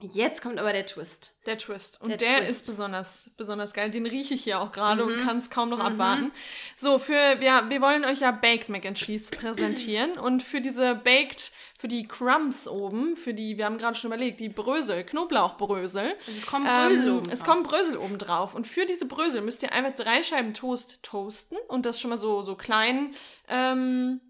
Jetzt 0.00 0.42
kommt 0.42 0.58
aber 0.58 0.74
der 0.74 0.84
Twist. 0.84 1.36
Der 1.46 1.56
Twist. 1.56 2.02
Und 2.02 2.10
Der 2.10 2.18
der, 2.18 2.36
Twist. 2.38 2.50
ist 2.50 2.66
besonders, 2.66 3.30
besonders 3.38 3.72
geil. 3.72 3.90
Den 3.90 4.04
rieche 4.04 4.34
ich 4.34 4.44
hier 4.44 4.60
auch 4.60 4.70
gerade 4.70 5.02
und 5.02 5.16
Mhm. 5.16 5.24
kann 5.24 5.38
es 5.38 5.48
kaum 5.48 5.70
noch 5.70 5.80
abwarten. 5.80 6.32
So, 6.76 6.98
für, 6.98 7.42
ja, 7.42 7.70
wir 7.70 7.80
wollen 7.80 8.04
euch 8.04 8.20
ja 8.20 8.30
Baked 8.30 8.68
Mac 8.68 8.84
and 8.84 8.98
Cheese 8.98 9.30
präsentieren. 9.34 10.18
und 10.18 10.42
für 10.42 10.60
diese 10.60 10.96
Baked, 10.96 11.50
für 11.78 11.88
die 11.88 12.06
Crumbs 12.06 12.68
oben, 12.68 13.16
für 13.16 13.32
die, 13.32 13.56
wir 13.56 13.64
haben 13.64 13.78
gerade 13.78 13.94
schon 13.96 14.08
überlegt, 14.08 14.38
die 14.38 14.50
Brösel, 14.50 15.02
Knoblauchbrösel. 15.02 16.14
Also 16.18 16.32
es 16.32 16.44
kommen 16.46 16.66
Brösel 16.66 17.08
Ähm, 17.08 17.16
oben 17.16 17.30
es 17.30 17.38
drauf. 17.38 17.48
kommen 17.48 17.62
Brösel 17.62 17.96
oben 17.96 18.18
drauf. 18.18 18.54
Und 18.54 18.66
für 18.66 18.84
diese 18.84 19.06
Brösel 19.06 19.40
müsst 19.40 19.62
ihr 19.62 19.72
einfach 19.72 19.94
drei 19.94 20.22
Scheiben 20.22 20.52
Toast 20.52 21.02
toasten 21.04 21.56
und 21.68 21.86
das 21.86 21.98
schon 22.02 22.10
mal 22.10 22.18
so, 22.18 22.42
so 22.42 22.54
klein. 22.54 23.14
Ähm, 23.48 24.20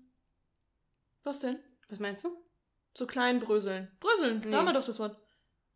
was 1.24 1.40
denn? 1.40 1.58
Was 1.88 1.98
meinst 1.98 2.22
du? 2.22 2.30
So 2.94 3.04
klein 3.06 3.40
bröseln. 3.40 3.90
Bröseln, 3.98 4.42
Nee. 4.44 4.52
da 4.52 4.58
haben 4.58 4.66
wir 4.66 4.72
doch 4.72 4.86
das 4.86 5.00
Wort. 5.00 5.16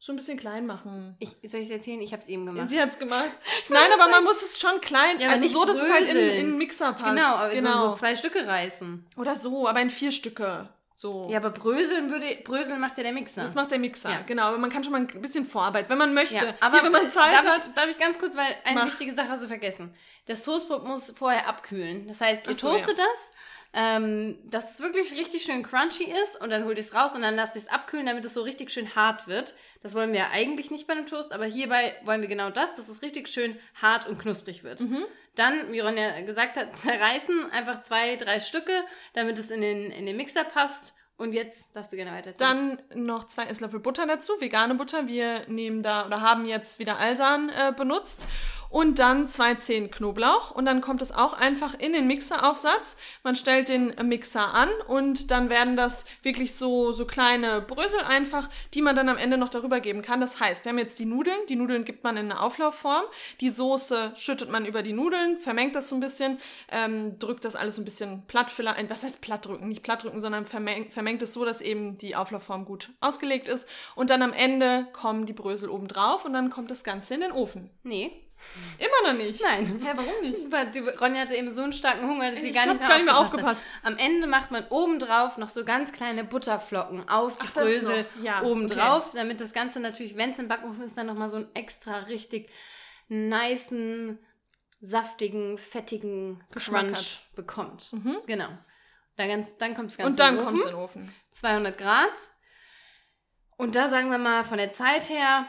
So 0.02 0.12
ein 0.14 0.16
bisschen 0.16 0.38
klein 0.38 0.64
machen. 0.66 1.14
Ich, 1.18 1.36
soll 1.50 1.60
ich 1.60 1.66
es 1.68 1.70
erzählen? 1.72 2.00
Ich 2.00 2.12
habe 2.12 2.22
es 2.22 2.28
eben 2.28 2.46
gemacht. 2.46 2.70
Sie 2.70 2.80
hat's 2.80 2.98
gemacht. 2.98 3.28
Nein, 3.68 3.90
aber 3.92 4.08
man 4.10 4.24
muss 4.24 4.40
es 4.42 4.58
schon 4.58 4.80
klein, 4.80 5.20
Ja, 5.20 5.28
also 5.28 5.44
nicht 5.44 5.52
so, 5.52 5.64
dass 5.66 5.76
es 5.76 5.82
halt 5.92 6.08
in, 6.08 6.14
bröseln. 6.14 6.30
in 6.30 6.46
einen 6.46 6.58
Mixer 6.58 6.92
passt. 6.94 7.04
Genau, 7.16 7.34
aber 7.34 7.50
genau. 7.50 7.80
So, 7.80 7.86
so 7.88 7.94
zwei 7.96 8.16
Stücke 8.16 8.46
reißen. 8.46 9.06
Oder 9.18 9.36
so, 9.36 9.68
aber 9.68 9.80
in 9.82 9.90
vier 9.90 10.10
Stücke. 10.10 10.70
So. 10.96 11.28
Ja, 11.30 11.38
aber 11.38 11.50
Bröseln 11.50 12.10
würde 12.10 12.36
Bröseln 12.44 12.80
macht 12.80 12.96
ja 12.98 13.02
der 13.04 13.12
Mixer. 13.12 13.42
Das 13.42 13.54
macht 13.54 13.70
der 13.70 13.78
Mixer, 13.78 14.10
Ja. 14.10 14.20
genau. 14.26 14.48
Aber 14.48 14.58
man 14.58 14.70
kann 14.70 14.84
schon 14.84 14.92
mal 14.92 15.00
ein 15.00 15.22
bisschen 15.22 15.46
Vorarbeit, 15.46 15.88
wenn 15.90 15.96
man 15.98 16.12
möchte. 16.14 16.34
Ja, 16.34 16.54
aber 16.60 16.76
Hier, 16.76 16.84
wenn 16.84 16.92
man 16.92 17.10
Zeit 17.10 17.32
darf 17.32 17.44
hat. 17.46 17.66
Ich, 17.68 17.74
darf 17.74 17.86
ich 17.88 17.98
ganz 17.98 18.18
kurz, 18.18 18.36
weil 18.36 18.54
eine 18.64 18.80
Mach. 18.80 18.86
wichtige 18.86 19.14
Sache 19.14 19.28
hast 19.28 19.42
du 19.42 19.48
vergessen. 19.48 19.94
Das 20.26 20.42
Toastbrot 20.42 20.84
muss 20.84 21.10
vorher 21.10 21.46
abkühlen. 21.48 22.06
Das 22.06 22.20
heißt, 22.20 22.46
ihr 22.46 22.52
Ach 22.54 22.58
so, 22.58 22.68
toastet 22.70 22.98
das, 22.98 23.32
ähm, 23.72 24.38
dass 24.50 24.74
es 24.74 24.80
wirklich 24.80 25.12
richtig 25.12 25.44
schön 25.44 25.62
crunchy 25.62 26.04
ist 26.04 26.40
und 26.40 26.50
dann 26.50 26.64
holt 26.64 26.76
ihr 26.76 26.84
es 26.84 26.94
raus 26.94 27.14
und 27.14 27.22
dann 27.22 27.36
lasst 27.36 27.54
ihr 27.54 27.62
es 27.62 27.68
abkühlen, 27.68 28.06
damit 28.06 28.24
es 28.24 28.34
so 28.34 28.42
richtig 28.42 28.70
schön 28.70 28.94
hart 28.96 29.28
wird. 29.28 29.54
Das 29.82 29.94
wollen 29.94 30.12
wir 30.12 30.20
ja 30.20 30.30
eigentlich 30.32 30.70
nicht 30.70 30.86
bei 30.86 30.94
einem 30.94 31.06
Toast, 31.06 31.32
aber 31.32 31.44
hierbei 31.44 31.94
wollen 32.04 32.20
wir 32.20 32.28
genau 32.28 32.50
das, 32.50 32.74
dass 32.74 32.88
es 32.88 33.02
richtig 33.02 33.28
schön 33.28 33.56
hart 33.80 34.08
und 34.08 34.18
knusprig 34.18 34.64
wird. 34.64 34.80
Mhm. 34.80 35.04
Dann, 35.36 35.70
wie 35.72 35.80
Ronja 35.80 36.20
gesagt 36.22 36.56
hat, 36.56 36.76
zerreißen 36.80 37.50
einfach 37.52 37.80
zwei, 37.82 38.16
drei 38.16 38.40
Stücke, 38.40 38.72
damit 39.12 39.38
es 39.38 39.50
in 39.50 39.60
den, 39.60 39.90
in 39.90 40.06
den 40.06 40.16
Mixer 40.16 40.44
passt. 40.44 40.94
Und 41.16 41.34
jetzt 41.34 41.76
darfst 41.76 41.92
du 41.92 41.96
gerne 41.96 42.12
weitererzählen. 42.12 42.78
Dann 42.88 43.04
noch 43.04 43.24
zwei 43.24 43.44
Esslöffel 43.44 43.78
Butter 43.78 44.06
dazu, 44.06 44.32
vegane 44.40 44.74
Butter. 44.74 45.06
Wir 45.06 45.46
nehmen 45.48 45.82
da 45.82 46.06
oder 46.06 46.22
haben 46.22 46.46
jetzt 46.46 46.78
wieder 46.78 46.98
Alsan 46.98 47.50
äh, 47.50 47.74
benutzt. 47.76 48.26
Und 48.70 49.00
dann 49.00 49.28
zwei 49.28 49.56
Zehen 49.56 49.90
Knoblauch. 49.90 50.52
Und 50.52 50.64
dann 50.64 50.80
kommt 50.80 51.02
es 51.02 51.12
auch 51.12 51.34
einfach 51.34 51.74
in 51.74 51.92
den 51.92 52.06
Mixeraufsatz. 52.06 52.96
Man 53.24 53.34
stellt 53.34 53.68
den 53.68 53.94
Mixer 54.04 54.54
an 54.54 54.68
und 54.86 55.30
dann 55.30 55.50
werden 55.50 55.76
das 55.76 56.04
wirklich 56.22 56.54
so, 56.54 56.92
so 56.92 57.04
kleine 57.04 57.60
Brösel 57.60 58.00
einfach, 58.00 58.48
die 58.72 58.80
man 58.80 58.94
dann 58.94 59.08
am 59.08 59.16
Ende 59.16 59.36
noch 59.36 59.48
darüber 59.48 59.80
geben 59.80 60.02
kann. 60.02 60.20
Das 60.20 60.38
heißt, 60.38 60.64
wir 60.64 60.70
haben 60.70 60.78
jetzt 60.78 61.00
die 61.00 61.04
Nudeln. 61.04 61.38
Die 61.48 61.56
Nudeln 61.56 61.84
gibt 61.84 62.04
man 62.04 62.16
in 62.16 62.30
eine 62.30 62.40
Auflaufform. 62.40 63.04
Die 63.40 63.50
Soße 63.50 64.12
schüttet 64.16 64.50
man 64.50 64.64
über 64.64 64.82
die 64.82 64.92
Nudeln, 64.92 65.38
vermengt 65.38 65.74
das 65.74 65.88
so 65.88 65.96
ein 65.96 66.00
bisschen, 66.00 66.38
ähm, 66.70 67.18
drückt 67.18 67.44
das 67.44 67.56
alles 67.56 67.76
so 67.76 67.82
ein 67.82 67.84
bisschen 67.84 68.22
platt 68.26 68.50
vielleicht. 68.50 68.88
Was 68.88 69.02
heißt 69.02 69.20
platt 69.20 69.46
drücken? 69.46 69.68
Nicht 69.68 69.82
platt 69.82 70.04
drücken, 70.04 70.20
sondern 70.20 70.46
vermengt, 70.46 70.92
vermengt 70.92 71.22
es 71.22 71.34
so, 71.34 71.44
dass 71.44 71.60
eben 71.60 71.98
die 71.98 72.14
Auflaufform 72.14 72.64
gut 72.64 72.90
ausgelegt 73.00 73.48
ist. 73.48 73.68
Und 73.96 74.10
dann 74.10 74.22
am 74.22 74.32
Ende 74.32 74.86
kommen 74.92 75.26
die 75.26 75.32
Brösel 75.32 75.68
oben 75.68 75.88
drauf 75.88 76.24
und 76.24 76.32
dann 76.32 76.50
kommt 76.50 76.70
das 76.70 76.84
Ganze 76.84 77.14
in 77.14 77.20
den 77.20 77.32
Ofen. 77.32 77.70
Nee. 77.82 78.29
Immer 78.78 79.12
noch 79.12 79.18
nicht. 79.18 79.42
Nein. 79.42 79.80
Hä, 79.82 79.92
warum 79.94 80.20
nicht? 80.22 80.50
Weil 80.50 80.70
die 80.70 80.80
Ronja 80.80 81.22
hatte 81.22 81.34
eben 81.34 81.54
so 81.54 81.62
einen 81.62 81.72
starken 81.72 82.08
Hunger, 82.08 82.32
dass 82.32 82.42
sie 82.42 82.52
gar 82.52 82.66
nicht 82.66 82.80
mehr, 82.80 82.88
gar 82.88 82.96
nicht 82.96 83.06
mehr 83.06 83.18
aufgepasst 83.18 83.64
Hat. 83.64 83.92
Am 83.92 83.98
Ende 83.98 84.26
macht 84.26 84.50
man 84.50 84.66
obendrauf 84.68 85.36
noch 85.38 85.48
so 85.48 85.64
ganz 85.64 85.92
kleine 85.92 86.24
Butterflocken 86.24 87.08
auf 87.08 87.36
die 87.38 87.46
Ach, 87.48 87.52
Brösel. 87.52 88.06
Ja, 88.22 88.42
obendrauf, 88.42 89.12
damit 89.14 89.40
das 89.40 89.52
Ganze 89.52 89.80
natürlich, 89.80 90.16
wenn 90.16 90.30
es 90.30 90.38
im 90.38 90.48
Backofen 90.48 90.82
ist, 90.84 90.96
dann 90.96 91.06
nochmal 91.06 91.30
so 91.30 91.36
einen 91.36 91.54
extra 91.54 91.98
richtig 92.00 92.50
nicen, 93.08 94.18
saftigen, 94.80 95.58
fettigen 95.58 96.42
Geschmack 96.50 96.86
Crunch 96.86 97.20
bekommt. 97.36 97.92
Mhm. 97.92 98.18
Genau. 98.26 98.48
Dann, 99.16 99.28
ganz, 99.28 99.56
dann 99.58 99.74
kommt 99.74 99.90
das 99.90 99.98
Ganze 99.98 100.10
Und 100.10 100.20
dann 100.20 100.44
kommt 100.44 100.58
es 100.60 100.64
in 100.64 100.70
den 100.70 100.78
Ofen. 100.78 101.14
200 101.32 101.76
Grad. 101.76 102.18
Und 103.56 103.76
da 103.76 103.90
sagen 103.90 104.10
wir 104.10 104.16
mal 104.16 104.44
von 104.44 104.56
der 104.56 104.72
Zeit 104.72 105.10
her, 105.10 105.46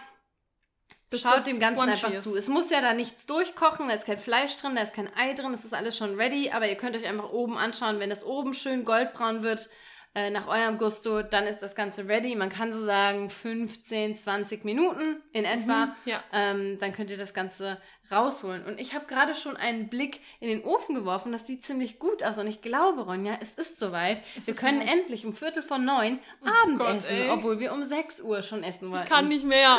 Bis 1.12 1.24
Schaut 1.24 1.45
dem 1.45 1.59
Ganzen 1.59 1.89
einfach 1.89 2.18
zu. 2.20 2.38
Es 2.38 2.47
muss 2.47 2.70
ja 2.70 2.80
da 2.80 2.93
nichts 2.93 3.26
durchkochen, 3.26 3.89
da 3.89 3.93
ist 3.93 4.05
kein 4.05 4.18
Fleisch 4.18 4.55
drin, 4.55 4.76
da 4.76 4.82
ist 4.82 4.95
kein 4.95 5.09
Ei 5.18 5.34
drin, 5.34 5.51
das 5.51 5.66
ist 5.66 5.74
alles 5.74 5.97
schon 5.97 6.16
ready, 6.16 6.51
aber 6.51 6.70
ihr 6.70 6.76
könnt 6.76 6.95
euch 6.95 7.05
einfach 7.05 7.32
oben 7.32 7.57
anschauen, 7.57 7.99
wenn 7.99 8.09
das 8.09 8.26
oben 8.26 8.53
schön 8.53 8.86
goldbraun 8.86 9.43
wird, 9.43 9.70
äh, 10.14 10.30
nach 10.30 10.47
eurem 10.47 10.78
Gusto, 10.78 11.22
dann 11.22 11.47
ist 11.47 11.59
das 11.59 11.74
Ganze 11.74 12.07
ready. 12.07 12.36
Man 12.36 12.49
kann 12.49 12.74
so 12.74 12.84
sagen 12.84 13.30
15, 13.30 14.16
20 14.16 14.66
Minuten 14.66 15.22
in 15.32 15.45
etwa. 15.45 15.86
Mhm, 15.86 15.91
ja. 16.05 16.24
Ähm, 16.34 16.78
dann 16.80 16.91
könnt 16.91 17.12
ihr 17.12 17.18
das 17.18 17.34
Ganze 17.34 17.82
rausholen. 18.12 18.66
Und 18.66 18.80
ich 18.80 18.93
habe 18.93 19.05
gerade 19.05 19.36
schon 19.36 19.55
einen 19.55 19.88
Blick 19.88 20.20
in 20.41 20.49
den 20.49 20.64
Ofen 20.66 20.95
geworfen, 20.95 21.32
das 21.32 21.47
sieht 21.47 21.64
ziemlich 21.66 21.97
gut 21.97 22.24
aus. 22.24 22.38
Und 22.38 22.47
ich 22.47 22.62
glaube, 22.62 23.01
Ronja, 23.01 23.38
es 23.41 23.55
ist 23.55 23.80
soweit. 23.80 24.22
Es 24.38 24.47
wir 24.47 24.53
ist 24.53 24.59
können 24.59 24.82
soweit. 24.82 24.93
endlich 24.93 25.26
um 25.26 25.34
Viertel 25.34 25.64
vor 25.64 25.78
neun 25.78 26.20
Gott, 26.41 26.51
Abendessen, 26.64 27.30
obwohl 27.30 27.59
wir 27.59 27.72
um 27.72 27.84
6 27.84 28.20
Uhr 28.22 28.41
schon 28.41 28.64
essen 28.64 28.91
wollten. 28.91 29.07
Kann 29.07 29.30
nicht 29.30 29.45
mehr. 29.45 29.78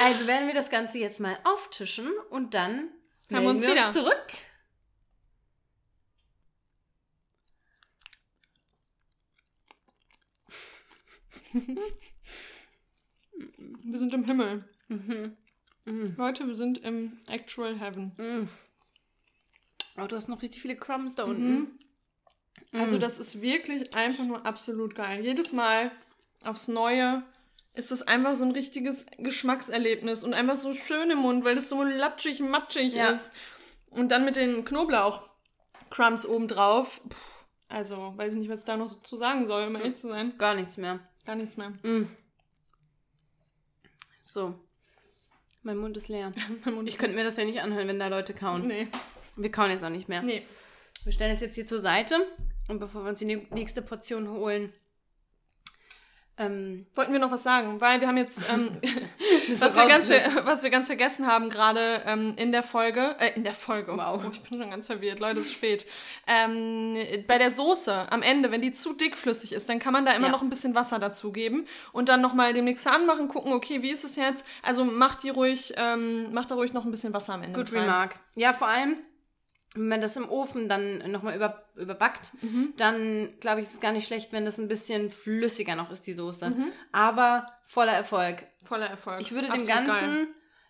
Also 0.00 0.26
werden 0.28 0.46
wir 0.46 0.54
das 0.54 0.70
Ganze 0.70 0.98
jetzt 0.98 1.18
mal 1.18 1.36
auftischen 1.44 2.08
und 2.30 2.54
dann 2.54 2.90
Hören 3.30 3.42
wir 3.42 3.50
uns 3.50 3.62
wir 3.64 3.72
wieder. 3.72 3.86
uns 3.86 3.94
zurück. 3.94 4.26
Wir 13.82 13.98
sind 13.98 14.14
im 14.14 14.24
Himmel. 14.24 14.64
Mhm. 14.88 15.36
Mhm. 15.84 16.14
Leute, 16.16 16.46
wir 16.46 16.54
sind 16.54 16.78
im 16.78 17.18
Actual 17.28 17.78
Heaven. 17.78 18.12
Mhm. 18.16 18.48
Oh, 19.98 20.06
du 20.06 20.16
hast 20.16 20.28
noch 20.28 20.42
richtig 20.42 20.62
viele 20.62 20.76
Crumbs 20.76 21.14
da 21.14 21.26
Mhm. 21.26 21.30
unten. 21.30 21.78
Also 22.72 22.98
das 22.98 23.18
ist 23.18 23.40
wirklich 23.42 23.94
einfach 23.94 24.24
nur 24.24 24.44
absolut 24.46 24.94
geil. 24.94 25.24
Jedes 25.24 25.52
Mal 25.52 25.90
aufs 26.44 26.68
Neue 26.68 27.22
ist 27.74 27.90
das 27.90 28.02
einfach 28.02 28.36
so 28.36 28.44
ein 28.44 28.52
richtiges 28.52 29.06
Geschmackserlebnis 29.18 30.24
und 30.24 30.34
einfach 30.34 30.56
so 30.56 30.72
schön 30.72 31.10
im 31.10 31.18
Mund, 31.18 31.44
weil 31.44 31.56
das 31.56 31.68
so 31.68 31.82
latschig, 31.82 32.40
matschig 32.40 32.94
Ja. 32.94 33.10
ist. 33.10 33.30
Und 33.90 34.08
dann 34.10 34.24
mit 34.24 34.36
den 34.36 34.64
Knoblauch-Crumbs 34.64 36.26
obendrauf. 36.26 37.00
Puh, 37.08 37.16
also, 37.68 38.12
weiß 38.16 38.34
ich 38.34 38.40
nicht, 38.40 38.48
was 38.50 38.60
ich 38.60 38.64
da 38.64 38.76
noch 38.76 38.88
so 38.88 38.98
zu 39.00 39.16
sagen 39.16 39.46
soll, 39.46 39.66
um 39.68 39.76
ehrlich 39.76 39.96
zu 39.96 40.08
sein. 40.08 40.36
Gar 40.38 40.54
nichts 40.54 40.76
mehr. 40.76 41.00
Gar 41.24 41.36
nichts 41.36 41.56
mehr. 41.56 41.72
Mhm. 41.82 42.08
So. 44.20 44.54
Mein 45.62 45.78
Mund 45.78 45.96
ist 45.96 46.08
leer. 46.08 46.32
Mund 46.66 46.88
Ich 46.88 46.98
könnte 46.98 47.16
mir 47.16 47.24
das 47.24 47.36
ja 47.36 47.44
nicht 47.44 47.60
anhören, 47.60 47.88
wenn 47.88 47.98
da 47.98 48.08
Leute 48.08 48.34
kauen. 48.34 48.66
Nee. 48.66 48.88
Wir 49.36 49.50
kauen 49.50 49.70
jetzt 49.70 49.82
auch 49.84 49.88
nicht 49.90 50.08
mehr. 50.08 50.22
Nee. 50.22 50.46
Wir 51.04 51.12
stellen 51.12 51.32
es 51.32 51.40
jetzt 51.40 51.54
hier 51.54 51.66
zur 51.66 51.80
Seite. 51.80 52.16
Und 52.68 52.78
bevor 52.78 53.02
wir 53.04 53.10
uns 53.10 53.18
die 53.18 53.26
nä- 53.26 53.46
nächste 53.54 53.82
Portion 53.82 54.28
holen, 54.28 54.72
ähm, 56.36 56.86
Wollten 56.94 57.12
wir 57.12 57.20
noch 57.20 57.30
was 57.30 57.42
sagen? 57.42 57.80
Weil 57.80 58.00
wir 58.00 58.08
haben 58.08 58.16
jetzt, 58.16 58.42
ähm, 58.52 58.76
was, 59.60 59.76
wir 59.76 59.86
ganz, 59.86 60.10
was 60.44 60.62
wir 60.62 60.70
ganz 60.70 60.86
vergessen 60.88 61.26
haben 61.26 61.48
gerade 61.48 62.02
ähm, 62.06 62.34
in 62.36 62.50
der 62.52 62.62
Folge, 62.62 63.14
äh, 63.20 63.32
in 63.36 63.44
der 63.44 63.52
Folge, 63.52 63.92
Wow. 63.96 64.22
oh, 64.24 64.30
ich 64.32 64.40
bin 64.42 64.60
schon 64.60 64.70
ganz 64.70 64.86
verwirrt, 64.86 65.20
Leute, 65.20 65.40
es 65.40 65.46
ist 65.48 65.52
spät. 65.54 65.86
Ähm, 66.26 66.96
bei 67.26 67.38
der 67.38 67.50
Soße 67.50 68.10
am 68.10 68.22
Ende, 68.22 68.50
wenn 68.50 68.62
die 68.62 68.72
zu 68.72 68.94
dickflüssig 68.94 69.52
ist, 69.52 69.68
dann 69.68 69.78
kann 69.78 69.92
man 69.92 70.04
da 70.04 70.12
immer 70.12 70.26
Ja. 70.26 70.32
noch 70.32 70.42
ein 70.42 70.50
bisschen 70.50 70.74
Wasser 70.74 70.98
dazugeben 70.98 71.66
und 71.92 72.08
dann 72.08 72.20
nochmal 72.20 72.52
den 72.52 72.64
Mixer 72.64 72.92
anmachen, 72.92 73.28
gucken, 73.28 73.52
okay, 73.52 73.82
wie 73.82 73.90
ist 73.90 74.04
es 74.04 74.16
jetzt? 74.16 74.44
Also 74.62 74.84
macht 74.84 75.22
die 75.22 75.30
ruhig, 75.30 75.74
ähm, 75.76 76.32
macht 76.32 76.50
da 76.50 76.56
ruhig 76.56 76.72
noch 76.72 76.84
ein 76.84 76.90
bisschen 76.90 77.12
Wasser 77.14 77.34
am 77.34 77.42
Ende. 77.42 77.58
Good 77.58 77.72
remark. 77.72 78.16
Ja, 78.34 78.52
vor 78.52 78.66
allem, 78.68 78.96
wenn 79.74 79.88
man 79.88 80.00
das 80.00 80.16
im 80.16 80.28
Ofen 80.28 80.68
dann 80.68 81.10
nochmal 81.10 81.34
über, 81.36 81.64
überbackt, 81.76 82.32
Mhm. 82.42 82.72
dann 82.76 83.34
glaube 83.40 83.60
ich, 83.60 83.66
ist 83.66 83.74
es 83.74 83.80
gar 83.80 83.92
nicht 83.92 84.06
schlecht, 84.06 84.32
wenn 84.32 84.44
das 84.44 84.58
ein 84.58 84.68
bisschen 84.68 85.10
flüssiger 85.10 85.74
noch 85.76 85.90
ist, 85.90 86.06
die 86.06 86.12
Soße. 86.12 86.52
Aber 86.92 87.52
voller 87.64 87.92
Erfolg. 87.92 88.46
Voller 88.62 88.86
Erfolg. 88.88 89.20
Ich 89.20 89.32
würde 89.32 89.48
dem 89.48 89.62
Mhm. 89.64 89.68
Absolut 89.70 89.86
geil. 89.88 90.26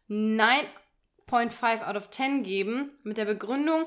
Ganzen 0.08 0.38
9.5 1.28 1.82
out 1.86 1.96
of 1.96 2.10
10 2.10 2.42
geben, 2.42 2.92
mit 3.02 3.16
der 3.16 3.24
Begründung, 3.26 3.86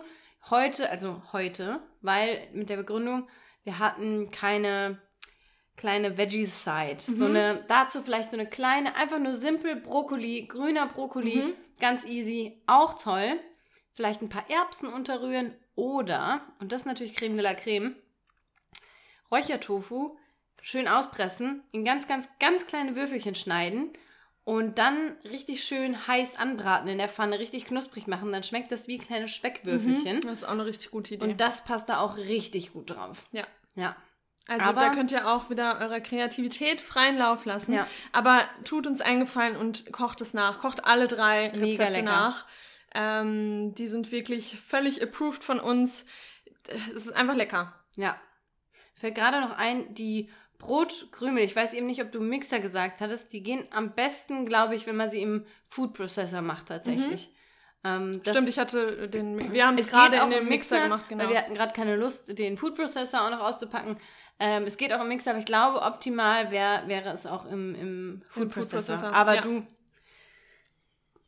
heute, 0.49 0.89
also 0.89 1.21
heute, 1.33 1.79
weil 2.01 2.47
mit 2.53 2.69
der 2.69 2.77
Begründung, 2.77 3.27
wir 3.63 3.79
hatten 3.79 4.31
keine 4.31 4.99
kleine 5.75 6.17
Veggie-Side. 6.17 6.97
So 6.99 7.25
eine, 7.25 7.63
dazu 7.67 8.01
vielleicht 8.01 8.31
so 8.31 8.37
eine 8.37 8.47
kleine, 8.49 8.95
einfach 8.95 9.19
nur 9.19 9.33
simpel 9.33 9.75
Brokkoli, 9.75 10.47
grüner 10.47 10.87
Brokkoli, 10.87 11.53
ganz 11.79 12.05
easy, 12.05 12.61
auch 12.65 12.93
toll. 13.01 13.39
Vielleicht 13.97 14.21
ein 14.21 14.29
paar 14.29 14.47
Erbsen 14.47 14.87
unterrühren 14.93 15.55
oder, 15.73 16.41
und 16.59 16.71
das 16.71 16.81
ist 16.81 16.85
natürlich 16.85 17.15
Creme 17.15 17.35
de 17.35 17.43
la 17.43 17.55
Creme, 17.55 17.95
Räuchertofu 19.31 20.15
schön 20.61 20.87
auspressen, 20.87 21.63
in 21.71 21.83
ganz, 21.83 22.07
ganz, 22.07 22.29
ganz 22.39 22.67
kleine 22.67 22.95
Würfelchen 22.95 23.33
schneiden 23.33 23.91
und 24.43 24.77
dann 24.77 25.17
richtig 25.23 25.63
schön 25.63 26.07
heiß 26.07 26.35
anbraten 26.37 26.89
in 26.89 26.99
der 26.99 27.09
Pfanne, 27.09 27.39
richtig 27.39 27.65
knusprig 27.65 28.05
machen. 28.05 28.31
Dann 28.31 28.43
schmeckt 28.43 28.71
das 28.71 28.87
wie 28.87 28.99
kleine 28.99 29.27
Speckwürfelchen. 29.27 30.21
Das 30.21 30.31
ist 30.31 30.43
auch 30.43 30.51
eine 30.51 30.65
richtig 30.67 30.91
gute 30.91 31.15
Idee. 31.15 31.25
Und 31.25 31.41
das 31.41 31.63
passt 31.63 31.89
da 31.89 31.99
auch 31.99 32.17
richtig 32.17 32.73
gut 32.73 32.91
drauf. 32.91 33.23
ja. 33.31 33.45
Ja. 33.75 33.95
Also 34.47 34.69
Aber- 34.69 34.79
da 34.81 34.93
könnt 34.93 35.11
ihr 35.11 35.27
auch 35.27 35.49
wieder 35.49 35.79
eurer 35.79 35.99
Kreativität 36.01 36.81
freien 36.81 37.17
Lauf 37.17 37.45
lassen. 37.45 37.73
Ja. 37.73 37.87
Aber 38.13 38.41
tut 38.63 38.85
uns 38.87 39.01
einen 39.01 39.21
Gefallen 39.21 39.57
und 39.57 39.91
kocht 39.91 40.21
es 40.21 40.33
nach. 40.35 40.61
Kocht 40.61 40.85
alle 40.85 41.07
drei 41.07 41.49
Rezepte 41.49 42.01
nach. 42.03 42.45
Ähm, 42.95 43.75
die 43.75 43.87
sind 43.87 44.11
wirklich 44.11 44.59
völlig 44.59 45.01
approved 45.01 45.43
von 45.43 45.59
uns. 45.59 46.05
Es 46.95 47.05
ist 47.05 47.11
einfach 47.15 47.35
lecker. 47.35 47.73
Ja. 47.95 48.19
Fällt 48.95 49.15
gerade 49.15 49.41
noch 49.41 49.57
ein, 49.57 49.93
die 49.93 50.29
Brotkrümel, 50.57 51.43
ich 51.43 51.55
weiß 51.55 51.73
eben 51.75 51.85
nicht, 51.85 52.01
ob 52.01 52.11
du 52.11 52.19
Mixer 52.19 52.59
gesagt 52.59 52.99
hattest, 53.01 53.31
die 53.31 53.43
gehen 53.43 53.65
am 53.71 53.93
besten, 53.93 54.45
glaube 54.45 54.75
ich, 54.75 54.87
wenn 54.87 54.95
man 54.95 55.11
sie 55.11 55.21
im 55.21 55.45
Food 55.69 55.93
Processor 55.93 56.41
macht 56.41 56.67
tatsächlich. 56.67 57.31
Ähm, 57.83 58.21
das- 58.23 58.35
Stimmt, 58.35 58.49
ich 58.49 58.57
hatte 58.57 59.07
den. 59.07 59.53
Wir 59.53 59.67
haben 59.67 59.77
es 59.77 59.89
gerade 59.91 60.17
in 60.17 60.29
dem 60.31 60.43
im 60.43 60.49
Mixer, 60.49 60.81
gemacht, 60.81 61.05
genau. 61.09 61.25
Weil 61.25 61.29
wir 61.31 61.37
hatten 61.37 61.53
gerade 61.53 61.73
keine 61.73 61.95
Lust, 61.95 62.35
den 62.37 62.57
Food 62.57 62.75
Processor 62.75 63.21
auch 63.21 63.29
noch 63.29 63.41
auszupacken. 63.41 63.97
Ähm, 64.39 64.63
es 64.63 64.77
geht 64.77 64.91
auch 64.93 65.01
im 65.01 65.09
Mixer, 65.09 65.31
aber 65.31 65.39
ich 65.39 65.45
glaube, 65.45 65.81
optimal 65.81 66.49
wär, 66.51 66.83
wäre 66.87 67.09
es 67.09 67.25
auch 67.27 67.45
im, 67.45 67.75
im 67.75 68.21
Food, 68.31 68.45
Food 68.45 68.53
Processor. 68.53 68.95
Processor, 68.95 69.13
Aber 69.13 69.35
ja. 69.35 69.41
du, 69.41 69.65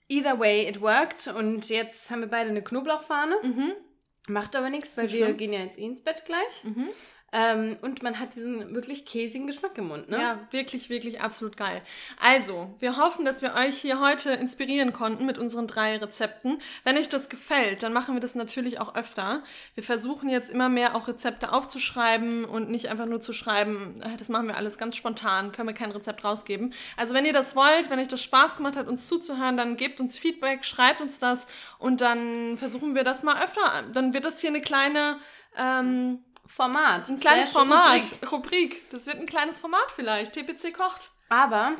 either 0.09 0.37
way, 0.39 0.67
it 0.67 0.81
worked. 0.81 1.27
Und 1.27 1.69
jetzt 1.69 2.11
haben 2.11 2.19
wir 2.21 2.27
beide 2.27 2.49
eine 2.49 2.61
Knoblauchfahne. 2.61 3.35
Macht 4.27 4.55
aber 4.55 4.69
nichts, 4.69 4.95
weil 4.97 5.11
wir 5.11 5.25
schlimm. 5.25 5.37
gehen 5.37 5.53
ja 5.53 5.59
jetzt 5.61 5.79
eh 5.79 5.85
ins 5.85 6.03
Bett 6.03 6.23
gleich. 6.25 6.63
Ähm, 7.31 7.77
und 7.81 8.01
man 8.01 8.19
hat 8.19 8.35
diesen 8.35 8.73
wirklich 8.73 9.05
käsigen 9.05 9.47
Geschmack 9.47 9.77
im 9.77 9.87
Mund, 9.87 10.09
ne? 10.09 10.19
Ja, 10.19 10.39
wirklich, 10.51 10.89
wirklich 10.89 11.21
absolut 11.21 11.57
geil. 11.57 11.81
Also, 12.19 12.73
wir 12.79 12.97
hoffen, 12.97 13.25
dass 13.25 13.41
wir 13.41 13.53
euch 13.55 13.77
hier 13.77 13.99
heute 13.99 14.31
inspirieren 14.31 14.93
konnten 14.93 15.25
mit 15.25 15.37
unseren 15.37 15.67
drei 15.67 15.97
Rezepten. 15.97 16.59
Wenn 16.83 16.97
euch 16.97 17.09
das 17.09 17.29
gefällt, 17.29 17.83
dann 17.83 17.93
machen 17.93 18.15
wir 18.15 18.21
das 18.21 18.35
natürlich 18.35 18.79
auch 18.79 18.95
öfter. 18.95 19.43
Wir 19.75 19.83
versuchen 19.83 20.29
jetzt 20.29 20.49
immer 20.49 20.69
mehr 20.69 20.95
auch 20.95 21.07
Rezepte 21.07 21.51
aufzuschreiben 21.51 22.45
und 22.45 22.69
nicht 22.69 22.87
einfach 22.89 23.05
nur 23.05 23.21
zu 23.21 23.33
schreiben, 23.33 24.01
äh, 24.01 24.17
das 24.17 24.29
machen 24.29 24.47
wir 24.47 24.57
alles 24.57 24.77
ganz 24.77 24.95
spontan, 24.95 25.51
können 25.51 25.67
wir 25.67 25.75
kein 25.75 25.91
Rezept 25.91 26.23
rausgeben. 26.23 26.73
Also, 26.97 27.13
wenn 27.13 27.25
ihr 27.25 27.33
das 27.33 27.55
wollt, 27.55 27.89
wenn 27.89 27.99
euch 27.99 28.07
das 28.07 28.23
Spaß 28.23 28.57
gemacht 28.57 28.75
hat, 28.75 28.87
uns 28.87 29.07
zuzuhören, 29.07 29.57
dann 29.57 29.75
gebt 29.75 29.99
uns 29.99 30.17
Feedback, 30.17 30.65
schreibt 30.65 31.01
uns 31.01 31.19
das 31.19 31.47
und 31.77 32.01
dann 32.01 32.57
versuchen 32.57 32.95
wir 32.95 33.03
das 33.03 33.23
mal 33.23 33.41
öfter. 33.41 33.83
Dann 33.93 34.13
wird 34.13 34.25
das 34.25 34.39
hier 34.39 34.49
eine 34.49 34.61
kleine, 34.61 35.19
ähm, 35.57 36.23
Format. 36.49 37.07
ein 37.09 37.19
kleines 37.19 37.51
Format, 37.51 38.01
Rubrik. 38.01 38.31
Rubrik. 38.31 38.89
Das 38.91 39.05
wird 39.05 39.17
ein 39.17 39.25
kleines 39.25 39.59
Format 39.59 39.91
vielleicht. 39.95 40.33
TPC 40.33 40.73
kocht. 40.73 41.11
Aber, 41.29 41.75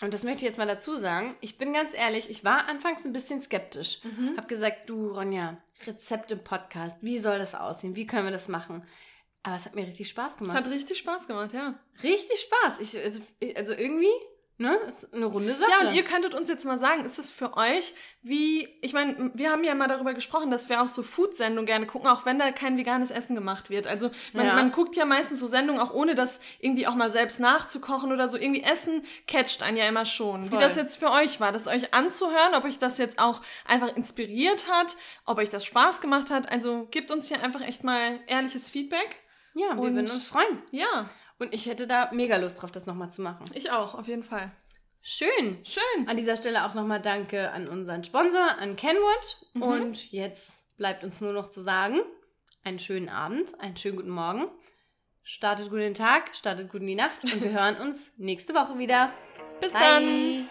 und 0.00 0.14
das 0.14 0.22
möchte 0.24 0.38
ich 0.42 0.48
jetzt 0.48 0.58
mal 0.58 0.66
dazu 0.66 0.96
sagen, 0.96 1.36
ich 1.40 1.58
bin 1.58 1.72
ganz 1.72 1.92
ehrlich, 1.94 2.30
ich 2.30 2.44
war 2.44 2.68
anfangs 2.68 3.04
ein 3.04 3.12
bisschen 3.12 3.42
skeptisch. 3.42 4.00
Mhm. 4.04 4.36
Hab 4.36 4.48
gesagt, 4.48 4.88
du 4.88 5.08
Ronja, 5.10 5.56
Rezept 5.86 6.30
im 6.32 6.42
Podcast, 6.44 6.96
wie 7.02 7.18
soll 7.18 7.38
das 7.38 7.54
aussehen? 7.54 7.96
Wie 7.96 8.06
können 8.06 8.24
wir 8.24 8.32
das 8.32 8.48
machen? 8.48 8.86
Aber 9.42 9.56
es 9.56 9.66
hat 9.66 9.74
mir 9.74 9.86
richtig 9.86 10.08
Spaß 10.08 10.32
Es 10.32 10.38
gemacht. 10.38 10.56
hat 10.56 10.70
richtig 10.70 10.98
Spaß 10.98 11.26
gemacht, 11.26 11.52
ja. 11.52 11.74
richtig 12.02 12.40
Spaß. 12.40 12.80
Ich, 12.80 12.96
also, 12.98 13.20
also 13.56 13.72
irgendwie, 13.74 14.10
ne, 14.58 14.74
ist 14.86 15.12
eine 15.14 15.24
runde 15.26 15.54
Sache. 15.54 15.70
Ja, 15.70 15.88
und 15.88 15.94
ihr 15.94 16.04
könntet 16.04 16.34
uns 16.34 16.48
jetzt 16.48 16.64
mal 16.64 16.78
sagen, 16.78 17.04
ist 17.04 17.18
es 17.18 17.30
für 17.30 17.56
euch 17.56 17.94
wie, 18.22 18.68
ich 18.82 18.92
meine, 18.92 19.30
wir 19.34 19.50
haben 19.50 19.62
ja 19.64 19.74
mal 19.74 19.86
darüber 19.86 20.12
gesprochen, 20.12 20.50
dass 20.50 20.68
wir 20.68 20.82
auch 20.82 20.88
so 20.88 21.02
Food-Sendungen 21.04 21.64
gerne 21.66 21.86
gucken, 21.86 22.08
auch 22.08 22.26
wenn 22.26 22.38
da 22.38 22.50
kein 22.50 22.76
veganes 22.76 23.10
Essen 23.10 23.34
gemacht 23.36 23.70
wird. 23.70 23.86
Also 23.86 24.10
man, 24.34 24.46
Ja. 24.46 24.54
man 24.54 24.72
guckt 24.72 24.96
ja 24.96 25.04
meistens 25.04 25.38
so 25.40 25.46
Sendungen 25.46 25.80
auch 25.80 25.94
ohne 25.94 26.14
das 26.16 26.40
irgendwie 26.60 26.86
auch 26.88 26.96
mal 26.96 27.10
selbst 27.10 27.38
nachzukochen 27.40 28.12
oder 28.12 28.28
so. 28.28 28.36
Irgendwie 28.36 28.64
Essen 28.64 29.04
catcht 29.28 29.62
einen 29.62 29.76
ja 29.76 29.86
immer 29.88 30.04
schon. 30.04 30.44
Wie 30.44 30.48
Voll. 30.48 30.58
das 30.58 30.74
jetzt 30.76 30.96
für 30.96 31.10
euch 31.12 31.40
war, 31.40 31.52
das 31.52 31.68
euch 31.68 31.94
anzuhören, 31.94 32.54
ob 32.54 32.64
euch 32.64 32.78
das 32.78 32.98
jetzt 32.98 33.18
auch 33.20 33.40
einfach 33.64 33.96
inspiriert 33.96 34.68
hat, 34.70 34.96
ob 35.24 35.38
euch 35.38 35.48
das 35.50 35.64
Spaß 35.64 36.00
gemacht 36.00 36.30
hat. 36.30 36.50
Also 36.50 36.86
gebt 36.90 37.10
uns 37.12 37.28
hier 37.28 37.42
einfach 37.42 37.60
echt 37.62 37.84
mal 37.84 38.18
ehrliches 38.26 38.68
Feedback. 38.68 39.16
ja, 39.54 39.68
wir 39.68 39.82
und- 39.82 39.94
würden 39.94 40.10
uns 40.10 40.26
freuen. 40.26 40.62
Ja, 40.72 41.08
Und 41.38 41.54
ich 41.54 41.66
hätte 41.66 41.86
da 41.86 42.10
mega 42.12 42.36
Lust 42.36 42.60
drauf, 42.60 42.70
das 42.70 42.86
nochmal 42.86 43.12
zu 43.12 43.22
machen. 43.22 43.44
ich 43.54 43.70
auch, 43.70 43.94
auf 43.94 44.08
jeden 44.08 44.24
Fall. 44.24 44.50
Schön. 45.00 45.64
Schön. 45.64 46.08
An 46.08 46.16
dieser 46.16 46.36
Stelle 46.36 46.66
auch 46.66 46.74
nochmal 46.74 47.00
Danke 47.00 47.50
an 47.52 47.68
unseren 47.68 48.04
Sponsor, 48.04 48.58
an 48.58 48.76
Kenwood. 48.76 49.36
Mhm. 49.54 49.62
Und 49.62 50.12
jetzt 50.12 50.76
bleibt 50.76 51.04
uns 51.04 51.20
nur 51.20 51.32
noch 51.32 51.48
zu 51.48 51.62
sagen, 51.62 52.00
einen 52.64 52.78
schönen 52.78 53.08
Abend, 53.08 53.58
einen 53.60 53.76
schönen 53.76 53.96
guten 53.96 54.10
Morgen. 54.10 54.46
Startet 55.22 55.70
gut 55.70 55.80
den 55.80 55.94
Tag, 55.94 56.34
startet 56.34 56.70
gut 56.70 56.80
in 56.80 56.88
die 56.88 56.94
Nacht 56.94 57.22
und 57.24 57.42
wir 57.42 57.52
hören 57.58 57.76
uns 57.76 58.12
nächste 58.16 58.54
Woche 58.54 58.78
wieder. 58.78 59.12
Bis 59.60 59.72
Bye. 59.72 59.80
dann. 59.80 60.48